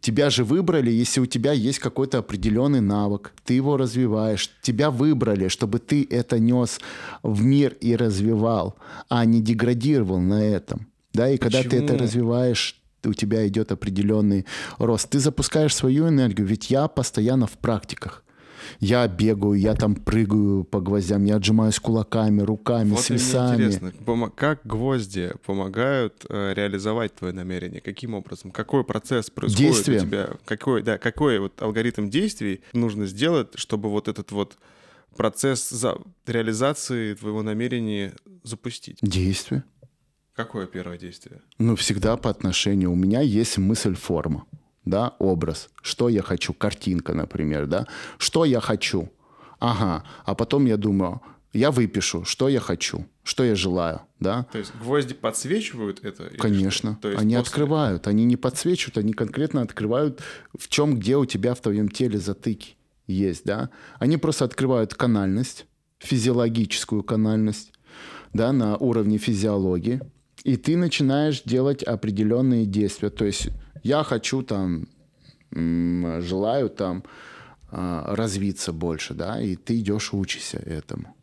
Тебя 0.01 0.29
же 0.29 0.43
выбрали, 0.43 0.91
если 0.91 1.21
у 1.21 1.25
тебя 1.25 1.53
есть 1.53 1.79
какой-то 1.79 2.17
определенный 2.17 2.81
навык, 2.81 3.31
ты 3.45 3.53
его 3.53 3.77
развиваешь, 3.77 4.51
тебя 4.61 4.91
выбрали, 4.91 5.47
чтобы 5.47 5.79
ты 5.79 6.05
это 6.09 6.39
нес 6.39 6.81
в 7.23 7.41
мир 7.41 7.77
и 7.79 7.95
развивал, 7.95 8.75
а 9.07 9.23
не 9.23 9.41
деградировал 9.41 10.19
на 10.19 10.43
этом. 10.43 10.87
Да, 11.13 11.29
и 11.29 11.37
когда 11.37 11.63
ты 11.63 11.77
это 11.77 11.97
развиваешь, 11.97 12.82
у 13.09 13.13
тебя 13.13 13.47
идет 13.47 13.71
определенный 13.71 14.45
рост. 14.77 15.09
Ты 15.09 15.19
запускаешь 15.19 15.75
свою 15.75 16.07
энергию, 16.07 16.47
ведь 16.47 16.69
я 16.71 16.87
постоянно 16.87 17.47
в 17.47 17.57
практиках. 17.57 18.23
Я 18.79 19.05
бегаю, 19.09 19.55
я 19.55 19.73
там 19.75 19.93
прыгаю 19.93 20.63
по 20.63 20.79
гвоздям, 20.79 21.25
я 21.25 21.35
отжимаюсь 21.35 21.79
кулаками, 21.79 22.41
руками, 22.41 22.91
Вот 22.91 23.01
с 23.01 23.09
весами. 23.09 23.55
интересно, 23.65 23.91
как 24.33 24.61
гвозди 24.63 25.31
помогают 25.45 26.25
э, 26.29 26.53
реализовать 26.55 27.13
твое 27.13 27.33
намерение? 27.33 27.81
Каким 27.81 28.13
образом? 28.13 28.51
Какой 28.51 28.85
процесс 28.85 29.29
происходит 29.29 29.73
Действие. 29.73 29.97
у 29.99 30.01
тебя? 30.05 30.29
Какой, 30.45 30.81
да, 30.81 30.97
какой 30.97 31.39
вот 31.39 31.61
алгоритм 31.61 32.09
действий 32.09 32.61
нужно 32.71 33.05
сделать, 33.05 33.49
чтобы 33.55 33.89
вот 33.89 34.07
этот 34.07 34.31
вот 34.31 34.57
процесс 35.17 35.69
за- 35.69 35.97
реализации 36.25 37.15
твоего 37.15 37.43
намерения 37.43 38.13
запустить? 38.43 38.97
Действие. 39.01 39.63
Какое 40.35 40.65
первое 40.65 40.97
действие? 40.97 41.41
Ну, 41.59 41.75
всегда 41.75 42.17
по 42.17 42.29
отношению. 42.29 42.91
У 42.91 42.95
меня 42.95 43.21
есть 43.21 43.57
мысль-форма, 43.59 44.45
да, 44.83 45.13
образ. 45.19 45.69
Что 45.81 46.09
я 46.09 46.23
хочу? 46.23 46.53
Картинка, 46.53 47.13
например, 47.13 47.67
да. 47.67 47.85
Что 48.17 48.43
я 48.43 48.59
хочу? 48.59 49.09
Ага. 49.59 50.03
А 50.25 50.33
потом 50.33 50.65
я 50.65 50.75
думаю, 50.77 51.21
я 51.53 51.69
выпишу, 51.69 52.25
что 52.25 52.49
я 52.49 52.59
хочу, 52.59 53.05
что 53.23 53.43
я 53.43 53.53
желаю, 53.55 54.01
да. 54.19 54.47
То 54.51 54.57
есть 54.57 54.73
гвозди 54.81 55.13
подсвечивают 55.13 56.03
это? 56.03 56.31
Конечно. 56.39 56.97
То 56.99 57.09
есть 57.09 57.21
они 57.21 57.35
после- 57.35 57.41
открывают, 57.49 58.07
они 58.07 58.25
не 58.25 58.35
подсвечивают, 58.35 58.97
они 58.97 59.13
конкретно 59.13 59.61
открывают, 59.61 60.19
в 60.57 60.67
чем, 60.67 60.95
где 60.99 61.15
у 61.15 61.25
тебя 61.25 61.53
в 61.53 61.61
твоем 61.61 61.89
теле 61.89 62.17
затыки 62.17 62.75
есть, 63.05 63.45
да. 63.45 63.69
Они 63.99 64.17
просто 64.17 64.45
открывают 64.45 64.95
канальность, 64.95 65.67
физиологическую 65.99 67.03
канальность, 67.03 67.71
да, 68.33 68.51
на 68.51 68.75
уровне 68.77 69.19
физиологии, 69.19 70.01
и 70.43 70.57
ты 70.57 70.77
начинаешь 70.77 71.41
делать 71.43 71.83
определенные 71.83 72.65
действия. 72.65 73.09
То 73.09 73.25
есть 73.25 73.49
я 73.83 74.03
хочу 74.03 74.43
там, 74.43 74.87
желаю 75.51 76.69
там 76.69 77.03
а, 77.71 78.15
развиться 78.15 78.73
больше, 78.73 79.13
да, 79.13 79.41
и 79.41 79.55
ты 79.55 79.79
идешь 79.79 80.13
учишься 80.13 80.57
этому. 80.57 81.15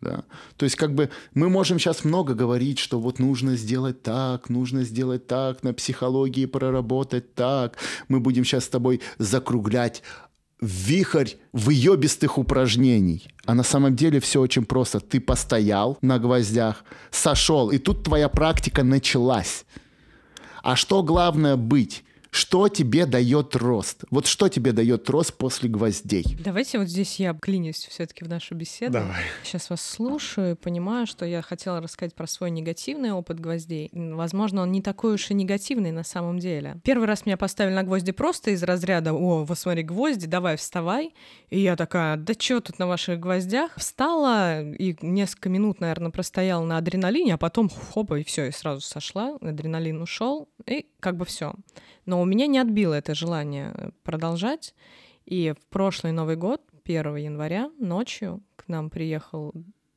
Да? 0.00 0.22
То 0.56 0.64
есть 0.64 0.76
как 0.76 0.94
бы 0.94 1.10
мы 1.34 1.48
можем 1.48 1.80
сейчас 1.80 2.04
много 2.04 2.34
говорить, 2.34 2.78
что 2.78 3.00
вот 3.00 3.18
нужно 3.18 3.56
сделать 3.56 4.02
так, 4.02 4.48
нужно 4.48 4.84
сделать 4.84 5.26
так, 5.26 5.64
на 5.64 5.74
психологии 5.74 6.46
проработать 6.46 7.34
так. 7.34 7.76
Мы 8.06 8.20
будем 8.20 8.44
сейчас 8.44 8.64
с 8.64 8.68
тобой 8.68 9.00
закруглять 9.18 10.02
вихрь 10.60 11.30
выебистых 11.52 12.38
упражнений. 12.38 13.28
А 13.46 13.54
на 13.54 13.62
самом 13.62 13.94
деле 13.96 14.20
все 14.20 14.40
очень 14.40 14.64
просто. 14.64 15.00
Ты 15.00 15.20
постоял 15.20 15.98
на 16.02 16.18
гвоздях, 16.18 16.84
сошел, 17.10 17.70
и 17.70 17.78
тут 17.78 18.04
твоя 18.04 18.28
практика 18.28 18.82
началась. 18.82 19.64
А 20.62 20.76
что 20.76 21.02
главное 21.02 21.56
быть? 21.56 22.04
Что 22.30 22.68
тебе 22.68 23.06
дает 23.06 23.56
рост? 23.56 24.04
Вот 24.10 24.26
что 24.26 24.48
тебе 24.48 24.72
дает 24.72 25.08
рост 25.10 25.34
после 25.34 25.68
гвоздей? 25.68 26.24
Давайте 26.38 26.78
вот 26.78 26.88
здесь 26.88 27.18
я 27.18 27.34
клинюсь 27.34 27.86
все-таки 27.90 28.24
в 28.24 28.28
нашу 28.28 28.54
беседу. 28.54 28.94
Давай. 28.94 29.22
Сейчас 29.42 29.70
вас 29.70 29.80
слушаю 29.80 30.52
и 30.52 30.54
понимаю, 30.54 31.06
что 31.06 31.24
я 31.24 31.42
хотела 31.42 31.80
рассказать 31.80 32.14
про 32.14 32.26
свой 32.26 32.50
негативный 32.50 33.12
опыт 33.12 33.40
гвоздей. 33.40 33.90
Возможно, 33.92 34.62
он 34.62 34.72
не 34.72 34.82
такой 34.82 35.14
уж 35.14 35.30
и 35.30 35.34
негативный 35.34 35.90
на 35.90 36.04
самом 36.04 36.38
деле. 36.38 36.80
Первый 36.84 37.06
раз 37.06 37.24
меня 37.26 37.36
поставили 37.36 37.74
на 37.74 37.82
гвозди 37.82 38.12
просто 38.12 38.50
из 38.50 38.62
разряда 38.62 39.12
«О, 39.12 39.44
вот 39.44 39.58
смотри, 39.58 39.82
гвозди, 39.82 40.26
давай 40.26 40.56
вставай». 40.56 41.14
И 41.50 41.60
я 41.60 41.76
такая 41.76 42.16
«Да 42.16 42.34
что 42.34 42.60
тут 42.60 42.78
на 42.78 42.86
ваших 42.86 43.20
гвоздях?» 43.20 43.72
Встала 43.76 44.62
и 44.62 44.96
несколько 45.00 45.48
минут, 45.48 45.80
наверное, 45.80 46.10
простояла 46.10 46.64
на 46.64 46.78
адреналине, 46.78 47.34
а 47.34 47.38
потом 47.38 47.68
хопа, 47.68 48.18
и 48.18 48.24
все, 48.24 48.46
и 48.46 48.52
сразу 48.52 48.80
сошла, 48.80 49.36
адреналин 49.40 50.02
ушел, 50.02 50.48
и 50.66 50.86
как 51.00 51.16
бы 51.16 51.24
все. 51.24 51.54
Но 52.06 52.20
у 52.20 52.24
меня 52.24 52.46
не 52.46 52.58
отбило 52.58 52.94
это 52.94 53.14
желание 53.14 53.72
э, 53.74 53.90
продолжать. 54.02 54.74
И 55.24 55.52
в 55.58 55.66
прошлый 55.66 56.12
Новый 56.12 56.36
год, 56.36 56.62
1 56.84 57.16
января, 57.16 57.70
ночью 57.78 58.42
к 58.56 58.66
нам 58.68 58.88
приехал 58.88 59.52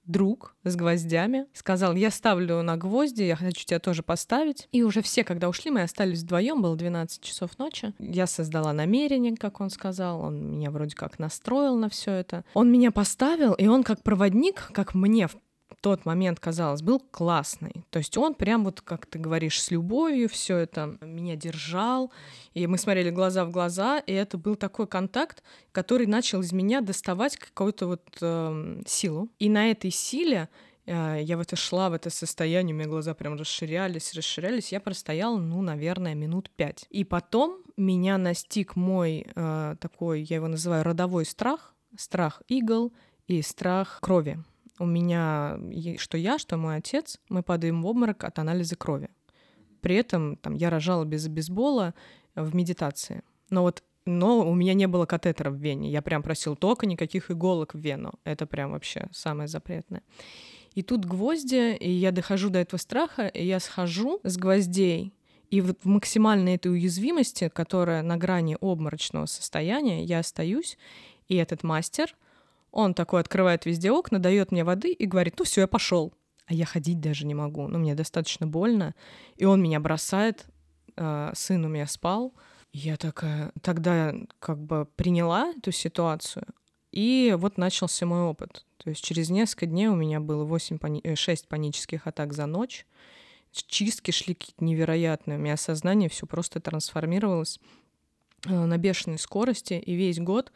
друг 0.05 0.55
с 0.63 0.75
гвоздями, 0.75 1.45
сказал, 1.53 1.95
я 1.95 2.11
ставлю 2.11 2.61
на 2.61 2.75
гвозди, 2.75 3.23
я 3.23 3.35
хочу 3.35 3.65
тебя 3.65 3.79
тоже 3.79 4.03
поставить. 4.03 4.67
И 4.71 4.83
уже 4.83 5.01
все, 5.01 5.23
когда 5.23 5.47
ушли, 5.47 5.71
мы 5.71 5.83
остались 5.83 6.21
вдвоем, 6.21 6.61
было 6.61 6.75
12 6.75 7.21
часов 7.21 7.57
ночи. 7.57 7.93
Я 7.99 8.27
создала 8.27 8.73
намерение, 8.73 9.35
как 9.37 9.61
он 9.61 9.69
сказал, 9.69 10.21
он 10.21 10.51
меня 10.51 10.71
вроде 10.71 10.95
как 10.95 11.19
настроил 11.19 11.77
на 11.77 11.89
все 11.89 12.11
это. 12.11 12.43
Он 12.53 12.71
меня 12.71 12.91
поставил, 12.91 13.53
и 13.53 13.67
он 13.67 13.83
как 13.83 14.03
проводник, 14.03 14.69
как 14.73 14.93
мне 14.93 15.29
тот 15.81 16.05
момент 16.05 16.39
казалось, 16.39 16.81
был 16.81 16.99
классный. 16.99 17.85
То 17.89 17.99
есть 17.99 18.17
он 18.17 18.35
прям 18.35 18.63
вот, 18.63 18.81
как 18.81 19.05
ты 19.05 19.19
говоришь, 19.19 19.61
с 19.61 19.71
любовью 19.71 20.29
все 20.29 20.57
это 20.57 20.97
меня 21.01 21.35
держал, 21.35 22.11
и 22.53 22.67
мы 22.67 22.77
смотрели 22.77 23.09
глаза 23.09 23.45
в 23.45 23.51
глаза, 23.51 23.99
и 23.99 24.13
это 24.13 24.37
был 24.37 24.55
такой 24.55 24.87
контакт, 24.87 25.43
который 25.71 26.07
начал 26.07 26.41
из 26.41 26.51
меня 26.51 26.81
доставать 26.81 27.37
какую-то 27.37 27.87
вот 27.87 28.03
эм, 28.21 28.83
силу. 28.85 29.29
И 29.39 29.49
на 29.49 29.71
этой 29.71 29.91
силе 29.91 30.49
э, 30.85 31.19
я 31.21 31.37
в 31.37 31.41
это 31.41 31.55
шла, 31.55 31.89
в 31.89 31.93
это 31.93 32.09
состояние, 32.09 32.75
у 32.75 32.77
меня 32.77 32.87
глаза 32.87 33.13
прям 33.13 33.35
расширялись, 33.35 34.13
расширялись. 34.13 34.71
Я 34.71 34.79
простояла, 34.79 35.37
ну, 35.37 35.61
наверное, 35.61 36.15
минут 36.15 36.49
пять. 36.55 36.85
И 36.89 37.03
потом 37.03 37.61
меня 37.77 38.17
настиг 38.17 38.75
мой 38.75 39.25
э, 39.33 39.75
такой, 39.79 40.21
я 40.23 40.37
его 40.37 40.47
называю 40.47 40.83
родовой 40.83 41.25
страх, 41.25 41.73
страх 41.97 42.41
игл 42.47 42.93
и 43.27 43.41
страх 43.41 43.99
крови. 44.01 44.39
У 44.81 44.85
меня, 44.87 45.59
что 45.99 46.17
я, 46.17 46.39
что 46.39 46.57
мой 46.57 46.77
отец, 46.77 47.19
мы 47.29 47.43
падаем 47.43 47.83
в 47.83 47.85
обморок 47.85 48.23
от 48.23 48.39
анализа 48.39 48.75
крови. 48.75 49.09
При 49.79 49.95
этом 49.95 50.37
там, 50.37 50.55
я 50.55 50.71
рожала 50.71 51.05
без 51.05 51.27
бейсбола 51.27 51.93
в 52.33 52.55
медитации. 52.55 53.21
Но 53.51 53.61
вот 53.61 53.83
но 54.05 54.39
у 54.39 54.55
меня 54.55 54.73
не 54.73 54.87
было 54.87 55.05
катетера 55.05 55.51
в 55.51 55.57
вене. 55.57 55.91
Я 55.91 56.01
прям 56.01 56.23
просил 56.23 56.55
только 56.55 56.87
никаких 56.87 57.29
иголок 57.29 57.75
в 57.75 57.77
вену. 57.77 58.13
Это 58.23 58.47
прям 58.47 58.71
вообще 58.71 59.07
самое 59.11 59.47
запретное. 59.47 60.01
И 60.73 60.81
тут 60.81 61.05
гвозди, 61.05 61.75
и 61.75 61.91
я 61.91 62.11
дохожу 62.11 62.49
до 62.49 62.57
этого 62.57 62.79
страха, 62.79 63.27
и 63.27 63.45
я 63.45 63.59
схожу 63.59 64.19
с 64.23 64.35
гвоздей, 64.35 65.13
и 65.51 65.61
вот 65.61 65.77
в 65.83 65.85
максимальной 65.85 66.55
этой 66.55 66.71
уязвимости, 66.71 67.49
которая 67.53 68.01
на 68.01 68.17
грани 68.17 68.57
обморочного 68.59 69.27
состояния, 69.27 70.03
я 70.03 70.19
остаюсь, 70.19 70.79
И 71.27 71.35
этот 71.35 71.61
мастер, 71.63 72.15
он 72.71 72.93
такой 72.93 73.21
открывает 73.21 73.65
везде 73.65 73.91
окна, 73.91 74.19
дает 74.19 74.51
мне 74.51 74.63
воды 74.63 74.91
и 74.91 75.05
говорит, 75.05 75.35
ну 75.37 75.45
все, 75.45 75.61
я 75.61 75.67
пошел. 75.67 76.13
А 76.47 76.53
я 76.53 76.65
ходить 76.65 76.99
даже 76.99 77.25
не 77.25 77.33
могу, 77.33 77.67
ну 77.67 77.79
мне 77.79 77.95
достаточно 77.95 78.47
больно. 78.47 78.95
И 79.37 79.45
он 79.45 79.61
меня 79.61 79.79
бросает, 79.79 80.45
э, 80.95 81.31
сын 81.33 81.63
у 81.63 81.67
меня 81.67 81.87
спал. 81.87 82.33
Я 82.73 82.97
такая 82.97 83.51
тогда 83.61 84.13
как 84.39 84.57
бы 84.57 84.87
приняла 84.95 85.53
эту 85.57 85.71
ситуацию, 85.71 86.45
и 86.91 87.35
вот 87.37 87.57
начался 87.57 88.05
мой 88.05 88.21
опыт. 88.21 88.65
То 88.77 88.89
есть 88.89 89.03
через 89.03 89.29
несколько 89.29 89.65
дней 89.65 89.87
у 89.87 89.95
меня 89.95 90.19
было 90.19 90.43
8 90.43 90.77
пани... 90.77 91.01
6 91.15 91.47
панических 91.47 92.07
атак 92.07 92.33
за 92.33 92.45
ночь. 92.45 92.85
Чистки 93.51 94.11
шли 94.11 94.33
какие-то 94.33 94.63
невероятные. 94.63 95.37
У 95.37 95.41
меня 95.41 95.57
сознание 95.57 96.09
все 96.09 96.25
просто 96.25 96.59
трансформировалось 96.59 97.59
э, 98.45 98.65
на 98.65 98.77
бешеной 98.77 99.19
скорости, 99.19 99.73
и 99.73 99.93
весь 99.93 100.19
год 100.19 100.51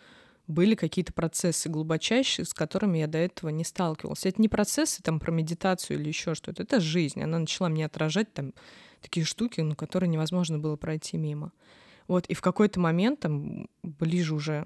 были 0.48 0.76
какие-то 0.76 1.14
процессы 1.14 1.70
глубочайшие, 1.70 2.46
с 2.46 2.54
которыми 2.54 3.00
я 3.00 3.08
до 3.08 3.18
этого 3.18 3.50
не 3.50 3.64
сталкивался. 3.64 4.30
Это 4.30 4.42
не 4.42 4.50
процессы 4.50 5.02
там 5.02 5.20
про 5.20 5.32
медитацию 5.32 6.00
или 6.00 6.08
еще 6.08 6.36
что-то, 6.36 6.64
это 6.64 6.80
жизнь. 6.80 7.22
Она 7.22 7.40
начала 7.40 7.70
мне 7.70 7.86
отражать 7.86 8.34
там 8.34 8.54
такие 9.02 9.26
штуки, 9.26 9.62
ну, 9.62 9.76
которые 9.76 10.10
невозможно 10.10 10.60
было 10.60 10.76
пройти 10.76 11.18
мимо. 11.18 11.52
Вот, 12.08 12.28
и 12.28 12.34
в 12.34 12.42
какой-то 12.42 12.80
момент, 12.80 13.22
там, 13.22 13.68
ближе 13.82 14.36
уже 14.36 14.66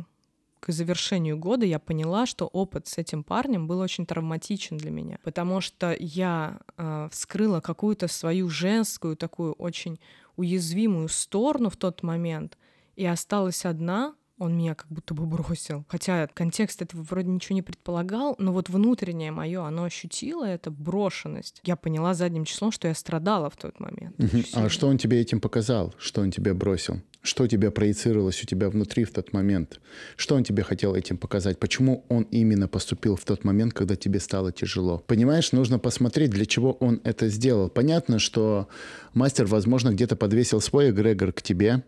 к 0.60 0.72
завершению 0.72 1.38
года 1.38 1.66
я 1.66 1.80
поняла, 1.80 2.26
что 2.26 2.46
опыт 2.46 2.88
с 2.88 2.98
этим 2.98 3.24
парнем 3.24 3.68
был 3.68 3.80
очень 3.80 4.06
травматичен 4.06 4.78
для 4.78 4.92
меня, 4.92 5.18
потому 5.24 5.62
что 5.62 5.96
я 5.98 6.60
э, 6.78 7.08
вскрыла 7.12 7.62
какую-то 7.62 8.10
свою 8.10 8.50
женскую, 8.50 9.16
такую 9.16 9.54
очень 9.54 10.00
уязвимую 10.36 11.08
сторону 11.08 11.70
в 11.70 11.78
тот 11.78 12.04
момент, 12.04 12.58
и 12.98 13.06
осталась 13.06 13.66
одна, 13.66 14.16
он 14.40 14.58
меня 14.58 14.74
как 14.74 14.88
будто 14.88 15.14
бы 15.14 15.26
бросил. 15.26 15.86
Хотя 15.88 16.28
контекст 16.28 16.82
этого 16.82 17.04
вроде 17.04 17.30
ничего 17.30 17.56
не 17.56 17.62
предполагал, 17.62 18.36
но 18.40 18.54
вот 18.54 18.70
внутреннее 18.70 19.32
мое, 19.32 19.64
оно 19.64 19.84
ощутило 19.84 20.46
эту 20.46 20.72
брошенность. 20.72 21.62
Я 21.64 21.76
поняла 21.76 22.14
задним 22.14 22.46
числом, 22.46 22.72
что 22.72 22.88
я 22.88 22.96
страдала 22.96 23.50
в 23.50 23.58
тот 23.58 23.80
момент. 23.80 24.16
А 24.54 24.70
что 24.70 24.88
он 24.88 24.98
тебе 24.98 25.20
этим 25.20 25.42
показал? 25.42 25.94
Что 25.98 26.22
он 26.22 26.32
тебя 26.32 26.54
бросил? 26.54 27.02
Что 27.22 27.48
тебе 27.48 27.70
проецировалось 27.70 28.42
у 28.42 28.46
тебя 28.46 28.70
внутри 28.70 29.04
в 29.04 29.12
тот 29.12 29.34
момент? 29.34 29.82
Что 30.16 30.36
он 30.36 30.46
тебе 30.46 30.64
хотел 30.64 30.96
этим 30.96 31.18
показать? 31.18 31.60
Почему 31.60 32.06
он 32.08 32.24
именно 32.24 32.70
поступил 32.70 33.18
в 33.18 33.26
тот 33.26 33.44
момент, 33.44 33.74
когда 33.74 33.98
тебе 33.98 34.22
стало 34.22 34.54
тяжело? 34.54 35.04
Понимаешь, 35.06 35.52
нужно 35.52 35.80
посмотреть, 35.80 36.32
для 36.32 36.46
чего 36.46 36.72
он 36.74 37.02
это 37.04 37.28
сделал. 37.28 37.70
Понятно, 37.70 38.20
что 38.20 38.70
мастер, 39.14 39.46
возможно, 39.48 39.90
где-то 39.90 40.16
подвесил 40.16 40.62
свой 40.62 40.92
эгрегор 40.92 41.34
к 41.34 41.42
тебе, 41.42 41.84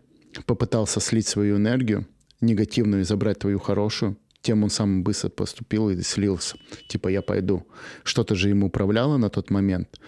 попытался 0.45 0.99
слить 0.99 1.27
свою 1.27 1.55
энергию, 1.55 2.05
негативную 2.41 3.01
и 3.01 3.05
забрать 3.05 3.39
твою 3.39 3.59
хорошую, 3.59 4.17
тем 4.41 4.63
он 4.63 4.69
сам 4.69 5.03
быстро 5.03 5.29
поступил 5.29 5.89
и 5.89 6.01
слился. 6.01 6.57
Типа, 6.87 7.07
я 7.07 7.21
пойду. 7.21 7.65
Что-то 8.03 8.35
же 8.35 8.49
ему 8.49 8.67
управляло 8.67 9.17
на 9.17 9.29
тот 9.29 9.51
момент. 9.51 9.99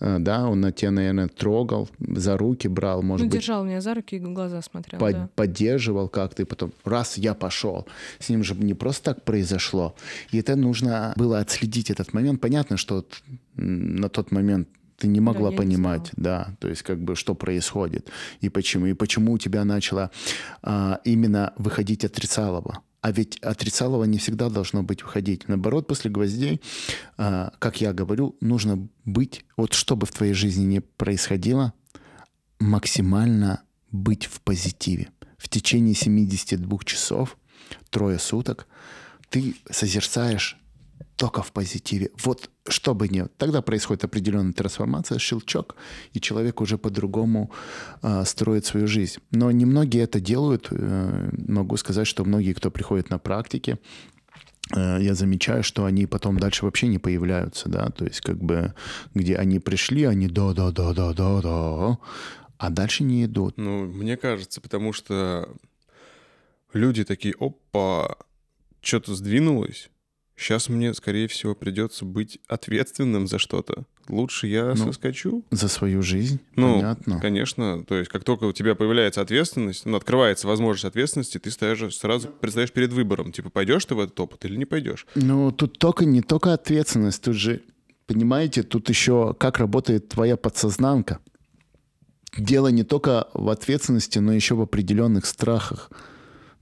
Э, 0.00 0.18
да, 0.18 0.48
он 0.48 0.60
на 0.60 0.72
тебя, 0.72 0.90
наверное, 0.90 1.28
трогал, 1.28 1.88
за 1.98 2.36
руки 2.36 2.68
брал, 2.68 3.02
может 3.02 3.24
ну, 3.24 3.30
быть. 3.30 3.40
держал 3.40 3.64
меня 3.64 3.80
за 3.80 3.94
руки 3.94 4.16
и 4.16 4.20
в 4.20 4.32
глаза 4.32 4.60
смотрел, 4.60 5.00
под- 5.00 5.12
да. 5.12 5.28
Поддерживал 5.34 6.08
как-то, 6.08 6.42
и 6.42 6.44
потом 6.44 6.72
раз 6.84 7.16
я 7.16 7.34
пошел. 7.34 7.86
С 8.18 8.28
ним 8.28 8.44
же 8.44 8.54
не 8.54 8.74
просто 8.74 9.14
так 9.14 9.24
произошло. 9.24 9.94
И 10.32 10.38
это 10.38 10.56
нужно 10.56 11.14
было 11.16 11.38
отследить 11.38 11.90
этот 11.90 12.12
момент. 12.12 12.40
Понятно, 12.40 12.76
что 12.76 13.06
на 13.54 14.08
тот 14.08 14.32
момент 14.32 14.68
ты 14.96 15.06
не 15.06 15.20
могла 15.20 15.50
не 15.50 15.56
понимать, 15.56 16.10
да, 16.16 16.56
то 16.58 16.68
есть 16.68 16.82
как 16.82 17.02
бы 17.02 17.16
что 17.16 17.34
происходит 17.34 18.10
и 18.40 18.48
почему, 18.48 18.86
и 18.86 18.94
почему 18.94 19.32
у 19.32 19.38
тебя 19.38 19.64
начало 19.64 20.10
а, 20.62 21.00
именно 21.04 21.52
выходить 21.56 22.04
отрицалово. 22.04 22.82
А 23.02 23.12
ведь 23.12 23.38
отрицалово 23.38 24.04
не 24.04 24.18
всегда 24.18 24.48
должно 24.48 24.82
быть 24.82 25.02
выходить. 25.02 25.46
Наоборот, 25.48 25.86
после 25.86 26.10
гвоздей, 26.10 26.60
а, 27.16 27.52
как 27.58 27.80
я 27.80 27.92
говорю, 27.92 28.36
нужно 28.40 28.88
быть, 29.04 29.44
вот 29.56 29.74
что 29.74 29.96
бы 29.96 30.06
в 30.06 30.12
твоей 30.12 30.32
жизни 30.32 30.64
ни 30.64 30.78
происходило, 30.80 31.72
максимально 32.58 33.62
быть 33.92 34.26
в 34.26 34.40
позитиве. 34.40 35.10
В 35.38 35.48
течение 35.48 35.94
72 35.94 36.78
часов, 36.84 37.36
трое 37.90 38.18
суток, 38.18 38.66
ты 39.30 39.54
созерцаешь 39.70 40.58
только 41.16 41.42
в 41.42 41.52
позитиве. 41.52 42.10
Вот 42.24 42.50
что 42.68 42.94
бы 42.94 43.08
ни... 43.08 43.24
Тогда 43.38 43.62
происходит 43.62 44.04
определенная 44.04 44.52
трансформация, 44.52 45.18
щелчок, 45.18 45.76
и 46.12 46.20
человек 46.20 46.60
уже 46.60 46.76
по-другому 46.76 47.50
э, 48.02 48.24
строит 48.24 48.66
свою 48.66 48.86
жизнь. 48.86 49.18
Но 49.30 49.50
немногие 49.50 50.04
это 50.04 50.20
делают. 50.20 50.68
Э, 50.70 51.30
могу 51.48 51.76
сказать, 51.78 52.06
что 52.06 52.24
многие, 52.24 52.52
кто 52.52 52.70
приходит 52.70 53.10
на 53.10 53.18
практике, 53.18 53.78
э, 54.74 54.98
я 55.00 55.14
замечаю, 55.14 55.62
что 55.62 55.86
они 55.86 56.06
потом 56.06 56.38
дальше 56.38 56.66
вообще 56.66 56.86
не 56.88 56.98
появляются, 56.98 57.68
да, 57.68 57.88
то 57.88 58.04
есть 58.04 58.20
как 58.20 58.36
бы 58.36 58.74
где 59.14 59.36
они 59.36 59.58
пришли, 59.58 60.04
они 60.04 60.28
да-да-да-да-да-да, 60.28 61.98
а 62.58 62.70
дальше 62.70 63.04
не 63.04 63.24
идут. 63.24 63.56
Ну, 63.56 63.86
мне 63.86 64.16
кажется, 64.18 64.60
потому 64.60 64.92
что 64.92 65.48
люди 66.74 67.04
такие, 67.04 67.34
опа, 67.38 68.16
что-то 68.82 69.14
сдвинулось, 69.14 69.90
сейчас 70.36 70.68
мне, 70.68 70.92
скорее 70.94 71.28
всего, 71.28 71.54
придется 71.54 72.04
быть 72.04 72.38
ответственным 72.46 73.26
за 73.26 73.38
что-то. 73.38 73.84
Лучше 74.08 74.46
я 74.46 74.66
Ну, 74.68 74.76
соскочу. 74.76 75.44
За 75.50 75.66
свою 75.68 76.00
жизнь, 76.02 76.38
Ну, 76.54 76.74
понятно. 76.74 77.18
конечно. 77.20 77.84
То 77.84 77.96
есть, 77.96 78.08
как 78.10 78.22
только 78.22 78.44
у 78.44 78.52
тебя 78.52 78.74
появляется 78.76 79.20
ответственность, 79.20 79.84
ну, 79.86 79.96
открывается 79.96 80.46
возможность 80.46 80.84
ответственности, 80.84 81.38
ты 81.38 81.50
стоишь, 81.50 81.96
сразу 81.96 82.28
предстаешь 82.28 82.70
перед 82.70 82.92
выбором. 82.92 83.32
Типа, 83.32 83.50
пойдешь 83.50 83.84
ты 83.84 83.94
в 83.96 84.00
этот 84.00 84.18
опыт 84.20 84.44
или 84.44 84.56
не 84.56 84.64
пойдешь? 84.64 85.06
Ну, 85.16 85.50
тут 85.50 85.78
только 85.78 86.04
не 86.04 86.22
только 86.22 86.52
ответственность, 86.52 87.22
тут 87.22 87.34
же, 87.34 87.62
понимаете, 88.06 88.62
тут 88.62 88.88
еще 88.88 89.34
как 89.38 89.58
работает 89.58 90.08
твоя 90.08 90.36
подсознанка. 90.36 91.18
Дело 92.38 92.68
не 92.68 92.84
только 92.84 93.28
в 93.34 93.48
ответственности, 93.48 94.18
но 94.18 94.32
еще 94.32 94.54
в 94.54 94.60
определенных 94.60 95.24
страхах. 95.26 95.90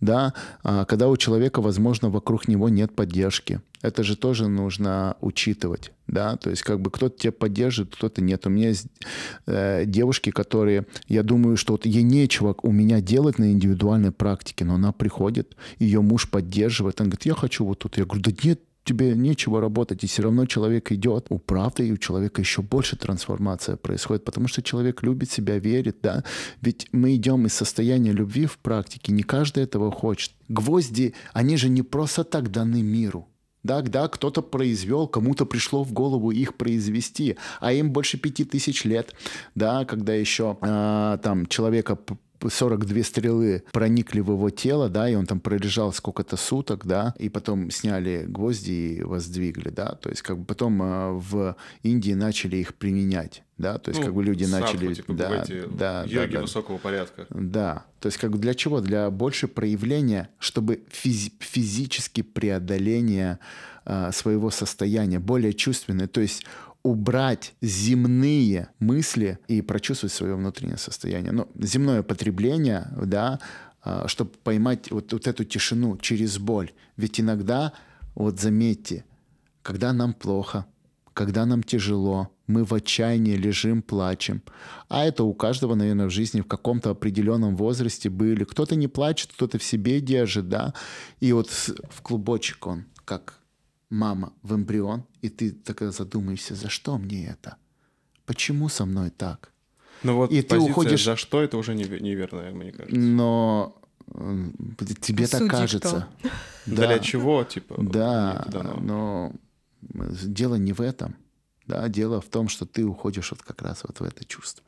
Да, 0.04 0.34
А 0.62 0.84
когда 0.84 1.08
у 1.08 1.16
человека, 1.16 1.62
возможно, 1.62 2.10
вокруг 2.10 2.46
него 2.46 2.68
нет 2.68 2.94
поддержки. 2.94 3.62
Это 3.80 4.02
же 4.02 4.16
тоже 4.16 4.48
нужно 4.48 5.16
учитывать, 5.22 5.92
да, 6.06 6.36
то 6.36 6.50
есть 6.50 6.62
как 6.62 6.80
бы 6.80 6.90
кто-то 6.90 7.18
тебя 7.18 7.32
поддержит, 7.32 7.94
кто-то 7.94 8.20
нет. 8.22 8.46
У 8.46 8.50
меня 8.50 8.68
есть 8.68 8.86
э, 9.46 9.84
девушки, 9.86 10.30
которые, 10.30 10.86
я 11.08 11.22
думаю, 11.22 11.56
что 11.56 11.72
вот 11.72 11.86
ей 11.86 12.02
нечего 12.02 12.54
у 12.62 12.72
меня 12.72 13.00
делать 13.00 13.38
на 13.38 13.50
индивидуальной 13.52 14.12
практике, 14.12 14.66
но 14.66 14.74
она 14.74 14.92
приходит, 14.92 15.56
ее 15.78 16.02
муж 16.02 16.30
поддерживает, 16.30 17.00
он 17.00 17.08
говорит, 17.08 17.24
я 17.24 17.34
хочу 17.34 17.64
вот 17.64 17.78
тут. 17.78 17.96
Я 17.96 18.04
говорю, 18.04 18.22
да 18.22 18.32
нет, 18.42 18.60
тебе 18.84 19.14
нечего 19.14 19.60
работать, 19.60 20.04
и 20.04 20.06
все 20.06 20.22
равно 20.22 20.46
человек 20.46 20.92
идет. 20.92 21.26
У 21.30 21.38
правды 21.38 21.88
и 21.88 21.92
у 21.92 21.96
человека 21.96 22.40
еще 22.40 22.62
больше 22.62 22.96
трансформация 22.96 23.76
происходит, 23.76 24.24
потому 24.24 24.48
что 24.48 24.62
человек 24.62 25.02
любит 25.02 25.30
себя, 25.30 25.58
верит, 25.58 25.98
да. 26.02 26.22
Ведь 26.60 26.86
мы 26.92 27.16
идем 27.16 27.46
из 27.46 27.54
состояния 27.54 28.12
любви 28.12 28.46
в 28.46 28.58
практике, 28.58 29.12
не 29.12 29.22
каждый 29.22 29.64
этого 29.64 29.90
хочет. 29.90 30.32
Гвозди, 30.48 31.14
они 31.32 31.56
же 31.56 31.68
не 31.68 31.82
просто 31.82 32.24
так 32.24 32.50
даны 32.50 32.82
миру. 32.82 33.28
Да, 33.62 33.80
да, 33.80 34.08
кто-то 34.08 34.42
произвел, 34.42 35.08
кому-то 35.08 35.46
пришло 35.46 35.84
в 35.84 35.92
голову 35.92 36.30
их 36.30 36.54
произвести, 36.54 37.36
а 37.60 37.72
им 37.72 37.92
больше 37.92 38.18
пяти 38.18 38.44
тысяч 38.44 38.84
лет, 38.84 39.14
да, 39.54 39.86
когда 39.86 40.12
еще 40.12 40.58
а, 40.60 41.16
там 41.18 41.46
человека 41.46 41.98
42 42.50 43.02
стрелы 43.02 43.64
проникли 43.72 44.20
в 44.20 44.30
его 44.30 44.50
тело, 44.50 44.88
да, 44.88 45.08
и 45.08 45.14
он 45.14 45.26
там 45.26 45.40
пролежал 45.40 45.92
сколько-то 45.92 46.36
суток, 46.36 46.86
да, 46.86 47.14
и 47.18 47.28
потом 47.28 47.70
сняли 47.70 48.24
гвозди 48.26 48.72
и 48.72 49.02
воздвигли, 49.02 49.70
да, 49.70 49.94
то 49.94 50.10
есть 50.10 50.22
как 50.22 50.38
бы 50.38 50.44
потом 50.44 50.80
а, 50.82 51.12
в 51.12 51.56
Индии 51.82 52.12
начали 52.12 52.56
их 52.56 52.74
применять, 52.74 53.42
да, 53.58 53.78
то 53.78 53.90
есть 53.90 54.00
Ну, 54.00 54.06
как 54.06 54.14
бы 54.14 54.24
люди 54.24 54.44
садху, 54.44 54.74
начали, 54.74 54.94
типа, 54.94 55.12
да, 55.14 55.42
эти 55.42 55.64
да, 55.66 56.04
йоги 56.04 56.34
да. 56.34 56.40
высокого 56.42 56.78
порядка. 56.78 57.26
Да, 57.30 57.84
то 58.00 58.06
есть 58.06 58.18
как 58.18 58.30
бы 58.30 58.38
для 58.38 58.54
чего? 58.54 58.80
Для 58.80 59.10
больше 59.10 59.48
проявления, 59.48 60.28
чтобы 60.38 60.82
физи- 60.90 61.32
физически 61.40 62.22
преодоление 62.22 63.38
а, 63.86 64.12
своего 64.12 64.50
состояния, 64.50 65.18
более 65.18 65.52
чувственное, 65.52 66.06
то 66.06 66.20
есть 66.20 66.44
убрать 66.84 67.54
земные 67.62 68.68
мысли 68.78 69.38
и 69.48 69.62
прочувствовать 69.62 70.12
свое 70.12 70.36
внутреннее 70.36 70.76
состояние. 70.76 71.32
Ну, 71.32 71.48
земное 71.58 72.02
потребление, 72.02 72.88
да, 73.02 73.40
чтобы 74.06 74.30
поймать 74.44 74.90
вот, 74.90 75.12
вот 75.12 75.26
эту 75.26 75.44
тишину 75.44 75.96
через 75.96 76.38
боль. 76.38 76.72
Ведь 76.96 77.18
иногда, 77.18 77.72
вот 78.14 78.38
заметьте, 78.38 79.04
когда 79.62 79.92
нам 79.92 80.12
плохо, 80.12 80.66
когда 81.14 81.46
нам 81.46 81.62
тяжело, 81.62 82.30
мы 82.46 82.64
в 82.64 82.74
отчаянии 82.74 83.36
лежим, 83.36 83.80
плачем. 83.80 84.42
А 84.88 85.04
это 85.04 85.24
у 85.24 85.32
каждого, 85.32 85.74
наверное, 85.74 86.06
в 86.06 86.10
жизни 86.10 86.42
в 86.42 86.46
каком-то 86.46 86.90
определенном 86.90 87.56
возрасте 87.56 88.10
были. 88.10 88.44
Кто-то 88.44 88.76
не 88.76 88.88
плачет, 88.88 89.30
кто-то 89.32 89.58
в 89.58 89.64
себе 89.64 90.00
держит, 90.00 90.50
да. 90.50 90.74
И 91.20 91.32
вот 91.32 91.48
в 91.48 92.02
клубочек 92.02 92.66
он, 92.66 92.84
как 93.06 93.38
мама 93.90 94.32
в 94.42 94.54
эмбрион, 94.54 95.04
и 95.22 95.28
ты 95.28 95.52
такая 95.52 95.90
задумаешься, 95.90 96.54
за 96.54 96.68
что 96.68 96.98
мне 96.98 97.26
это? 97.26 97.56
Почему 98.26 98.68
со 98.68 98.84
мной 98.84 99.10
так? 99.10 99.52
Ну 100.02 100.16
вот 100.16 100.30
И 100.32 100.42
ты 100.42 100.58
уходишь- 100.58 101.04
«за 101.04 101.16
что»— 101.16 101.40
это 101.42 101.56
уже 101.56 101.74
неве- 101.74 102.00
неверно, 102.00 102.42
мне 102.50 102.72
кажется. 102.72 102.96
Но 102.96 103.80
э, 104.08 104.48
тебе 105.00 105.26
так 105.26 105.40
Судьи 105.40 105.50
кажется. 105.50 106.08
Для 106.66 106.98
чего, 106.98 107.44
типа? 107.44 107.76
Да, 107.78 108.46
но 108.80 109.32
дело 109.82 110.56
не 110.56 110.72
в 110.72 110.80
этом. 110.80 111.16
Да, 111.66 111.88
дело 111.88 112.20
в 112.20 112.26
том, 112.28 112.48
что 112.48 112.66
ты 112.66 112.84
уходишь 112.84 113.30
вот 113.30 113.42
как 113.42 113.62
раз 113.62 113.84
вот 113.84 114.00
в 114.00 114.02
это 114.02 114.24
чувство. 114.24 114.64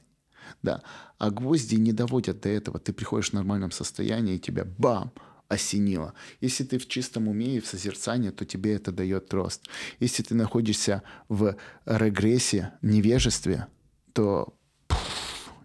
Да. 0.62 0.83
А 1.19 1.31
гвозди 1.31 1.77
не 1.77 1.93
доводят 1.93 2.41
до 2.41 2.49
этого. 2.49 2.79
Ты 2.79 2.93
приходишь 2.93 3.31
в 3.31 3.33
нормальном 3.35 3.71
состоянии, 3.71 4.37
и 4.37 4.39
тебя 4.39 4.64
бам, 4.79 5.12
осенило. 5.49 6.14
Если 6.40 6.64
ты 6.64 6.78
в 6.78 6.88
чистом 6.88 7.28
уме 7.28 7.57
и 7.57 7.61
в 7.61 7.66
созерцании, 7.66 8.30
то 8.30 8.44
тебе 8.44 8.74
это 8.74 8.92
дает 8.92 9.32
рост. 9.32 9.62
Если 10.01 10.22
ты 10.22 10.34
находишься 10.34 11.03
в 11.28 11.57
регрессе, 11.84 12.72
невежестве, 12.82 13.66
то 14.12 14.57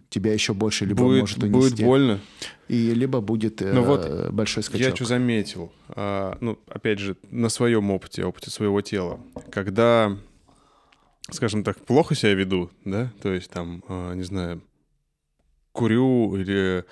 тебя 0.08 0.32
еще 0.32 0.52
больше 0.52 0.84
либо 0.84 1.02
будет, 1.02 1.20
может 1.20 1.42
унести. 1.42 1.52
будет 1.52 1.80
больно. 1.84 2.20
И 2.68 2.92
либо 2.94 3.20
будет 3.20 3.62
э, 3.62 3.72
Ну 3.72 3.82
вот, 3.82 4.30
большой 4.30 4.62
скачок. 4.62 4.86
Я 4.86 4.94
что 4.94 5.06
заметил, 5.06 5.72
а, 5.88 6.36
ну, 6.40 6.58
опять 6.68 6.98
же, 6.98 7.16
на 7.30 7.48
своем 7.48 7.90
опыте, 7.90 8.24
опыте 8.24 8.50
своего 8.50 8.80
тела, 8.82 9.20
когда, 9.50 10.16
скажем 11.30 11.64
так, 11.64 11.78
плохо 11.80 12.14
себя 12.14 12.34
веду, 12.34 12.70
да, 12.84 13.10
то 13.22 13.32
есть 13.32 13.50
там, 13.50 13.82
а, 13.88 14.12
не 14.12 14.22
знаю, 14.22 14.62
курю 15.72 16.36
или 16.36 16.84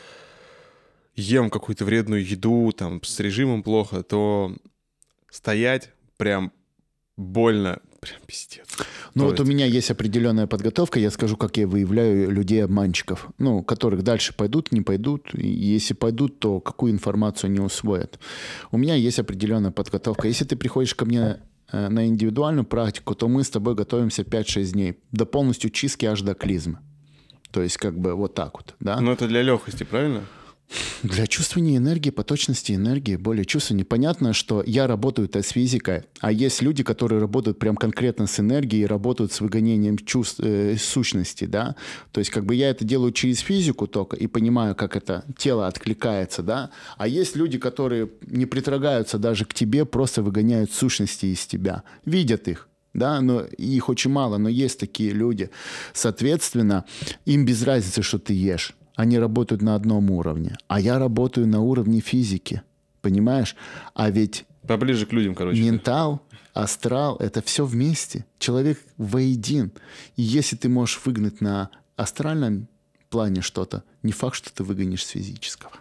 ем 1.15 1.51
какую-то 1.51 1.85
вредную 1.85 2.25
еду, 2.27 2.73
там, 2.73 3.03
с 3.03 3.19
режимом 3.21 3.63
плохо, 3.63 4.03
то 4.03 4.55
стоять 5.31 5.91
прям 6.17 6.53
больно, 7.17 7.81
прям 8.01 8.19
пиздец. 8.27 8.67
Ну 9.15 9.25
вот 9.27 9.41
у 9.41 9.43
есть- 9.43 9.53
меня 9.55 9.67
есть 9.67 9.91
определенная 9.91 10.47
подготовка, 10.47 10.99
я 10.99 11.11
скажу, 11.11 11.37
как 11.37 11.57
я 11.59 11.67
выявляю 11.67 12.31
людей-обманщиков, 12.31 13.29
ну, 13.39 13.63
которых 13.63 14.03
дальше 14.03 14.35
пойдут, 14.35 14.73
не 14.73 14.81
пойдут, 14.81 15.35
и 15.35 15.47
если 15.49 15.95
пойдут, 15.95 16.39
то 16.39 16.61
какую 16.61 16.93
информацию 16.93 17.49
они 17.49 17.61
усвоят. 17.61 18.19
У 18.71 18.79
меня 18.79 18.95
есть 18.95 19.19
определенная 19.19 19.71
подготовка. 19.73 20.29
Если 20.29 20.45
ты 20.47 20.57
приходишь 20.57 20.95
ко 20.95 21.05
мне 21.05 21.41
э, 21.73 21.89
на 21.89 22.07
индивидуальную 22.07 22.65
практику, 22.65 23.15
то 23.15 23.29
мы 23.29 23.45
с 23.45 23.51
тобой 23.51 23.75
готовимся 23.75 24.23
5-6 24.23 24.73
дней 24.73 24.99
до 25.13 25.27
полностью 25.27 25.71
чистки 25.71 26.07
аж 26.07 26.23
до 26.23 26.35
клизмы. 26.35 26.79
То 27.51 27.63
есть 27.63 27.77
как 27.77 27.99
бы 27.99 28.15
вот 28.15 28.35
так 28.35 28.55
вот, 28.55 28.75
да? 28.81 28.99
Ну, 29.01 29.13
это 29.13 29.27
для 29.29 29.43
легкости, 29.43 29.83
правильно? 29.85 30.25
Для 31.03 31.27
чувствования 31.27 31.79
энергии, 31.79 32.11
поточности 32.11 32.73
энергии, 32.73 33.17
более 33.17 33.45
чувствования. 33.45 33.85
Понятно, 33.85 34.33
что 34.33 34.63
я 34.67 34.87
работаю-то 34.87 35.43
с 35.43 35.49
физикой, 35.49 36.03
а 36.21 36.31
есть 36.31 36.63
люди, 36.63 36.83
которые 36.83 37.21
работают 37.21 37.59
прям 37.59 37.77
конкретно 37.77 38.27
с 38.27 38.39
энергией, 38.39 38.87
работают 38.87 39.33
с 39.33 39.41
выгонением 39.41 39.99
чувств, 39.99 40.41
э, 40.41 40.77
сущности, 40.79 41.45
да. 41.45 41.75
То 42.13 42.21
есть 42.21 42.31
как 42.31 42.45
бы 42.45 42.55
я 42.55 42.71
это 42.71 42.85
делаю 42.85 43.13
через 43.13 43.41
физику 43.41 43.87
только 43.87 44.17
и 44.17 44.27
понимаю, 44.27 44.75
как 44.75 44.97
это 44.97 45.25
тело 45.37 45.67
откликается, 45.67 46.43
да. 46.43 46.71
А 46.99 47.09
есть 47.09 47.35
люди, 47.35 47.59
которые 47.59 48.11
не 48.27 48.47
притрагаются 48.47 49.19
даже 49.19 49.45
к 49.45 49.55
тебе, 49.55 49.85
просто 49.85 50.23
выгоняют 50.23 50.73
сущности 50.73 51.27
из 51.27 51.47
тебя, 51.47 51.83
видят 52.05 52.47
их 52.47 52.69
да, 52.93 53.21
но 53.21 53.43
их 53.43 53.89
очень 53.89 54.11
мало, 54.11 54.37
но 54.39 54.49
есть 54.49 54.81
такие 54.81 55.13
люди. 55.13 55.51
Соответственно, 55.93 56.85
им 57.25 57.45
без 57.45 57.63
разницы, 57.63 58.03
что 58.03 58.19
ты 58.19 58.33
ешь. 58.33 58.75
Они 59.01 59.19
работают 59.19 59.63
на 59.63 59.77
одном 59.77 60.11
уровне, 60.11 60.59
а 60.69 60.79
я 60.79 60.99
работаю 60.99 61.47
на 61.47 61.63
уровне 61.63 62.01
физики, 62.01 62.61
понимаешь? 63.01 63.57
А 63.95 64.11
ведь 64.11 64.45
Поближе 64.69 65.07
к 65.07 65.13
людям, 65.15 65.35
короче. 65.35 65.59
ментал, 65.59 66.21
астрал— 66.53 67.17
это 67.19 67.41
все 67.41 67.65
вместе. 67.65 68.27
Человек 68.39 68.79
воедин. 68.99 69.73
И 70.17 70.23
если 70.23 70.55
ты 70.55 70.69
можешь 70.69 71.01
выгнать 71.03 71.41
на 71.41 71.71
астральном 71.97 72.69
плане 73.09 73.41
что-то, 73.41 73.85
не 74.03 74.13
факт, 74.13 74.37
что 74.37 74.53
ты 74.53 74.65
выгонишь 74.65 75.07
с 75.07 75.09
физического. 75.09 75.73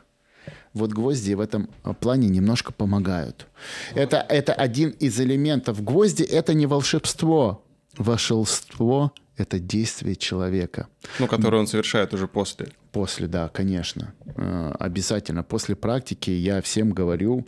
Вот 0.74 0.92
гвозди 0.92 1.34
в 1.34 1.42
этом 1.42 1.70
а, 1.84 1.94
плане 1.94 2.30
немножко 2.30 2.72
помогают. 2.72 3.48
Это, 3.96 4.26
это 4.30 4.54
один 4.54 4.92
из 4.92 5.20
элементов. 5.20 5.84
Гвозди— 5.84 6.24
это 6.24 6.54
не 6.54 6.68
волшебство. 6.68 7.66
Волшебство— 7.98 9.12
это 9.40 9.60
действие 9.60 10.16
человека. 10.16 10.88
Ну, 11.20 11.28
которые 11.28 11.62
он 11.62 11.68
совершает 11.68 12.14
уже 12.14 12.28
после. 12.28 12.68
После, 12.92 13.28
да, 13.28 13.50
конечно. 13.50 14.14
Э, 14.36 14.72
Обязательно. 14.80 15.44
После 15.44 15.76
практики 15.76 16.32
я 16.32 16.62
всем 16.62 16.92
говорю. 16.92 17.46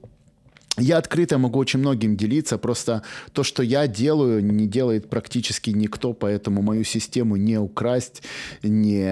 Я 0.77 0.97
открыто 0.97 1.37
могу 1.37 1.59
очень 1.59 1.79
многим 1.79 2.15
делиться, 2.15 2.57
просто 2.57 3.03
то, 3.33 3.43
что 3.43 3.61
я 3.61 3.87
делаю, 3.87 4.43
не 4.43 4.67
делает 4.67 5.09
практически 5.09 5.71
никто, 5.71 6.13
поэтому 6.13 6.61
мою 6.61 6.85
систему 6.85 7.35
не 7.35 7.59
украсть, 7.59 8.23
не, 8.63 9.03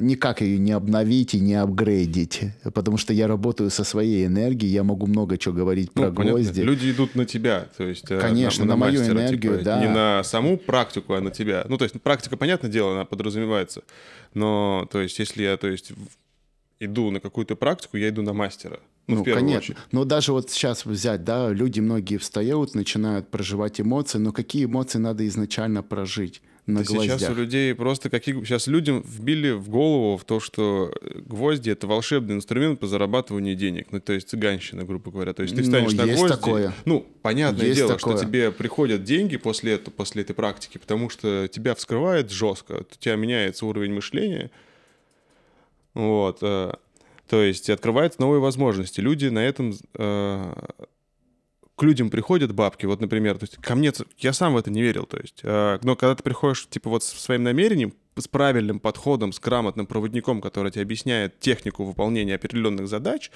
никак 0.00 0.42
ее 0.42 0.58
не 0.58 0.72
обновить 0.72 1.34
и 1.34 1.40
не 1.40 1.54
апгрейдить, 1.54 2.42
потому 2.74 2.98
что 2.98 3.14
я 3.14 3.26
работаю 3.28 3.70
со 3.70 3.82
своей 3.82 4.26
энергией, 4.26 4.72
я 4.72 4.82
могу 4.82 5.06
много 5.06 5.38
чего 5.38 5.54
говорить 5.54 5.90
про 5.92 6.08
Ну, 6.08 6.14
понятно. 6.14 6.38
гвозди. 6.38 6.60
Люди 6.60 6.90
идут 6.90 7.14
на 7.14 7.24
тебя, 7.24 7.66
то 7.76 7.84
есть 7.84 8.10
э, 8.10 8.20
Конечно, 8.20 8.66
на 8.66 8.76
мою 8.76 9.00
мастера, 9.00 9.20
энергию, 9.20 9.52
типа, 9.52 9.64
да. 9.64 9.80
Не 9.80 9.88
на 9.88 10.22
саму 10.22 10.58
практику, 10.58 11.14
а 11.14 11.20
на 11.20 11.30
тебя. 11.30 11.64
Ну, 11.68 11.78
то 11.78 11.84
есть 11.84 12.00
практика, 12.02 12.36
понятное 12.36 12.70
дело, 12.70 12.92
она 12.92 13.06
подразумевается. 13.06 13.82
Но, 14.34 14.86
то 14.92 15.00
есть, 15.00 15.18
если 15.18 15.44
я, 15.44 15.56
то 15.56 15.66
есть, 15.66 15.92
иду 16.80 17.10
на 17.10 17.20
какую-то 17.20 17.56
практику, 17.56 17.96
я 17.96 18.08
иду 18.08 18.22
на 18.22 18.32
мастера. 18.32 18.80
Ну, 19.06 19.22
в 19.22 19.24
первую 19.24 19.44
конечно. 19.44 19.74
очередь. 19.74 19.92
Но 19.92 20.04
даже 20.04 20.32
вот 20.32 20.50
сейчас 20.50 20.86
взять, 20.86 21.24
да, 21.24 21.50
люди 21.50 21.80
многие 21.80 22.16
встают, 22.16 22.74
начинают 22.74 23.28
проживать 23.28 23.80
эмоции, 23.80 24.18
но 24.18 24.32
какие 24.32 24.64
эмоции 24.64 24.98
надо 24.98 25.26
изначально 25.26 25.82
прожить 25.82 26.42
на 26.66 26.80
Да 26.80 26.84
сейчас 26.84 27.28
у 27.28 27.34
людей 27.34 27.74
просто 27.74 28.10
какие... 28.10 28.42
Сейчас 28.44 28.66
людям 28.66 29.02
вбили 29.06 29.50
в 29.50 29.68
голову 29.68 30.16
в 30.16 30.24
то, 30.24 30.40
что 30.40 30.92
э, 31.00 31.20
гвозди— 31.20 31.70
это 31.70 31.86
волшебный 31.86 32.36
инструмент 32.36 32.80
по 32.80 32.86
зарабатыванию 32.86 33.56
денег. 33.56 33.88
Ну, 33.90 34.00
то 34.00 34.12
есть 34.12 34.28
цыганщина, 34.28 34.84
грубо 34.84 35.10
говоря. 35.10 35.32
То 35.32 35.42
есть 35.42 35.54
ты 35.54 35.62
Ну, 35.62 35.66
встанешь 35.66 35.92
на 35.94 36.04
есть 36.04 36.18
гвозди... 36.18 36.36
такое. 36.36 36.74
Ну, 36.84 37.06
понятное 37.22 37.66
Есть 37.66 37.78
дело, 37.78 37.94
такое. 37.96 38.16
что 38.16 38.26
тебе 38.26 38.52
приходят 38.52 39.02
деньги 39.02 39.36
после, 39.36 39.72
этого, 39.72 39.92
после 39.92 40.22
этой 40.22 40.34
практики, 40.34 40.78
потому 40.78 41.10
что 41.10 41.48
тебя 41.48 41.74
вскрывает 41.74 42.30
жестко, 42.30 42.84
у 42.90 42.98
тебя 42.98 43.16
меняется 43.16 43.66
уровень 43.66 43.92
мышления. 43.92 44.50
Вот. 45.94 46.38
э, 46.42 46.72
То 47.28 47.42
есть 47.42 47.70
открываются 47.70 48.20
новые 48.20 48.40
возможности. 48.40 49.00
Люди 49.00 49.26
на 49.26 49.40
этом... 49.40 49.74
э, 49.94 50.52
К 51.76 51.82
людям 51.82 52.10
приходят 52.10 52.52
бабки, 52.52 52.86
вот, 52.86 53.00
например, 53.00 53.38
то 53.38 53.44
есть 53.44 53.56
ко 53.56 53.74
мне, 53.74 53.92
я 54.18 54.32
сам 54.32 54.52
в 54.52 54.56
это 54.58 54.70
не 54.70 54.82
верил, 54.82 55.06
то 55.06 55.16
есть, 55.16 55.40
э, 55.42 55.78
но 55.82 55.96
когда 55.96 56.14
ты 56.14 56.22
приходишь, 56.22 56.68
типа, 56.68 56.90
вот 56.90 57.02
со 57.02 57.18
своим 57.18 57.42
намерением, 57.42 57.94
с 58.16 58.28
правильным 58.28 58.80
подходом, 58.80 59.32
с 59.32 59.40
грамотным 59.40 59.86
проводником, 59.86 60.42
который 60.42 60.70
тебе 60.70 60.82
объясняет 60.82 61.40
технику 61.40 61.84
выполнения 61.84 62.34
определенных 62.34 62.86
задач, 62.86 63.30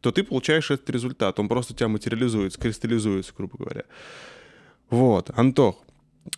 то 0.00 0.10
ты 0.10 0.24
получаешь 0.24 0.72
этот 0.72 0.90
результат. 0.90 1.38
Он 1.38 1.46
просто 1.46 1.72
тебя 1.72 1.86
материализуется, 1.86 2.58
кристаллизуется, 2.58 3.32
грубо 3.36 3.58
говоря. 3.58 3.84
Вот, 4.90 5.30
Антох, 5.36 5.76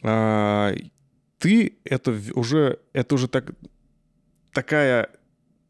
а, 0.03 0.75
ты 1.39 1.79
это 1.85 2.15
уже, 2.35 2.81
это 2.93 3.15
уже 3.15 3.29
так, 3.29 3.53
такая 4.53 5.09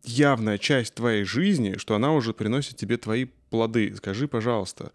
явная 0.07 0.59
часть 0.59 0.95
твоей 0.95 1.25
жизни, 1.25 1.77
что 1.77 1.95
она 1.95 2.13
уже 2.13 2.33
приносит 2.33 2.77
тебе 2.77 2.97
твои 2.97 3.27
плоды. 3.51 3.95
Скажи, 3.97 4.29
пожалуйста, 4.29 4.93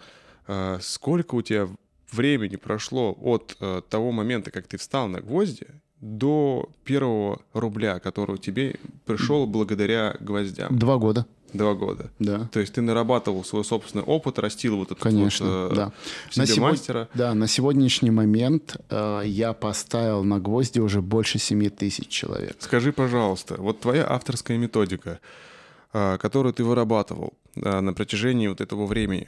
а, 0.48 0.80
сколько 0.82 1.36
у 1.36 1.42
тебя 1.42 1.68
времени 2.12 2.58
прошло 2.58 3.18
от 3.22 3.56
э, 3.62 3.82
того 3.90 4.12
момента, 4.12 4.52
как 4.52 4.68
ты 4.68 4.78
встал 4.78 5.08
на 5.08 5.22
гвозди, 5.22 5.68
до 6.02 6.70
первого 6.84 7.42
рубля, 7.54 8.00
который 8.00 8.38
тебе 8.38 8.76
пришел 9.06 9.46
благодаря 9.46 10.18
гвоздям? 10.20 10.78
Два 10.78 10.98
года, 10.98 11.26
Два 11.54 11.74
года. 11.74 12.10
да. 12.20 12.48
То 12.52 12.60
есть 12.60 12.74
ты 12.74 12.82
нарабатывал 12.82 13.44
свой 13.44 13.64
собственный 13.64 14.04
опыт, 14.04 14.40
растил 14.40 14.78
вот 14.78 14.92
этот 14.92 15.00
Конечно, 15.04 15.46
вот, 15.46 15.72
э, 15.72 15.76
да. 15.76 15.94
себе 16.30 16.48
сегодня- 16.48 16.70
мастера. 16.70 17.10
Да, 17.14 17.34
на 17.34 17.48
сегодняшний 17.48 18.12
момент 18.12 18.78
э, 18.90 19.22
я 19.26 19.54
поставил 19.54 20.24
на 20.24 20.40
гвозди 20.40 20.80
уже 20.80 21.02
больше 21.02 21.40
7 21.40 21.70
тысяч 21.70 22.08
человек. 22.08 22.56
Скажи, 22.60 22.92
пожалуйста, 22.94 23.56
вот 23.58 23.80
твоя 23.82 24.10
авторская 24.10 24.58
методика, 24.58 25.20
а, 25.94 26.18
которую 26.18 26.54
ты 26.54 26.64
вырабатывал 26.64 27.34
а, 27.62 27.82
на 27.82 27.94
протяжении 27.94 28.48
вот 28.48 28.62
этого 28.62 28.86
времени, 28.86 29.28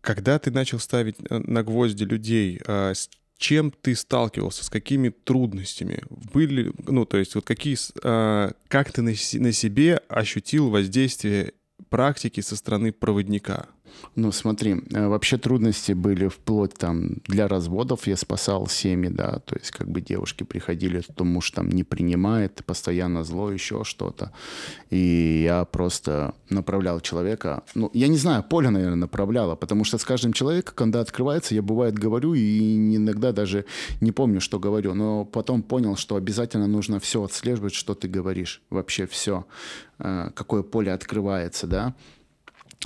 когда 0.00 0.38
ты 0.38 0.50
начал 0.50 0.78
ставить 0.78 1.16
э, 1.28 1.38
на 1.38 1.62
гвозди 1.62 2.04
людей, 2.04 2.60
с 2.66 3.08
чем 3.42 3.72
ты 3.72 3.96
сталкивался, 3.96 4.64
с 4.64 4.70
какими 4.70 5.08
трудностями 5.08 6.04
были, 6.32 6.72
ну, 6.86 7.04
то 7.04 7.16
есть 7.16 7.34
вот 7.34 7.44
какие, 7.44 7.76
а, 8.04 8.52
как 8.68 8.92
ты 8.92 9.02
на 9.02 9.10
на 9.10 9.52
себе 9.52 10.00
ощутил 10.08 10.70
воздействие 10.70 11.52
практики 11.88 12.40
со 12.40 12.54
стороны 12.54 12.92
проводника? 12.92 13.66
Ну, 14.14 14.32
смотри, 14.32 14.82
э, 14.92 15.08
вообще 15.08 15.38
трудности 15.38 15.92
были 15.92 16.28
вплоть 16.28 16.74
там 16.74 17.16
для 17.26 17.48
разводов. 17.48 18.06
Я 18.06 18.16
спасал 18.16 18.66
семьи, 18.66 19.08
да, 19.08 19.38
то 19.44 19.56
есть 19.56 19.70
как 19.70 19.88
бы 19.88 20.00
девушки 20.00 20.44
приходили, 20.44 21.02
то 21.14 21.24
муж 21.24 21.50
там 21.50 21.68
не 21.68 21.84
принимает, 21.84 22.64
постоянно 22.64 23.24
зло, 23.24 23.50
еще 23.50 23.84
что-то. 23.84 24.32
И 24.90 25.42
я 25.44 25.64
просто 25.64 26.34
направлял 26.50 27.00
человека. 27.00 27.62
Ну, 27.74 27.90
я 27.94 28.08
не 28.08 28.18
знаю, 28.18 28.42
Поля, 28.42 28.70
наверное, 28.70 28.96
направляла, 28.96 29.56
потому 29.56 29.84
что 29.84 29.98
с 29.98 30.04
каждым 30.04 30.32
человеком, 30.32 30.74
когда 30.76 31.00
открывается, 31.00 31.54
я 31.54 31.62
бывает 31.62 31.98
говорю 31.98 32.34
и 32.34 32.96
иногда 32.96 33.32
даже 33.32 33.64
не 34.00 34.12
помню, 34.12 34.40
что 34.40 34.58
говорю, 34.58 34.94
но 34.94 35.24
потом 35.24 35.62
понял, 35.62 35.96
что 35.96 36.16
обязательно 36.16 36.66
нужно 36.66 37.00
все 37.00 37.22
отслеживать, 37.22 37.74
что 37.74 37.94
ты 37.94 38.08
говоришь, 38.08 38.62
вообще 38.70 39.06
все, 39.06 39.46
какое 39.98 40.62
поле 40.62 40.92
открывается, 40.92 41.66
да. 41.66 41.94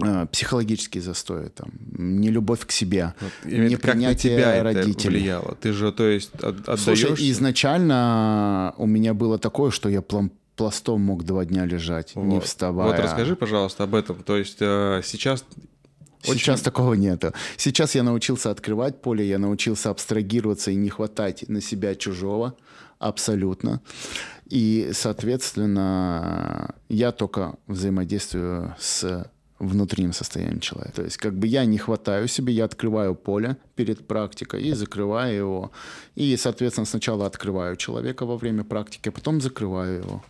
Э, 0.03 0.27
психологические 0.33 1.03
застои, 1.03 1.49
там, 1.49 1.71
нелюбовь 1.97 2.67
к 2.67 2.71
себе, 2.73 3.15
Вот 3.21 3.33
на 3.45 3.69
непринятие 3.69 4.37
тебя 4.37 4.63
родителей. 4.63 5.19
влияло? 5.21 5.57
Ты 5.61 5.73
же, 5.73 5.93
то 5.93 6.05
есть, 6.07 6.35
от- 6.37 6.69
отдаешься? 6.69 7.07
Слушай, 7.07 7.31
изначально 7.31 8.75
у 8.77 8.87
меня 8.87 9.15
было 9.15 9.39
такое, 9.39 9.71
что 9.71 9.89
я 9.89 10.01
плам- 10.01 10.31
пластом 10.57 11.01
мог 11.03 11.25
два 11.25 11.45
дня 11.45 11.65
лежать, 11.67 12.17
не 12.17 12.37
Вот. 12.37 12.45
вставая. 12.45 12.89
Вот 12.89 12.99
расскажи, 12.99 13.37
пожалуйста, 13.37 13.85
об 13.85 13.95
этом. 13.95 14.23
То 14.23 14.37
есть 14.37 14.59
э, 14.61 15.03
сейчас 15.05 15.45
Сейчас 16.23 16.57
очень- 16.61 16.65
такого 16.65 16.95
нету. 16.95 17.33
Сейчас 17.57 17.95
я 17.95 18.03
научился 18.03 18.51
открывать 18.51 19.01
поле, 19.03 19.29
я 19.29 19.39
научился 19.39 19.91
абстрагироваться 19.91 20.71
и 20.71 20.75
не 20.75 20.89
хватать 20.89 21.49
на 21.49 21.61
себя 21.61 21.95
чужого 21.95 22.55
абсолютно. 22.99 23.81
И, 24.49 24.91
соответственно, 24.93 26.75
я 26.89 27.13
только 27.13 27.57
взаимодействую 27.67 28.75
с 28.79 29.27
внутренним 29.59 30.13
состоянием 30.13 30.61
человека. 30.61 30.97
То 30.97 31.03
есть 31.03 31.17
как 31.17 31.35
бы 31.35 31.47
я 31.47 31.65
не 31.65 31.79
хватаю 31.79 32.29
себе, 32.29 32.53
я 32.53 32.65
открываю 32.65 33.15
поле 33.15 33.57
перед 33.75 34.07
практикой 34.07 34.63
и 34.63 34.73
закрываю 34.73 35.37
его. 35.37 35.73
И, 36.15 36.37
соответственно, 36.37 36.87
сначала 36.87 37.27
открываю 37.27 37.77
человека 37.77 38.27
во 38.27 38.37
время 38.37 38.65
практики, 38.65 39.09
а 39.09 39.13
потом 39.13 39.41
закрываю 39.41 40.03
его. 40.03 40.25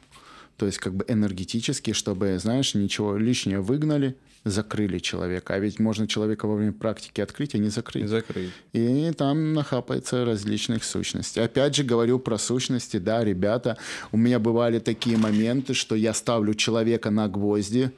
То 0.57 0.67
есть 0.67 0.79
как 0.79 0.95
бы 0.95 1.05
энергетически, 1.09 1.93
чтобы, 1.93 2.39
знаешь, 2.39 2.75
ничего 2.75 3.17
лишнего 3.17 3.61
выгнали, 3.61 4.17
закрыли 4.45 4.99
человека. 5.01 5.55
А 5.55 5.59
ведь 5.59 5.81
можно 5.81 6.07
человека 6.07 6.47
во 6.47 6.55
время 6.55 6.73
практики 6.73 7.21
открыть, 7.21 7.55
а 7.55 7.59
не 7.59 7.69
закрыть. 7.69 8.05
не 8.05 8.09
закрыть. 8.09 8.51
И 8.73 9.13
там 9.17 9.53
нахапается 9.53 10.25
различных 10.25 10.85
сущностей. 10.85 11.43
Опять 11.43 11.75
же 11.75 11.83
говорю 11.83 12.19
про 12.19 12.39
сущности, 12.39 12.99
да, 12.99 13.25
ребята, 13.25 13.77
у 14.13 14.17
меня 14.17 14.39
бывали 14.39 14.79
такие 14.79 15.19
моменты, 15.19 15.75
что 15.75 15.95
я 15.97 16.15
ставлю 16.15 16.55
человека 16.55 17.11
на 17.11 17.29
гвозди, 17.29 17.91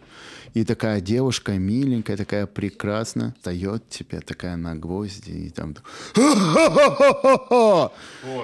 и 0.54 0.64
такая 0.64 1.00
девушка 1.00 1.52
миленькая, 1.52 2.16
такая 2.16 2.46
прекрасная, 2.46 3.34
встает 3.36 3.88
тебе 3.88 4.20
такая 4.20 4.56
на 4.56 4.74
гвозди, 4.74 5.30
и 5.30 5.50
там... 5.50 5.76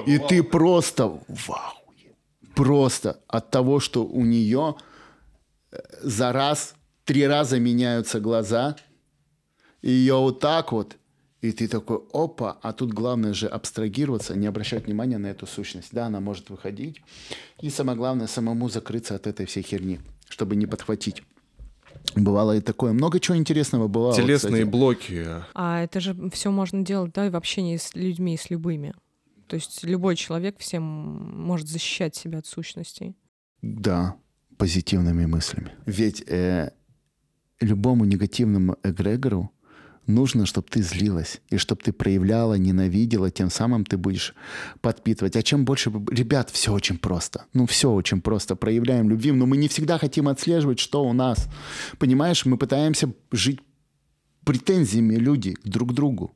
И 0.07 0.19
ты 0.29 0.43
просто 0.43 1.07
вау, 1.29 1.85
просто 2.55 3.21
от 3.29 3.51
того, 3.51 3.81
что 3.81 4.05
у 4.05 4.25
нее 4.25 4.77
э, 5.71 5.79
за 6.03 6.33
раз, 6.33 6.75
три 7.05 7.27
раза 7.27 7.59
меняются 7.59 8.21
глаза, 8.21 8.77
и 9.83 9.91
ее 9.91 10.15
вот 10.15 10.41
так 10.41 10.73
вот, 10.73 10.97
и 11.43 11.53
ты 11.53 11.69
такой, 11.69 12.01
опа, 12.13 12.59
а 12.63 12.73
тут 12.73 12.95
главное 12.95 13.35
же 13.35 13.49
абстрагироваться, 13.49 14.35
не 14.35 14.47
обращать 14.47 14.87
внимания 14.87 15.19
на 15.19 15.27
эту 15.27 15.47
сущность. 15.47 15.91
Да, 15.93 16.07
она 16.07 16.21
может 16.21 16.49
выходить. 16.49 17.03
И 17.61 17.69
самое 17.69 17.99
главное, 17.99 18.27
самому 18.27 18.71
закрыться 18.71 19.15
от 19.15 19.27
этой 19.27 19.45
всей 19.45 19.63
херни, 19.63 20.01
чтобы 20.31 20.57
не 20.57 20.67
подхватить. 20.67 21.23
Бывало 22.15 22.57
и 22.57 22.61
такое. 22.61 22.93
Много 22.93 23.19
чего 23.19 23.37
интересного 23.37 23.89
бывало. 23.89 24.15
Телесные 24.15 24.65
кстати. 24.65 24.71
блоки. 24.71 25.27
А 25.55 25.83
это 25.83 26.01
же 26.01 26.17
все 26.31 26.51
можно 26.51 26.85
делать, 26.85 27.13
да, 27.13 27.27
и 27.27 27.31
в 27.31 27.37
общении 27.37 27.77
с 27.77 27.95
людьми, 27.95 28.35
и 28.35 28.37
с 28.37 28.51
любыми. 28.51 28.95
То 29.47 29.57
есть 29.57 29.85
любой 29.85 30.17
человек 30.17 30.59
всем 30.59 30.83
может 30.83 31.69
защищать 31.69 32.15
себя 32.15 32.39
от 32.39 32.47
сущностей. 32.47 33.17
Да, 33.63 34.17
позитивными 34.57 35.27
мыслями. 35.27 35.73
Ведь 35.87 36.23
э, 36.29 36.73
любому 37.61 38.05
негативному 38.05 38.77
эгрегору 38.83 39.51
нужно, 40.07 40.47
чтобы 40.47 40.67
ты 40.71 40.83
злилась, 40.83 41.41
и 41.51 41.57
чтобы 41.57 41.83
ты 41.83 41.93
проявляла, 41.93 42.55
ненавидела, 42.55 43.31
тем 43.31 43.51
самым 43.51 43.85
ты 43.85 43.97
будешь 43.97 44.35
подпитывать. 44.81 45.37
А 45.37 45.43
чем 45.43 45.65
больше... 45.65 45.91
Ребят, 46.11 46.51
все 46.51 46.73
очень 46.73 46.99
просто. 46.99 47.47
Ну, 47.53 47.67
все 47.67 47.91
очень 47.91 48.21
просто. 48.21 48.57
Проявляем 48.57 49.11
любви, 49.11 49.33
но 49.33 49.47
мы 49.47 49.57
не 49.57 49.69
всегда 49.69 49.99
хотим 49.99 50.29
отслеживать, 50.29 50.79
что 50.79 51.05
у 51.05 51.13
нас. 51.13 51.49
Понимаешь, 51.99 52.45
мы 52.45 52.57
пытаемся 52.57 53.13
жить 53.33 53.61
претензиями 54.45 55.17
люди 55.17 55.57
друг 55.65 55.91
к 55.91 55.93
другу. 55.95 56.35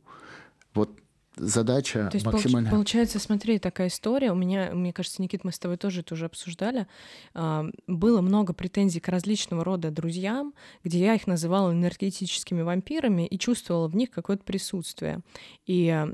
Вот 0.75 0.99
задача 1.39 2.09
То 2.11 2.17
есть, 2.17 2.27
получ- 2.27 2.33
максимально... 2.33 2.71
получается, 2.71 3.19
смотри, 3.19 3.59
такая 3.59 3.89
история. 3.89 4.33
У 4.33 4.35
меня, 4.35 4.71
мне 4.73 4.93
кажется, 4.93 5.23
Никит, 5.23 5.45
мы 5.45 5.53
с 5.53 5.59
тобой 5.59 5.77
тоже 5.77 6.01
это 6.01 6.15
уже 6.15 6.27
обсуждали. 6.27 6.87
А, 7.35 7.67
Было 7.87 8.21
много 8.21 8.53
претензий 8.53 9.01
к 9.01 9.09
различного 9.09 9.65
рода 9.65 9.91
друзьям, 9.91 10.55
где 10.85 11.01
я 11.01 11.15
их 11.15 11.27
называла 11.27 11.73
энергетическими 11.73 12.63
вампирами 12.63 13.27
и 13.27 13.39
чувствовала 13.39 13.89
в 13.89 13.97
них 13.97 14.11
какое-то 14.11 14.45
присутствие. 14.45 15.21
И 15.67 16.07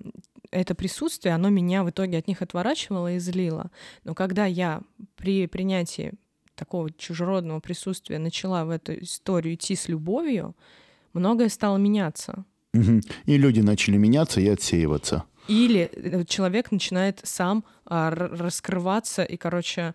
это 0.50 0.74
присутствие, 0.74 1.34
оно 1.34 1.48
меня 1.48 1.82
в 1.84 1.90
итоге 1.90 2.18
от 2.18 2.28
них 2.28 2.42
отворачивало 2.42 3.14
и 3.14 3.18
злило. 3.18 3.70
Но 4.04 4.14
когда 4.14 4.46
я 4.46 4.82
при 5.16 5.46
принятии 5.46 6.12
такого 6.54 6.92
чужеродного 6.92 7.60
присутствия 7.60 8.18
начала 8.18 8.64
в 8.64 8.70
эту 8.70 9.02
историю 9.02 9.54
идти 9.54 9.74
с 9.74 9.88
любовью, 9.88 10.54
многое 11.12 11.48
стало 11.48 11.76
меняться. 11.76 12.44
Мгм. 12.74 13.00
И 13.24 13.38
люди 13.38 13.60
начали 13.60 13.96
меняться 13.96 14.40
и 14.40 14.48
отсеиваться. 14.48 15.24
Или 15.48 15.90
э, 15.92 16.24
человек 16.24 16.72
начинает 16.72 17.20
сам 17.22 17.64
а, 17.86 18.10
раскрываться, 18.10 19.22
и, 19.22 19.36
короче, 19.36 19.94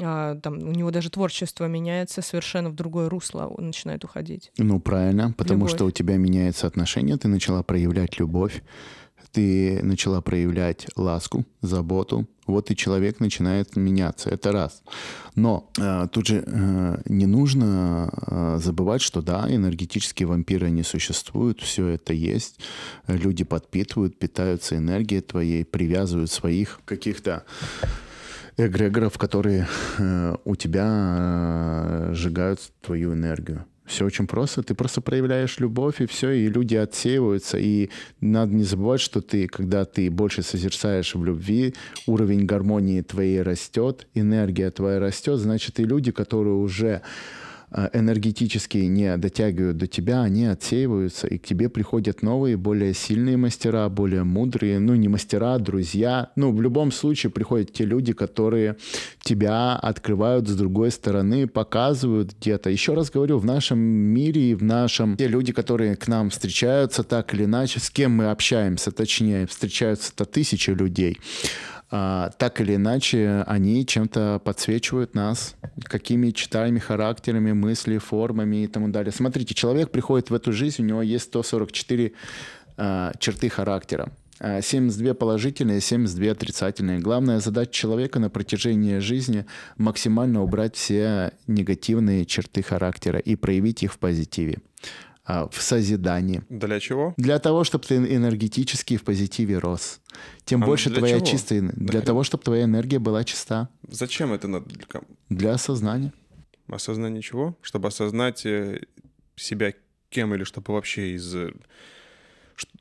а, 0.00 0.36
там 0.36 0.58
у 0.58 0.72
него 0.72 0.90
даже 0.90 1.10
творчество 1.10 1.66
меняется 1.66 2.22
совершенно 2.22 2.70
в 2.70 2.74
другое 2.74 3.08
русло, 3.08 3.46
он 3.46 3.66
начинает 3.66 4.04
уходить. 4.04 4.50
Ну, 4.58 4.80
правильно, 4.80 5.32
потому 5.36 5.60
Любовь. 5.60 5.74
что 5.74 5.84
у 5.86 5.90
тебя 5.90 6.16
меняется 6.16 6.66
отношение, 6.66 7.16
ты 7.16 7.28
начала 7.28 7.62
проявлять 7.62 8.18
любовь, 8.18 8.62
ты 9.36 9.80
начала 9.82 10.22
проявлять 10.22 10.86
ласку, 10.96 11.44
заботу. 11.60 12.26
Вот 12.46 12.70
и 12.70 12.76
человек 12.76 13.20
начинает 13.20 13.76
меняться. 13.76 14.30
Это 14.30 14.50
раз. 14.50 14.82
Но 15.34 15.70
э, 15.78 16.08
тут 16.10 16.26
же 16.26 16.42
э, 16.46 17.02
не 17.04 17.26
нужно 17.26 18.08
э, 18.14 18.58
забывать, 18.62 19.02
что 19.02 19.20
да, 19.20 19.44
энергетические 19.46 20.26
вампиры 20.26 20.70
не 20.70 20.82
существуют, 20.82 21.60
все 21.60 21.88
это 21.88 22.14
есть. 22.14 22.60
Люди 23.08 23.44
подпитывают, 23.44 24.18
питаются 24.18 24.78
энергией 24.78 25.20
твоей, 25.20 25.66
привязывают 25.66 26.30
своих 26.30 26.80
каких-то 26.86 27.44
эгрегоров, 28.56 29.18
которые 29.18 29.68
э, 29.98 30.36
у 30.46 30.56
тебя 30.56 30.86
э, 30.88 32.10
сжигают 32.14 32.60
твою 32.80 33.12
энергию. 33.12 33.66
Все 33.86 34.04
очень 34.04 34.26
просто. 34.26 34.62
Ты 34.62 34.74
просто 34.74 35.00
проявляешь 35.00 35.58
любовь, 35.58 36.00
и 36.00 36.06
все, 36.06 36.30
и 36.30 36.48
люди 36.48 36.74
отсеиваются. 36.74 37.56
И 37.58 37.90
надо 38.20 38.52
не 38.52 38.64
забывать, 38.64 39.00
что 39.00 39.20
ты, 39.20 39.46
когда 39.46 39.84
ты 39.84 40.10
больше 40.10 40.42
созерцаешь 40.42 41.14
в 41.14 41.24
любви, 41.24 41.74
уровень 42.06 42.46
гармонии 42.46 43.00
твоей 43.02 43.42
растет, 43.42 44.06
энергия 44.14 44.70
твоя 44.70 44.98
растет, 44.98 45.38
значит, 45.38 45.78
и 45.78 45.84
люди, 45.84 46.10
которые 46.10 46.54
уже 46.54 47.02
э, 47.70 47.88
энергетически 47.92 48.78
не 48.78 49.16
дотягивают 49.16 49.76
до 49.76 49.86
тебя, 49.86 50.22
они 50.22 50.46
отсеиваются, 50.46 51.26
и 51.26 51.38
к 51.38 51.44
тебе 51.44 51.68
приходят 51.68 52.22
новые, 52.22 52.56
более 52.56 52.94
сильные 52.94 53.36
мастера, 53.36 53.88
более 53.88 54.24
мудрые, 54.24 54.78
ну 54.78 54.94
не 54.94 55.08
мастера, 55.08 55.54
а 55.54 55.58
друзья. 55.58 56.30
Ну, 56.36 56.52
в 56.52 56.60
любом 56.60 56.92
случае 56.92 57.30
приходят 57.30 57.72
те 57.72 57.84
люди, 57.84 58.12
которые 58.12 58.76
тебя 59.20 59.76
открывают 59.76 60.48
с 60.48 60.54
другой 60.54 60.90
стороны, 60.90 61.46
показывают 61.46 62.34
где-то. 62.38 62.70
Еще 62.70 62.94
раз 62.94 63.10
говорю, 63.10 63.38
в 63.38 63.44
нашем 63.44 63.78
мире 63.78 64.50
и 64.50 64.54
в 64.54 64.62
нашем... 64.62 65.16
Те 65.16 65.28
люди, 65.28 65.52
которые 65.52 65.96
к 65.96 66.08
нам 66.08 66.30
встречаются 66.30 67.02
так 67.02 67.34
или 67.34 67.44
иначе, 67.44 67.80
с 67.80 67.90
кем 67.90 68.12
мы 68.12 68.30
общаемся, 68.30 68.90
точнее, 68.92 69.46
встречаются-то 69.46 70.24
тысячи 70.24 70.70
людей, 70.70 71.18
а, 71.74 71.75
так 71.88 72.60
или 72.60 72.74
иначе, 72.74 73.44
они 73.46 73.86
чем-то 73.86 74.40
подсвечивают 74.44 75.14
нас, 75.14 75.54
какими 75.84 76.30
читами, 76.30 76.78
характерами, 76.78 77.52
мысли, 77.52 77.98
формами 77.98 78.64
и 78.64 78.66
тому 78.66 78.88
далее. 78.88 79.12
Смотрите, 79.12 79.54
человек 79.54 79.90
приходит 79.90 80.30
в 80.30 80.34
эту 80.34 80.52
жизнь, 80.52 80.82
у 80.82 80.86
него 80.86 81.02
есть 81.02 81.26
144 81.26 82.12
а, 82.76 83.12
черты 83.18 83.48
характера. 83.48 84.12
А, 84.38 84.60
72 84.60 85.14
положительные, 85.14 85.80
72 85.80 86.32
отрицательные. 86.32 86.98
Главная 86.98 87.40
задача 87.40 87.72
человека 87.72 88.18
на 88.18 88.28
протяжении 88.28 88.98
жизни 88.98 89.46
максимально 89.78 90.42
убрать 90.42 90.76
все 90.76 91.32
негативные 91.46 92.26
черты 92.26 92.62
характера 92.62 93.18
и 93.18 93.34
проявить 93.34 93.82
их 93.82 93.94
в 93.94 93.98
позитиве, 93.98 94.58
а, 94.58 95.15
в 95.26 95.60
созидании. 95.60 96.42
Для 96.48 96.78
чего? 96.80 97.12
Для 97.16 97.38
того, 97.38 97.64
чтобы 97.64 97.84
ты 97.84 97.96
энергетически 97.96 98.96
в 98.96 99.02
позитиве 99.04 99.58
рос. 99.58 100.00
Тем 100.44 100.62
А 100.62 100.66
больше 100.66 100.88
твоя 100.90 101.16
чего? 101.16 101.26
чистая... 101.26 101.60
Для 101.62 101.70
Нахрен? 101.84 102.02
того, 102.02 102.22
чтобы 102.22 102.44
твоя 102.44 102.64
энергия 102.64 102.98
была 103.00 103.24
чиста. 103.24 103.68
Зачем 103.88 104.32
это 104.32 104.46
надо? 104.48 104.66
Для 104.70 104.86
Для 105.28 105.52
осознания. 105.54 106.12
Осознание 106.68 107.22
чего? 107.22 107.56
Чтобы 107.62 107.88
осознать 107.88 108.46
э, 108.46 108.82
себя 109.34 109.72
кем 110.10 110.32
или 110.34 110.44
чтобы 110.44 110.72
вообще 110.74 111.14
из... 111.14 111.34
э, 111.34 111.52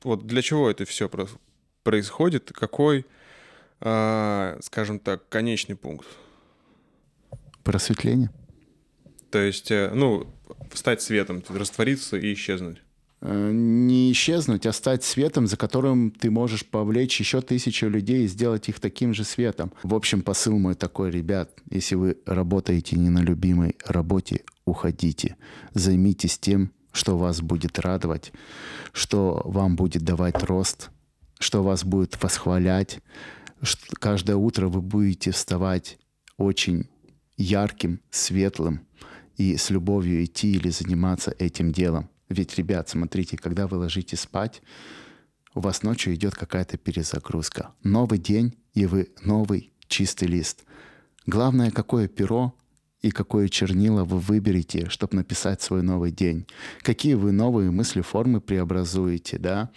Вот 0.04 0.28
для 0.28 0.41
чего 0.41 0.70
это 0.70 0.86
все 0.86 1.10
происходит? 1.84 2.52
Какой, 2.54 3.06
а, 3.82 4.58
скажем 4.62 5.00
так, 5.00 5.28
конечный 5.30 5.76
пункт? 5.76 6.08
Просветление. 7.64 8.30
То 9.32 9.39
есть, 9.39 9.72
э, 9.72 9.91
ну, 9.93 10.28
стать 10.74 11.01
светом, 11.01 11.43
раствориться 11.49 12.18
и 12.18 12.34
исчезнуть. 12.34 12.82
Э, 13.22 13.51
Не 13.51 14.11
исчезнуть, 14.11 14.66
а 14.66 14.74
стать 14.74 15.03
светом, 15.03 15.47
за 15.47 15.57
которым 15.57 16.11
ты 16.11 16.30
можешь 16.30 16.66
повлечь 16.66 17.20
еще 17.20 17.41
тысячу 17.41 17.88
людей 17.88 18.26
и 18.26 18.28
сделать 18.28 18.70
их 18.70 18.80
таким 18.80 19.13
же 19.13 19.24
светом. 19.24 19.72
В 19.84 19.95
общем, 19.95 20.22
посыл 20.22 20.57
мой 20.57 20.76
такой, 20.76 21.11
ребят, 21.11 21.51
если 21.70 21.95
вы 21.95 22.18
работаете 22.26 22.95
не 22.97 23.09
на 23.09 23.20
любимой 23.20 23.76
работе, 23.86 24.43
уходите. 24.66 25.38
Займитесь 25.74 26.38
тем, 26.38 26.72
что 26.91 27.18
вас 27.18 27.41
будет 27.41 27.80
радовать, 27.80 28.32
что 28.93 29.41
вам 29.45 29.76
будет 29.76 30.03
давать 30.03 30.43
рост, 30.43 30.89
что 31.39 31.63
вас 31.63 31.84
будет 31.84 32.22
восхвалять. 32.22 32.99
Что 33.61 33.95
каждое 33.99 34.36
утро 34.36 34.68
вы 34.68 34.82
будете 34.82 35.32
вставать 35.32 35.97
очень 36.38 36.89
ярким, 37.38 38.01
светлым 38.11 38.82
и 39.38 39.58
с 39.58 39.70
любовью 39.70 40.24
идти 40.24 40.52
или 40.52 40.70
заниматься 40.70 41.36
этим 41.38 41.72
делом. 41.72 42.10
Ведь, 42.30 42.58
ребят, 42.58 42.90
смотрите, 42.90 43.38
когда 43.38 43.68
вы 43.68 43.78
ложитесь 43.78 44.22
спать, 44.22 44.62
у 45.54 45.60
вас 45.62 45.84
ночью 45.84 46.14
идет 46.16 46.36
какая-то 46.36 46.78
перезагрузка. 46.78 47.72
Новый 47.84 48.20
день, 48.20 48.56
и 48.74 48.86
вы 48.86 49.10
новый 49.24 49.72
чистый 49.88 50.28
лист. 50.28 50.64
Главное, 51.26 51.72
какое 51.72 52.08
перо 52.08 52.54
и 53.02 53.12
какое 53.12 53.50
чернила 53.50 54.04
вы 54.04 54.18
выберете, 54.18 54.90
чтобы 54.90 55.18
написать 55.18 55.62
свой 55.62 55.84
новый 55.84 56.12
день. 56.12 56.48
Какие 56.82 57.14
вы 57.14 57.32
новые 57.32 57.70
мысли, 57.70 58.02
формы 58.02 58.42
преобразуете, 58.42 59.38
да? 59.38 59.70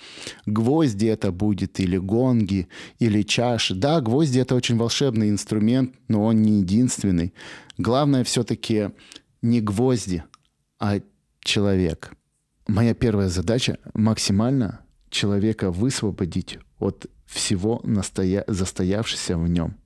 Гвозди 0.47 1.07
это 1.07 1.31
будет 1.31 1.79
или 1.79 1.99
гонги, 1.99 2.69
или 2.99 3.23
чаши. 3.23 3.75
Да, 3.75 4.01
гвозди 4.01 4.39
это 4.39 4.55
очень 4.55 4.79
волшебный 4.79 5.29
инструмент, 5.29 5.95
но 6.09 6.25
он 6.25 6.41
не 6.41 6.61
единственный. 6.61 7.35
Главное 7.77 8.25
все-таки 8.25 8.91
не 9.43 9.61
гвозди, 9.61 10.25
а 10.79 11.01
человек. 11.41 12.13
Моя 12.67 12.95
первая 12.95 13.29
задача 13.29 13.79
максимально 13.95 14.81
человека 15.11 15.71
высвободить 15.71 16.59
от 16.79 17.07
всего 17.27 17.81
настоя... 17.85 18.45
застоявшегося 18.47 19.37
в 19.39 19.49
нем 19.49 19.77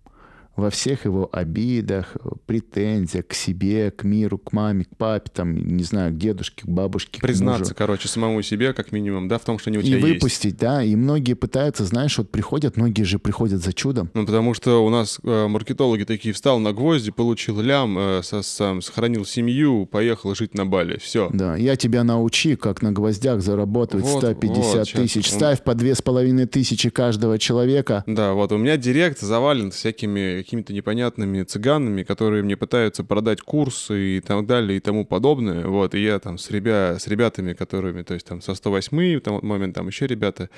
во 0.57 0.71
всех 0.71 1.05
его 1.07 1.29
обидах, 1.33 2.17
претензиях 2.47 3.27
к 3.27 3.35
себе, 3.35 3.91
к 3.91 4.05
миру, 4.05 4.39
к 4.39 4.53
маме, 4.53 4.85
к 4.85 4.97
папе, 4.97 5.31
там, 5.33 5.55
не 5.57 5.83
знаю, 5.85 6.13
к 6.13 6.17
дедушке, 6.19 6.63
к 6.65 6.69
бабушке, 6.69 7.21
Признаться, 7.21 7.63
к 7.65 7.67
мужу. 7.69 7.75
короче, 7.77 8.09
самому 8.09 8.43
себе, 8.43 8.73
как 8.73 8.93
минимум, 8.93 9.29
да, 9.29 9.39
в 9.39 9.45
том, 9.45 9.59
что 9.59 9.71
не 9.71 9.79
у 9.79 9.81
И 9.81 9.85
тебя 9.85 9.97
есть. 9.99 10.09
выпустить, 10.15 10.57
да. 10.59 10.83
И 10.83 10.95
многие 10.97 11.35
пытаются, 11.35 11.85
знаешь, 11.85 12.19
вот 12.19 12.31
приходят, 12.31 12.77
многие 12.77 13.05
же 13.05 13.19
приходят 13.19 13.63
за 13.63 13.73
чудом. 13.73 14.11
Ну, 14.15 14.27
потому 14.27 14.55
что 14.55 14.85
у 14.85 14.91
нас 14.91 15.19
э, 15.25 15.47
маркетологи 15.49 16.05
такие, 16.05 16.35
встал 16.35 16.59
на 16.59 16.73
гвозди, 16.73 17.11
получил 17.11 17.61
лям, 17.61 17.97
э, 17.99 18.21
со- 18.23 18.43
сам 18.43 18.83
сохранил 18.83 19.25
семью, 19.25 19.87
поехал 19.87 20.35
жить 20.35 20.55
на 20.55 20.67
Бали. 20.67 20.99
Все. 20.99 21.31
Да, 21.33 21.57
я 21.57 21.77
тебя 21.77 22.05
научи, 22.05 22.57
как 22.57 22.83
на 22.83 22.93
гвоздях 22.93 23.41
зарабатывать 23.41 24.05
Вот, 24.07 24.19
150 24.23 24.75
вот, 24.77 24.89
тысяч. 25.03 25.31
он- 25.33 25.39
Ставь 25.39 25.63
по 25.65 25.75
две 25.75 25.95
с 25.95 26.03
половиной 26.03 26.47
тысячи 26.47 26.91
каждого 26.91 27.39
человека. 27.39 28.05
Да, 28.07 28.35
вот 28.35 28.53
у 28.53 28.59
меня 28.59 28.77
директ 28.77 29.21
завален 29.21 29.71
всякими 29.71 30.42
какими-то 30.43 30.73
непонятными 30.73 31.43
цыганами, 31.43 32.03
которые 32.03 32.43
мне 32.43 32.57
пытаются 32.57 33.05
продать 33.05 33.41
курсы 33.41 34.19
и 34.19 34.21
так 34.21 34.47
далее 34.47 34.77
и 34.77 34.81
тому 34.81 35.05
подобное. 35.05 35.67
Вот, 35.67 35.95
и 35.95 36.03
я 36.03 36.19
там 36.19 36.39
с, 36.39 36.51
ребя, 36.51 36.99
с 36.99 37.07
ребятами, 37.07 37.53
которыми, 37.53 38.03
то 38.03 38.15
есть 38.15 38.27
там 38.27 38.41
со 38.41 38.55
108 38.55 39.19
в 39.19 39.21
тот 39.21 39.43
момент 39.43 39.75
там 39.75 39.89
еще 39.89 40.07
ребята, 40.07 40.51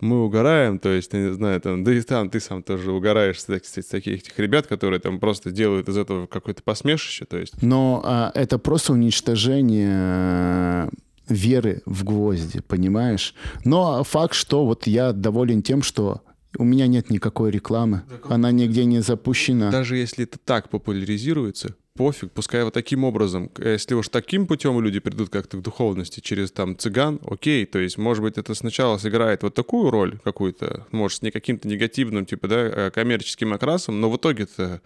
мы 0.00 0.24
угораем, 0.24 0.78
то 0.78 0.90
есть, 0.90 1.12
не 1.12 1.32
знаю, 1.32 1.60
там, 1.60 1.84
да 1.84 1.92
и 1.92 2.00
там 2.00 2.30
ты 2.30 2.40
сам 2.40 2.62
тоже 2.62 2.92
угораешь 2.92 3.40
с, 3.40 3.44
таки- 3.44 3.82
с 3.82 3.86
таких 3.86 4.20
этих 4.20 4.38
ребят, 4.38 4.66
которые 4.66 5.00
там 5.00 5.18
просто 5.18 5.50
делают 5.50 5.88
из 5.88 5.96
этого 5.96 6.26
какое-то 6.26 6.62
посмешище, 6.62 7.24
то 7.24 7.38
есть 7.38 7.62
Но 7.62 8.02
а, 8.04 8.30
это 8.34 8.58
просто 8.58 8.92
уничтожение 8.92 9.90
э, 9.92 10.88
веры 11.28 11.82
в 11.86 12.04
гвозди, 12.04 12.60
понимаешь? 12.60 13.34
Но 13.64 14.04
факт, 14.04 14.34
что 14.34 14.64
вот 14.64 14.86
я 14.86 15.12
доволен 15.12 15.62
тем, 15.62 15.82
что 15.82 16.22
у 16.58 16.64
меня 16.64 16.86
нет 16.86 17.10
никакой 17.10 17.50
рекламы, 17.50 18.02
она 18.28 18.50
нигде 18.52 18.84
не 18.84 19.00
запущена. 19.00 19.70
Даже 19.70 19.96
если 19.96 20.24
это 20.24 20.38
так 20.38 20.68
популяризируется, 20.68 21.74
пофиг, 21.94 22.30
пускай 22.32 22.62
вот 22.64 22.74
таким 22.74 23.04
образом. 23.04 23.50
Если 23.58 23.94
уж 23.94 24.08
таким 24.08 24.46
путем 24.46 24.80
люди 24.80 24.98
придут 25.00 25.30
как-то 25.30 25.56
к 25.56 25.62
духовности 25.62 26.20
через 26.20 26.52
там 26.52 26.76
цыган, 26.76 27.20
окей, 27.26 27.64
то 27.66 27.78
есть, 27.78 27.98
может 27.98 28.22
быть, 28.22 28.38
это 28.38 28.54
сначала 28.54 28.98
сыграет 28.98 29.42
вот 29.42 29.54
такую 29.54 29.90
роль 29.90 30.18
какую-то, 30.22 30.86
может, 30.92 31.18
с 31.18 31.22
не 31.22 31.30
каким-то 31.30 31.66
негативным, 31.68 32.26
типа, 32.26 32.48
да, 32.48 32.56
э, 32.56 32.90
коммерческим 32.90 33.52
окрасом, 33.52 34.00
но 34.00 34.10
в 34.10 34.16
итоге-то 34.16 34.80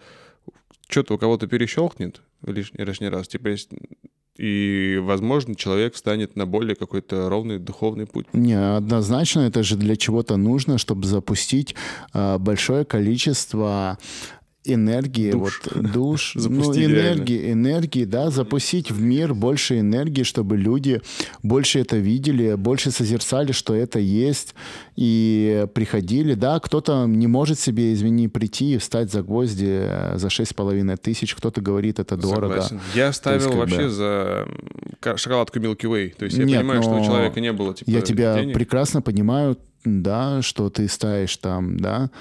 что-то 0.87 1.15
у 1.15 1.17
кого-то 1.17 1.47
перещелкнет 1.47 2.21
лишний, 2.45 2.83
лишний 2.83 3.09
раз, 3.09 3.27
типа, 3.27 3.47
есть- 3.49 3.69
и, 4.41 4.97
возможно, 4.97 5.53
человек 5.53 5.93
встанет 5.93 6.35
на 6.35 6.47
более 6.47 6.75
какой-то 6.75 7.29
ровный 7.29 7.59
духовный 7.59 8.07
путь. 8.07 8.25
Не, 8.33 8.77
однозначно 8.77 9.41
это 9.41 9.61
же 9.61 9.75
для 9.75 9.95
чего-то 9.95 10.35
нужно, 10.35 10.79
чтобы 10.79 11.05
запустить 11.05 11.75
а, 12.11 12.39
большое 12.39 12.83
количество 12.83 13.99
энергии, 14.63 15.31
Душ. 15.31 15.61
вот 15.73 15.91
душ, 15.91 16.31
ну, 16.35 16.41
Запустить 16.41 16.87
реально. 16.87 16.99
энергии, 17.17 17.51
энергии, 17.51 18.05
да, 18.05 18.29
запустить 18.29 18.91
в 18.91 19.01
мир 19.01 19.33
больше 19.33 19.79
энергии, 19.79 20.23
чтобы 20.23 20.55
люди 20.57 21.01
больше 21.41 21.79
это 21.79 21.97
видели, 21.97 22.53
больше 22.55 22.91
созерцали, 22.91 23.53
что 23.53 23.73
это 23.73 23.97
есть, 23.99 24.53
и 24.95 25.65
приходили, 25.73 26.35
да, 26.35 26.59
кто-то 26.59 27.05
не 27.07 27.27
может 27.27 27.59
себе, 27.59 27.93
извини, 27.93 28.27
прийти 28.27 28.75
и 28.75 28.77
встать 28.77 29.11
за 29.11 29.23
гвозди 29.23 29.67
э, 29.69 30.17
за 30.17 30.29
шесть 30.29 30.55
половиной 30.55 30.97
тысяч, 30.97 31.33
кто-то 31.33 31.59
говорит, 31.61 31.99
это 31.99 32.15
дорого. 32.17 32.61
Согласен. 32.61 32.79
Я 32.93 33.11
ставил 33.13 33.49
как 33.49 33.55
вообще 33.57 33.83
бы- 33.83 33.89
за 33.89 34.47
шоколадку 35.15 35.57
Milky 35.59 35.85
Way. 35.89 36.13
То 36.17 36.25
есть 36.25 36.37
я 36.37 36.43
Нет, 36.43 36.59
понимаю, 36.59 36.83
что 36.83 36.91
у 36.99 37.03
человека 37.03 37.39
не 37.39 37.51
было 37.51 37.73
типа 37.73 37.89
Я 37.89 38.01
тебя 38.01 38.35
денег. 38.39 38.53
прекрасно 38.53 39.01
понимаю, 39.01 39.57
да, 39.83 40.43
что 40.43 40.69
ты 40.69 40.87
ставишь 40.87 41.35
там, 41.37 41.77
да. 41.79 42.11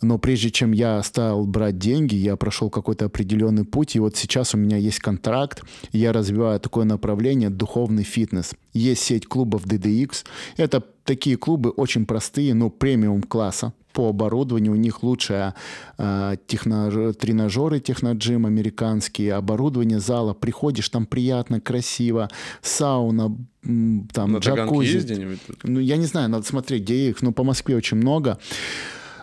Но 0.00 0.18
прежде 0.18 0.50
чем 0.50 0.72
я 0.72 1.02
стал 1.02 1.46
брать 1.46 1.78
деньги, 1.78 2.14
я 2.14 2.36
прошел 2.36 2.70
какой-то 2.70 3.06
определенный 3.06 3.64
путь, 3.64 3.96
и 3.96 4.00
вот 4.00 4.16
сейчас 4.16 4.54
у 4.54 4.58
меня 4.58 4.76
есть 4.76 5.00
контракт, 5.00 5.62
и 5.92 5.98
я 5.98 6.12
развиваю 6.12 6.60
такое 6.60 6.84
направление 6.84 7.50
духовный 7.50 8.04
фитнес. 8.04 8.52
Есть 8.72 9.02
сеть 9.02 9.26
клубов 9.26 9.66
DDX. 9.66 10.24
Это 10.56 10.84
такие 11.04 11.36
клубы 11.36 11.70
очень 11.70 12.06
простые, 12.06 12.54
но 12.54 12.70
премиум 12.70 13.22
класса 13.22 13.72
по 13.92 14.10
оборудованию. 14.10 14.72
У 14.72 14.76
них 14.76 15.02
лучшие 15.02 15.54
э, 15.96 16.36
техно- 16.46 17.12
тренажеры, 17.14 17.80
техноджим 17.80 18.46
американские, 18.46 19.34
оборудование 19.34 19.98
зала. 19.98 20.34
Приходишь, 20.34 20.88
там 20.88 21.06
приятно, 21.06 21.60
красиво, 21.60 22.28
сауна, 22.62 23.36
там 23.62 24.32
На 24.32 24.38
джакузи. 24.38 25.38
Ну, 25.64 25.80
я 25.80 25.96
не 25.96 26.06
знаю, 26.06 26.28
надо 26.28 26.46
смотреть, 26.46 26.82
где 26.82 27.08
их. 27.08 27.22
Ну, 27.22 27.32
по 27.32 27.42
Москве 27.42 27.74
очень 27.76 27.96
много. 27.96 28.38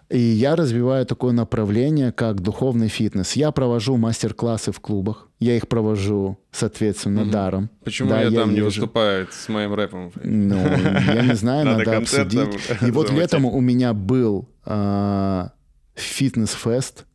И 0.10 0.20
я 0.20 0.56
развиваю 0.56 1.06
такое 1.06 1.32
направление, 1.32 2.12
как 2.12 2.42
духовный 2.42 2.90
фитнес. 2.90 3.34
Я 3.34 3.52
провожу 3.52 3.98
мастер-классы 3.98 4.72
в 4.72 4.80
клубах. 4.80 5.30
Я 5.40 5.58
их 5.58 5.68
провожу, 5.68 6.38
соответственно, 6.52 7.26
даром. 7.26 7.70
Почему 7.84 8.10
Да, 8.10 8.22
я 8.22 8.30
там 8.32 8.52
не 8.52 8.58
езжу. 8.58 8.66
выступает 8.66 9.34
с 9.34 9.50
моим 9.50 9.74
рэпом? 9.74 10.12
Ну, 10.24 10.58
я 10.58 11.26
не 11.26 11.36
знаю, 11.36 11.66
Надо 11.78 11.98
обсудить. 11.98 12.50
И 12.82 12.92
вот 12.92 13.12
летом 13.12 13.46
у 13.46 13.60
меня 13.62 13.94
был 13.94 14.48
а, 14.64 15.52
фитнес-фест. 15.96 17.06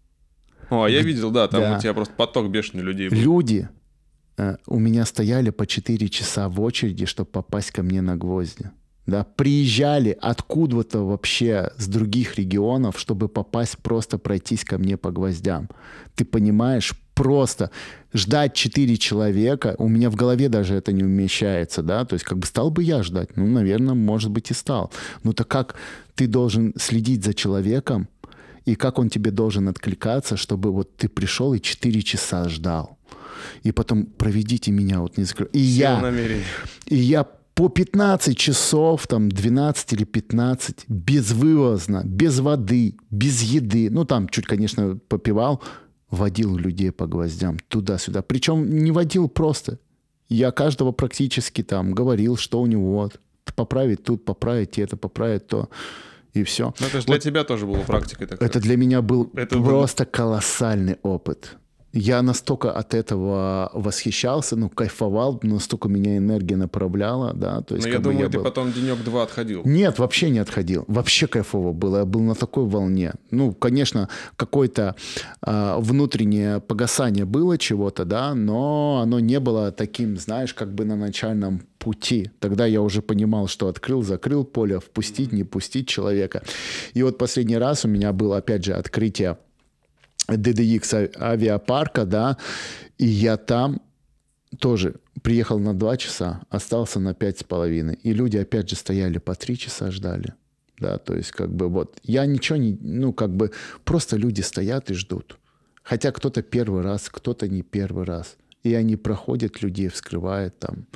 О, 0.68 0.84
а 0.84 0.90
я 0.90 1.02
видел, 1.02 1.30
да, 1.30 1.46
там 1.48 1.76
у 1.76 1.80
тебя 1.80 1.94
просто 1.94 2.14
поток 2.14 2.50
бешеный 2.50 2.82
людей. 2.82 3.08
Люди 3.08 3.68
э, 4.36 4.56
у 4.66 4.78
меня 4.78 5.04
стояли 5.04 5.50
по 5.50 5.66
4 5.66 6.08
часа 6.08 6.48
в 6.48 6.60
очереди, 6.60 7.06
чтобы 7.06 7.30
попасть 7.30 7.70
ко 7.72 7.82
мне 7.82 8.02
на 8.02 8.16
гвозди. 8.16 8.70
Да, 9.10 9.24
приезжали 9.24 10.16
откуда-то 10.20 11.00
вообще 11.04 11.70
с 11.76 11.88
других 11.88 12.36
регионов, 12.38 12.98
чтобы 12.98 13.28
попасть 13.28 13.78
просто 13.78 14.18
пройтись 14.18 14.64
ко 14.64 14.78
мне 14.78 14.96
по 14.96 15.10
гвоздям. 15.10 15.68
Ты 16.14 16.24
понимаешь, 16.24 16.92
просто 17.14 17.70
ждать 18.14 18.54
4 18.54 18.96
человека, 18.96 19.74
у 19.78 19.88
меня 19.88 20.10
в 20.10 20.14
голове 20.14 20.48
даже 20.48 20.74
это 20.74 20.92
не 20.92 21.02
умещается, 21.04 21.82
да, 21.82 22.04
то 22.04 22.14
есть 22.14 22.24
как 22.24 22.38
бы 22.38 22.46
стал 22.46 22.70
бы 22.70 22.82
я 22.84 23.02
ждать, 23.02 23.36
ну, 23.36 23.46
наверное, 23.46 23.94
может 23.94 24.30
быть 24.30 24.50
и 24.50 24.54
стал. 24.54 24.92
Ну, 25.24 25.32
так 25.32 25.48
как 25.48 25.74
ты 26.14 26.26
должен 26.28 26.72
следить 26.78 27.24
за 27.24 27.34
человеком, 27.34 28.08
и 28.64 28.74
как 28.76 28.98
он 28.98 29.08
тебе 29.10 29.30
должен 29.32 29.68
откликаться, 29.68 30.36
чтобы 30.36 30.70
вот 30.72 30.96
ты 30.96 31.08
пришел 31.08 31.52
и 31.54 31.60
4 31.60 32.02
часа 32.02 32.48
ждал. 32.48 32.96
И 33.64 33.72
потом 33.72 34.06
проведите 34.06 34.70
меня 34.70 35.00
вот 35.00 35.18
не 35.18 35.24
закры- 35.24 35.50
И 35.52 35.58
Сил 35.64 35.80
я, 35.80 36.00
намерений. 36.00 36.44
и 36.86 36.96
я 36.96 37.26
по 37.60 37.68
15 37.68 38.38
часов, 38.38 39.06
там 39.06 39.28
12 39.28 39.92
или 39.92 40.04
15, 40.04 40.88
безвывозно, 40.88 42.02
без 42.06 42.40
воды, 42.40 42.94
без 43.10 43.42
еды, 43.42 43.90
ну 43.90 44.06
там 44.06 44.30
чуть, 44.30 44.46
конечно, 44.46 44.98
попивал, 45.08 45.60
водил 46.10 46.56
людей 46.56 46.90
по 46.90 47.06
гвоздям 47.06 47.58
туда-сюда. 47.68 48.22
Причем 48.22 48.66
не 48.82 48.92
водил 48.92 49.28
просто. 49.28 49.78
Я 50.30 50.52
каждого 50.52 50.92
практически 50.92 51.62
там 51.62 51.92
говорил, 51.92 52.38
что 52.38 52.62
у 52.62 52.66
него 52.66 52.92
вот, 52.92 53.20
поправить 53.54 54.04
тут, 54.04 54.24
поправить 54.24 54.78
это, 54.78 54.96
поправить 54.96 55.46
то, 55.46 55.68
и 56.32 56.42
все. 56.44 56.72
Ну, 56.80 56.86
это 56.86 57.00
же 57.00 57.06
для 57.08 57.18
тебя 57.18 57.44
тоже 57.44 57.66
была 57.66 57.80
практика 57.80 58.26
такая. 58.26 58.48
Это 58.48 58.58
для 58.60 58.78
меня 58.78 59.02
был 59.02 59.30
Это 59.34 59.58
было- 59.58 59.68
просто 59.68 60.06
колоссальный 60.06 60.96
опыт. 61.02 61.58
Я 61.92 62.22
настолько 62.22 62.70
от 62.72 62.94
этого 62.94 63.70
восхищался, 63.74 64.56
ну, 64.56 64.68
кайфовал, 64.68 65.40
настолько 65.42 65.88
меня 65.88 66.16
энергия 66.18 66.56
направляла, 66.56 67.32
да. 67.34 67.62
То 67.62 67.74
есть, 67.74 67.86
Но 67.86 67.90
я 67.92 67.96
как 67.96 68.04
бы 68.04 68.12
думаю, 68.12 68.30
ты 68.30 68.38
был- 68.38 68.44
потом 68.44 68.72
денек-два 68.72 69.22
отходил. 69.24 69.62
Нет, 69.64 69.98
вообще 69.98 70.30
не 70.30 70.38
отходил. 70.38 70.84
Вообще 70.86 71.26
кайфово 71.26 71.72
было. 71.72 71.98
Я 71.98 72.04
был 72.04 72.20
на 72.20 72.34
такой 72.34 72.64
волне. 72.66 73.14
Ну, 73.30 73.52
конечно, 73.52 74.08
какое-то 74.36 74.94
а, 75.42 75.78
внутреннее 75.80 76.60
погасание 76.60 77.24
было 77.24 77.58
чего-то, 77.58 78.04
да, 78.04 78.34
но 78.34 79.00
оно 79.02 79.18
не 79.20 79.40
было 79.40 79.72
таким, 79.72 80.16
знаешь, 80.16 80.54
как 80.54 80.72
бы 80.74 80.84
на 80.84 80.96
начальном 80.96 81.62
пути. 81.78 82.30
Тогда 82.40 82.66
я 82.66 82.82
уже 82.82 83.02
понимал, 83.02 83.48
что 83.48 83.66
открыл, 83.68 84.02
закрыл 84.02 84.44
поле, 84.44 84.78
впустить, 84.78 85.32
не 85.32 85.44
пустить 85.44 85.88
человека. 85.88 86.42
И 86.94 87.02
вот 87.02 87.18
последний 87.18 87.56
раз 87.58 87.84
у 87.84 87.88
меня 87.88 88.12
было, 88.12 88.36
опять 88.36 88.64
же, 88.64 88.74
открытие 88.74 89.38
DDX 90.28 91.10
а- 91.16 91.32
авиапарка, 91.32 92.04
да, 92.04 92.36
и 92.98 93.06
я 93.06 93.36
там 93.36 93.80
тоже 94.58 94.96
приехал 95.22 95.58
на 95.58 95.74
два 95.74 95.96
часа, 95.96 96.42
остался 96.50 97.00
на 97.00 97.14
пять 97.14 97.38
с 97.38 97.44
половиной. 97.44 97.94
И 98.02 98.12
люди 98.12 98.36
опять 98.36 98.68
же 98.68 98.76
стояли 98.76 99.18
по 99.18 99.34
три 99.34 99.56
часа 99.56 99.90
ждали. 99.90 100.34
Да, 100.78 100.96
то 100.96 101.14
есть 101.14 101.30
как 101.32 101.52
бы 101.52 101.68
вот 101.68 101.98
я 102.02 102.24
ничего 102.24 102.56
не, 102.56 102.78
ну 102.80 103.12
как 103.12 103.36
бы 103.36 103.52
просто 103.84 104.16
люди 104.16 104.40
стоят 104.40 104.90
и 104.90 104.94
ждут. 104.94 105.38
Хотя 105.82 106.10
кто-то 106.10 106.42
первый 106.42 106.82
раз, 106.82 107.08
кто-то 107.10 107.48
не 107.48 107.62
первый 107.62 108.04
раз. 108.04 108.36
И 108.62 108.74
они 108.74 108.96
проходят, 108.96 109.62
людей 109.62 109.88
вскрывают 109.88 110.58
там. 110.58 110.86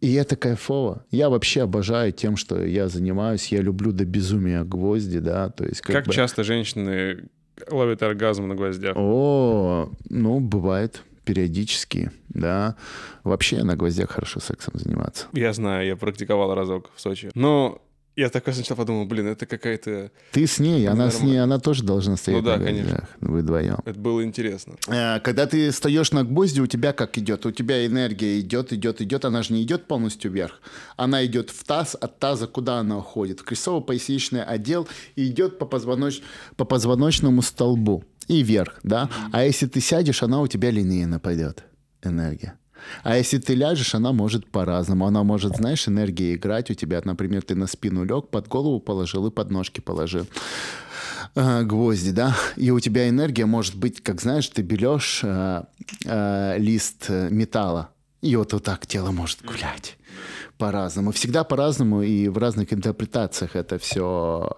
И 0.00 0.12
это 0.14 0.36
кайфово. 0.36 1.04
Я 1.10 1.30
вообще 1.30 1.62
обожаю 1.62 2.12
тем, 2.12 2.36
что 2.36 2.62
я 2.62 2.88
занимаюсь. 2.88 3.48
Я 3.48 3.62
люблю 3.62 3.90
до 3.92 4.04
безумия 4.04 4.62
гвозди, 4.62 5.18
да. 5.18 5.48
То 5.50 5.64
есть 5.64 5.80
как, 5.80 5.96
Как 5.96 6.06
бы... 6.06 6.12
часто 6.12 6.44
женщины 6.44 7.28
ловят 7.70 8.02
оргазм 8.02 8.48
на 8.48 8.54
гвоздях? 8.54 8.96
О, 8.96 9.90
ну, 10.08 10.40
бывает 10.40 11.02
периодически, 11.24 12.10
да. 12.28 12.76
Вообще 13.22 13.62
на 13.62 13.76
гвоздях 13.76 14.10
хорошо 14.10 14.40
сексом 14.40 14.74
заниматься. 14.76 15.26
Я 15.32 15.52
знаю, 15.52 15.86
я 15.86 15.96
практиковал 15.96 16.54
разок 16.54 16.90
в 16.94 17.00
Сочи. 17.00 17.30
Но 17.34 17.80
я 18.16 18.30
такой 18.30 18.54
сначала 18.54 18.78
подумал, 18.78 19.06
блин, 19.06 19.26
это 19.26 19.46
какая-то... 19.46 20.10
Ты 20.32 20.46
с 20.46 20.58
ней, 20.58 20.86
она 20.88 21.10
с 21.10 21.20
ней, 21.20 21.40
она 21.42 21.58
тоже 21.58 21.82
должна 21.82 22.16
стоять 22.16 22.40
Ну 22.42 22.46
да, 22.46 22.56
на 22.56 22.64
конечно. 22.64 22.90
гвоздях. 22.90 23.08
Вы 23.20 23.38
вдвоем. 23.40 23.78
Это 23.84 23.98
было 23.98 24.24
интересно. 24.24 24.74
Э, 24.88 25.20
Когда 25.20 25.46
ты 25.46 25.70
встаешь 25.70 26.12
на 26.12 26.24
гвозди, 26.24 26.60
у 26.60 26.66
тебя 26.66 26.92
как 26.92 27.18
идет? 27.18 27.44
У 27.46 27.50
тебя 27.50 27.84
энергия 27.86 28.38
идет, 28.40 28.72
идет, 28.72 29.00
идет. 29.00 29.24
Она 29.24 29.42
же 29.42 29.52
не 29.52 29.62
идет 29.62 29.86
полностью 29.86 30.30
вверх. 30.30 30.60
Она 30.96 31.24
идет 31.26 31.50
в 31.50 31.64
таз, 31.64 31.96
от 32.00 32.18
таза 32.18 32.46
куда 32.46 32.78
она 32.78 32.98
уходит? 32.98 33.40
В 33.40 33.44
крестово-поясничный 33.44 34.42
отдел 34.44 34.86
и 35.16 35.26
идет 35.26 35.58
по, 35.58 35.66
позвоноч... 35.66 36.20
по 36.56 36.64
позвоночному 36.64 37.42
столбу 37.42 38.04
и 38.28 38.42
вверх, 38.42 38.78
да? 38.82 39.10
А 39.32 39.44
если 39.44 39.66
ты 39.66 39.80
сядешь, 39.80 40.22
она 40.22 40.40
у 40.40 40.46
тебя 40.46 40.70
линейно 40.70 41.18
пойдет, 41.18 41.64
энергия. 42.02 42.54
А 43.02 43.16
если 43.16 43.38
ты 43.38 43.54
ляжешь, 43.54 43.94
она 43.94 44.12
может 44.12 44.46
по-разному. 44.46 45.06
Она 45.06 45.24
может, 45.24 45.56
знаешь, 45.56 45.88
энергия 45.88 46.34
играть 46.34 46.70
у 46.70 46.74
тебя. 46.74 47.00
Например, 47.04 47.42
ты 47.42 47.54
на 47.54 47.66
спину 47.66 48.04
лег, 48.04 48.28
под 48.28 48.48
голову 48.48 48.80
положил 48.80 49.26
и 49.26 49.30
под 49.30 49.50
ножки 49.50 49.80
положил 49.80 50.26
э, 51.34 51.62
гвозди, 51.62 52.12
да, 52.12 52.36
и 52.56 52.70
у 52.70 52.80
тебя 52.80 53.08
энергия 53.08 53.46
может 53.46 53.76
быть, 53.76 54.02
как 54.02 54.20
знаешь, 54.20 54.48
ты 54.48 54.62
берешь 54.62 55.20
э, 55.22 55.64
э, 56.04 56.58
лист 56.58 57.08
металла, 57.08 57.90
и 58.22 58.36
вот, 58.36 58.52
вот 58.52 58.64
так 58.64 58.86
тело 58.86 59.10
может 59.10 59.42
гулять 59.42 59.96
по-разному. 60.58 61.12
Всегда 61.12 61.44
по-разному, 61.44 62.02
и 62.02 62.28
в 62.28 62.38
разных 62.38 62.72
интерпретациях 62.72 63.56
это 63.56 63.78
все 63.78 64.50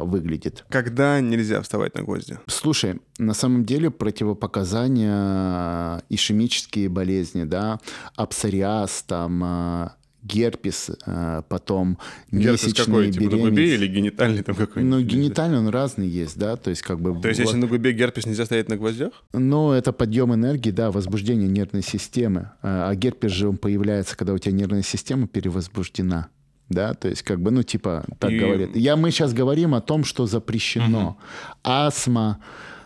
выглядит. 0.00 0.64
Когда 0.68 1.20
нельзя 1.20 1.60
вставать 1.62 1.94
на 1.94 2.02
гвозди? 2.02 2.38
Слушай, 2.46 3.00
на 3.18 3.34
самом 3.34 3.64
деле 3.64 3.90
противопоказания 3.90 6.02
ишемические 6.08 6.88
болезни, 6.88 7.44
да, 7.44 7.78
абсориаз, 8.16 9.04
там, 9.06 9.44
э, 9.44 9.90
герпес, 10.22 10.90
э, 11.06 11.42
потом 11.48 11.98
Герпес 12.30 12.64
месячные 12.64 12.84
какой? 12.86 13.12
Типа 13.12 13.36
на 13.36 13.42
губе 13.42 13.74
или 13.74 13.86
генитальный 13.86 14.42
там 14.42 14.54
какой-нибудь? 14.54 14.98
Ну, 14.98 15.04
генитальный 15.04 15.58
он 15.58 15.68
разный 15.68 16.08
есть, 16.08 16.38
да, 16.38 16.56
то 16.56 16.70
есть 16.70 16.82
как 16.82 17.00
бы... 17.00 17.20
То 17.20 17.28
есть, 17.28 17.40
вот- 17.40 17.46
если 17.46 17.58
на 17.58 17.66
губе 17.66 17.92
герпес 17.92 18.26
нельзя 18.26 18.44
стоять 18.44 18.68
на 18.68 18.76
гвоздях? 18.76 19.12
Ну, 19.32 19.72
это 19.72 19.92
подъем 19.92 20.34
энергии, 20.34 20.70
да, 20.70 20.90
возбуждение 20.90 21.48
нервной 21.48 21.82
системы. 21.82 22.50
А 22.62 22.90
а 22.90 22.94
герпес 22.94 23.30
же 23.30 23.48
он 23.48 23.56
появляется, 23.56 24.16
когда 24.16 24.32
у 24.32 24.38
тебя 24.38 24.52
нервная 24.52 24.82
система 24.82 25.28
перевозбуждена. 25.28 26.28
Да, 26.68 26.94
то 26.94 27.08
есть, 27.08 27.22
как 27.22 27.40
бы, 27.40 27.50
ну, 27.50 27.62
типа, 27.62 28.04
так 28.18 28.30
И- 28.30 28.38
говорят. 28.38 28.76
Я, 28.76 28.96
мы 28.96 29.10
сейчас 29.10 29.32
говорим 29.32 29.74
о 29.74 29.80
том, 29.80 30.04
что 30.04 30.26
запрещено. 30.26 31.18
Астма, 31.64 32.38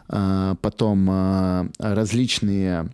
а, 0.09 0.55
потом 0.57 1.07
а, 1.11 1.66
различные 1.78 2.91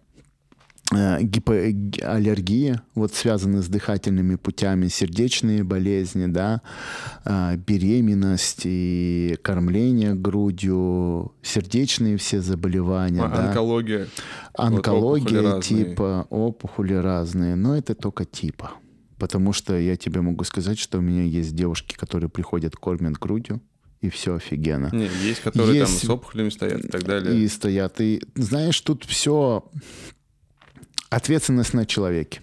а, 0.93 1.21
гипо- 1.21 1.71
г- 1.73 2.03
аллергии, 2.05 2.81
вот 2.95 3.15
связанные 3.15 3.63
с 3.63 3.69
дыхательными 3.69 4.35
путями, 4.37 4.89
сердечные 4.89 5.63
болезни, 5.63 6.27
да, 6.27 6.63
а, 7.25 7.57
беременность 7.57 8.63
и 8.65 9.37
кормление 9.43 10.15
грудью, 10.15 11.33
сердечные 11.43 12.17
все 12.17 12.41
заболевания, 12.41 13.23
А, 13.23 13.29
да. 13.29 13.49
Онкология. 13.49 14.09
Онкология, 14.55 15.25
опухоли 15.41 15.47
разные. 15.47 15.85
типа, 15.85 16.27
опухоли 16.31 16.95
разные, 16.95 17.55
но 17.57 17.77
это 17.77 17.95
только 17.95 18.25
типа. 18.25 18.73
Потому 19.19 19.53
что 19.53 19.79
я 19.79 19.97
тебе 19.97 20.23
могу 20.23 20.45
сказать, 20.45 20.79
что 20.79 20.99
у 20.99 21.03
меня 21.03 21.23
есть 21.23 21.55
девушки, 21.55 21.95
которые 21.95 22.31
приходят, 22.31 22.75
кормят 22.75 23.19
грудью, 23.19 23.61
и 24.01 24.09
все 24.09 24.37
офигенно. 24.37 24.89
Не, 24.93 25.09
есть, 25.23 25.41
которые 25.43 25.79
Есть- 25.81 26.01
там 26.01 26.09
с 26.09 26.11
опухолями 26.11 26.49
стоят 26.49 26.85
и 26.85 26.89
так 26.89 27.05
далее. 27.05 27.39
И 27.39 27.47
стоят. 27.49 28.01
И 28.01 28.23
знаешь, 28.35 28.81
тут 28.81 29.05
все 29.05 29.71
ответственность 31.11 31.75
на 31.75 31.85
человеке, 31.85 32.41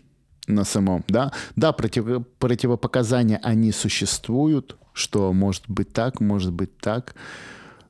на 0.47 0.63
самом, 0.63 1.03
да. 1.07 1.31
Да, 1.55 1.71
против- 1.71 2.25
противопоказания, 2.39 3.39
они 3.41 3.71
существуют, 3.71 4.77
что 4.93 5.33
может 5.33 5.63
быть 5.67 5.93
так, 5.93 6.21
может 6.21 6.53
быть 6.53 6.77
так. 6.77 7.15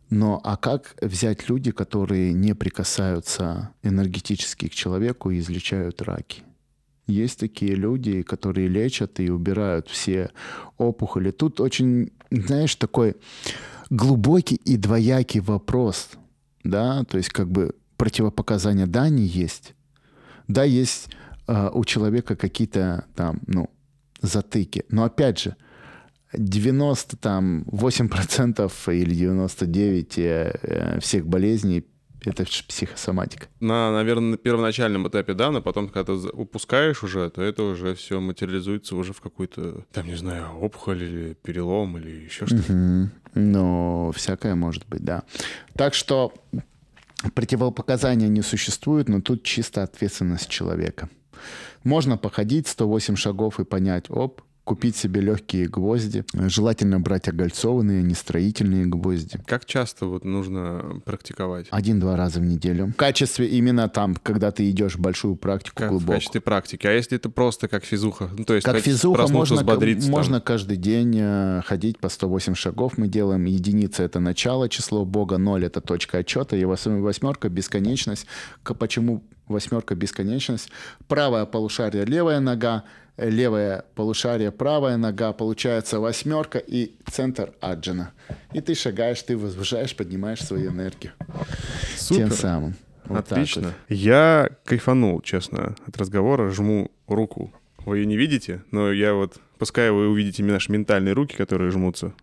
Но 0.09 0.39
а 0.43 0.55
как 0.55 0.95
взять 1.01 1.49
люди, 1.49 1.71
которые 1.71 2.31
не 2.31 2.53
прикасаются 2.53 3.71
энергетически 3.83 4.69
к 4.69 4.73
человеку 4.73 5.31
и 5.31 5.39
излечают 5.39 6.01
раки? 6.01 6.43
Есть 7.07 7.39
такие 7.39 7.75
люди, 7.75 8.21
которые 8.21 8.67
лечат 8.67 9.19
и 9.19 9.29
убирают 9.29 9.87
все 9.89 10.29
опухоли. 10.77 11.31
Тут 11.31 11.59
очень, 11.59 12.11
знаешь, 12.29 12.75
такой 12.75 13.15
глубокий 13.89 14.55
и 14.55 14.75
двоякий 14.77 15.39
вопрос, 15.39 16.09
да, 16.63 17.03
то 17.05 17.17
есть 17.17 17.29
как 17.29 17.49
бы 17.49 17.73
противопоказания, 17.95 18.87
да, 18.87 19.03
они 19.03 19.23
есть, 19.23 19.73
да, 20.47 20.63
есть 20.63 21.09
э, 21.47 21.69
у 21.73 21.83
человека 21.85 22.35
какие-то 22.35 23.05
там, 23.15 23.39
ну, 23.47 23.69
затыки, 24.21 24.85
но 24.89 25.03
опять 25.03 25.39
же, 25.39 25.55
90 26.33 27.17
там 27.17 27.63
8% 27.63 28.71
или 28.93 29.15
99 29.15 30.17
э, 30.17 30.59
э, 30.61 30.99
всех 30.99 31.25
болезней 31.27 31.85
это 32.25 32.43
психосоматика. 32.43 33.47
На, 33.59 33.91
наверное, 33.91 34.31
на 34.31 34.37
первоначальном 34.37 35.07
этапе, 35.07 35.33
да, 35.33 35.51
но 35.51 35.61
потом, 35.61 35.87
когда 35.87 36.13
ты 36.13 36.29
упускаешь 36.29 37.03
уже, 37.03 37.29
то 37.29 37.41
это 37.41 37.63
уже 37.63 37.95
все 37.95 38.19
материализуется 38.19 38.95
уже 38.95 39.13
в 39.13 39.21
какой-то, 39.21 39.85
там, 39.93 40.07
не 40.07 40.15
знаю, 40.15 40.57
опухоль 40.59 41.03
или 41.03 41.33
перелом 41.35 41.97
или 41.97 42.09
еще 42.09 42.45
что-то. 42.45 43.11
Ну, 43.35 44.11
всякое 44.15 44.55
может 44.55 44.87
быть, 44.87 45.03
да. 45.03 45.23
Так 45.75 45.93
что 45.93 46.33
противопоказания 47.33 48.27
не 48.27 48.41
существует, 48.41 49.09
но 49.09 49.21
тут 49.21 49.43
чисто 49.43 49.83
ответственность 49.83 50.49
человека. 50.49 51.09
Можно 51.83 52.17
походить 52.17 52.67
108 52.67 53.15
шагов 53.15 53.59
и 53.59 53.65
понять, 53.65 54.09
оп, 54.09 54.41
купить 54.67 54.95
себе 54.97 55.21
легкие 55.21 55.67
гвозди. 55.67 56.25
Желательно 56.33 56.99
брать 56.99 57.27
огольцованные, 57.29 58.03
не 58.03 58.13
строительные 58.13 58.85
гвозди. 58.85 59.39
Как 59.47 59.65
часто 59.65 60.05
вот 60.07 60.25
нужно 60.25 61.01
практиковать? 61.05 61.67
Один-два 61.71 62.17
раза 62.17 62.39
в 62.41 62.43
неделю. 62.43 62.87
В 62.87 62.95
качестве 62.95 63.47
именно 63.47 63.87
там, 63.87 64.15
когда 64.21 64.51
ты 64.51 64.69
идешь 64.69 64.95
в 64.95 64.99
большую 64.99 65.37
практику 65.37 65.77
Как 65.77 65.87
в 65.87 65.91
глубокую. 65.91 66.17
качестве 66.17 66.41
практики. 66.41 66.85
А 66.85 66.91
если 66.91 67.17
это 67.17 67.29
просто 67.29 67.67
как 67.69 67.85
физуха? 67.85 68.29
Ну, 68.37 68.43
то 68.43 68.53
есть 68.55 68.65
Как 68.65 68.77
физуха 68.79 69.27
можно, 69.27 69.55
взбодриться 69.55 70.07
там. 70.07 70.11
можно 70.11 70.41
каждый 70.41 70.75
день 70.77 71.15
э, 71.17 71.61
ходить 71.65 71.97
по 71.99 72.09
108 72.09 72.53
шагов. 72.55 72.97
Мы 72.97 73.07
делаем 73.07 73.45
единица— 73.45 74.03
это 74.03 74.19
начало, 74.19 74.67
число 74.67 75.05
Бога, 75.05 75.37
ноль— 75.37 75.65
это 75.67 75.79
точка 75.79 76.17
отчета, 76.19 76.57
и 76.57 76.63
вос- 76.63 76.99
восьмерка— 77.01 77.47
бесконечность. 77.49 78.25
К- 78.63 78.73
Почему 78.73 79.23
восьмерка— 79.47 79.95
бесконечность? 79.95 80.69
Правое 81.07 81.45
полушарие— 81.45 82.05
левая 82.05 82.39
нога, 82.39 82.83
левое 83.17 83.85
полушарие— 83.95 84.51
правая 84.53 84.97
нога, 84.97 85.33
получается 85.33 85.99
восьмерка 85.99 86.59
и 86.59 86.95
центр 87.09 87.53
аджана. 87.61 88.11
И 88.53 88.61
ты 88.61 88.75
шагаешь, 88.75 89.21
ты 89.23 89.37
возвышаешь, 89.37 89.95
поднимаешь 89.95 90.43
свою 90.43 90.71
энергию. 90.71 91.13
Супер. 91.95 92.27
Тем 92.27 92.31
самым. 92.31 92.75
Вот 93.05 93.31
Отлично. 93.31 93.67
вот. 93.67 93.73
Я 93.89 94.49
кайфанул, 94.65 95.21
честно, 95.21 95.75
от 95.85 95.97
разговора. 95.97 96.49
Жму 96.51 96.91
руку. 97.07 97.53
Вы 97.85 97.99
ее 97.99 98.05
не 98.05 98.17
видите, 98.17 98.63
но 98.71 98.91
я 98.91 99.13
вот... 99.13 99.37
Пускай 99.57 99.89
вы 99.91 100.09
увидите 100.09 100.43
наши 100.43 100.71
ментальные 100.71 101.13
руки, 101.13 101.35
которые 101.35 101.71
жмутся. 101.71 102.13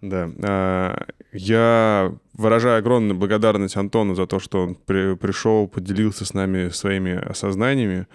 Да. 0.00 0.30
А, 0.42 1.06
Я 1.32 2.12
выражаю 2.34 2.78
огромную 2.78 3.16
благодарность 3.16 3.76
Антону 3.76 4.14
за 4.14 4.26
то, 4.26 4.40
что 4.40 4.62
он 4.62 4.74
при- 4.74 5.14
пришел, 5.14 5.68
поделился 5.68 6.24
с 6.24 6.34
нами 6.34 6.70
своими 6.70 7.12
осознаниями, 7.30 8.06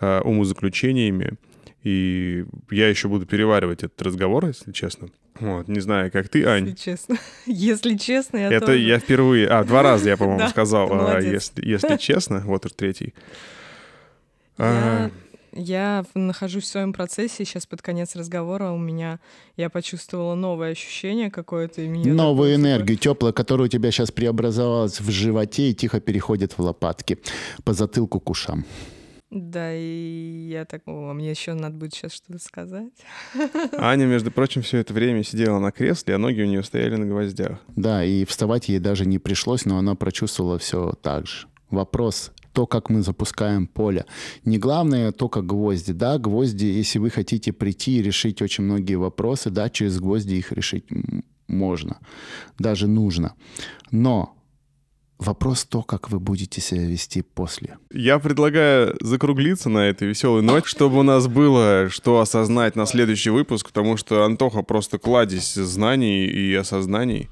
а, 0.00 0.20
умозаключениями. 0.22 1.32
И 1.82 2.44
я 2.70 2.88
еще 2.88 3.08
буду 3.08 3.26
переваривать 3.26 3.82
этот 3.84 4.00
разговор, 4.02 4.46
если 4.46 4.72
честно. 4.72 5.08
Вот, 5.38 5.68
не 5.68 5.80
знаю, 5.80 6.10
как 6.10 6.28
ты, 6.28 6.38
Если 6.38 6.50
Ань. 6.50 6.74
честно. 6.74 7.16
Если 7.46 7.96
честно, 7.96 8.38
я 8.38 8.48
Это 8.50 8.66
тоже. 8.66 8.78
я 8.78 8.98
впервые... 8.98 9.46
А, 9.48 9.62
два 9.64 9.82
раза 9.82 10.08
я, 10.08 10.16
по-моему, 10.22 10.48
сказал. 10.48 10.88
а. 10.92 11.20
Если, 11.20 11.62
если 11.64 11.96
честно, 11.98 12.40
вот 12.46 12.64
уж 12.66 12.72
третий. 12.72 13.12
Я, 14.58 15.10
я 15.56 16.04
нахожусь 16.14 16.64
в 16.64 16.66
своем 16.66 16.92
процессе, 16.92 17.44
сейчас 17.44 17.66
под 17.66 17.82
конец 17.82 18.14
разговора 18.14 18.70
у 18.70 18.78
меня, 18.78 19.20
я 19.56 19.70
почувствовала 19.70 20.34
новое 20.34 20.72
ощущение 20.72 21.30
какое-то. 21.30 21.82
и 21.82 21.88
меня 21.88 22.12
Новую 22.12 22.50
такое, 22.50 22.56
типа, 22.56 22.60
энергию, 22.60 22.98
теплая, 22.98 23.32
которая 23.32 23.66
у 23.66 23.70
тебя 23.70 23.90
сейчас 23.90 24.12
преобразовалась 24.12 25.00
в 25.00 25.10
животе 25.10 25.70
и 25.70 25.74
тихо 25.74 26.00
переходит 26.00 26.52
в 26.52 26.60
лопатки, 26.60 27.18
по 27.64 27.72
затылку 27.72 28.20
к 28.20 28.30
ушам. 28.30 28.64
Да, 29.30 29.74
и 29.74 30.48
я 30.48 30.64
так, 30.64 30.82
о, 30.86 31.12
мне 31.12 31.30
еще 31.30 31.54
надо 31.54 31.74
будет 31.74 31.94
сейчас 31.94 32.12
что-то 32.12 32.38
сказать. 32.38 32.92
Аня, 33.72 34.04
между 34.06 34.30
прочим, 34.30 34.62
все 34.62 34.78
это 34.78 34.94
время 34.94 35.24
сидела 35.24 35.58
на 35.58 35.72
кресле, 35.72 36.14
а 36.14 36.18
ноги 36.18 36.42
у 36.42 36.46
нее 36.46 36.62
стояли 36.62 36.96
на 36.96 37.06
гвоздях. 37.06 37.58
Да, 37.74 38.04
и 38.04 38.24
вставать 38.24 38.68
ей 38.68 38.78
даже 38.78 39.04
не 39.04 39.18
пришлось, 39.18 39.64
но 39.64 39.78
она 39.78 39.96
прочувствовала 39.96 40.58
все 40.58 40.92
так 41.02 41.26
же. 41.26 41.48
Вопрос 41.70 42.32
то, 42.56 42.66
как 42.66 42.88
мы 42.88 43.02
запускаем 43.02 43.66
поле. 43.66 44.06
Не 44.46 44.58
главное 44.58 45.12
то, 45.12 45.28
как 45.28 45.44
гвозди. 45.44 45.92
Да, 45.92 46.18
гвозди, 46.18 46.64
если 46.64 46.98
вы 46.98 47.10
хотите 47.10 47.52
прийти 47.52 47.98
и 47.98 48.02
решить 48.02 48.40
очень 48.40 48.64
многие 48.64 48.94
вопросы, 48.94 49.50
да, 49.50 49.68
через 49.68 50.00
гвозди 50.00 50.36
их 50.36 50.52
решить 50.52 50.86
можно, 51.48 51.98
даже 52.58 52.88
нужно. 52.88 53.34
Но 53.90 54.34
вопрос 55.18 55.66
то, 55.66 55.82
как 55.82 56.10
вы 56.10 56.18
будете 56.18 56.62
себя 56.62 56.86
вести 56.86 57.20
после. 57.20 57.76
Я 57.92 58.18
предлагаю 58.18 58.96
закруглиться 59.02 59.68
на 59.68 59.90
этой 59.90 60.08
веселой 60.08 60.40
ноте, 60.40 60.66
чтобы 60.66 61.00
у 61.00 61.02
нас 61.02 61.26
было 61.26 61.90
что 61.90 62.20
осознать 62.20 62.74
на 62.74 62.86
следующий 62.86 63.28
выпуск, 63.30 63.66
потому 63.66 63.98
что 63.98 64.24
Антоха 64.24 64.62
просто 64.62 64.98
кладезь 64.98 65.52
знаний 65.52 66.24
и 66.24 66.54
осознаний, 66.54 67.28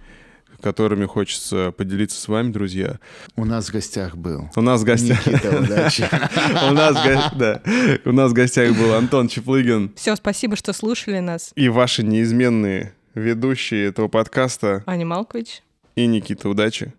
которыми 0.61 1.07
хочется 1.07 1.73
поделиться 1.77 2.21
с 2.21 2.29
вами, 2.29 2.53
друзья. 2.53 2.99
У 3.37 3.45
нас 3.45 3.69
в 3.69 3.73
гостях 3.73 4.17
был 4.17 4.49
У 4.57 4.61
нас 4.61 4.81
в 4.81 4.85
гостях... 4.85 5.27
Никита 5.27 5.57
Удачи. 5.59 6.09
У 6.69 6.73
нас, 6.73 6.97
да. 7.35 7.63
У 8.05 8.13
нас 8.13 8.31
в 8.31 8.35
гостях 8.35 8.77
был 8.77 8.95
Антон 8.95 9.29
Чеплыгин 9.29 9.93
Все, 9.97 10.17
спасибо, 10.17 10.57
что 10.57 10.73
слушали 10.73 11.19
нас. 11.19 11.53
и 11.55 11.69
ваши 11.69 12.03
неизменные 12.03 12.95
ведущие 13.15 13.87
этого 13.89 14.09
подкаста 14.09 14.83
Аня 14.87 15.07
Малкович. 15.07 15.63
и 15.97 16.07
Никита 16.07 16.49
Удачи. 16.49 16.93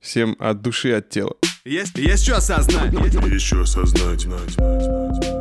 Всем 0.00 0.36
от 0.38 0.60
души, 0.60 0.92
от 0.92 1.08
тела. 1.08 1.34
Есть, 1.64 1.96
есть 1.96 2.24
что 2.24 2.36
осознать. 2.36 2.92
Есть 2.92 3.46
что 3.46 3.62
осознать. 3.62 5.33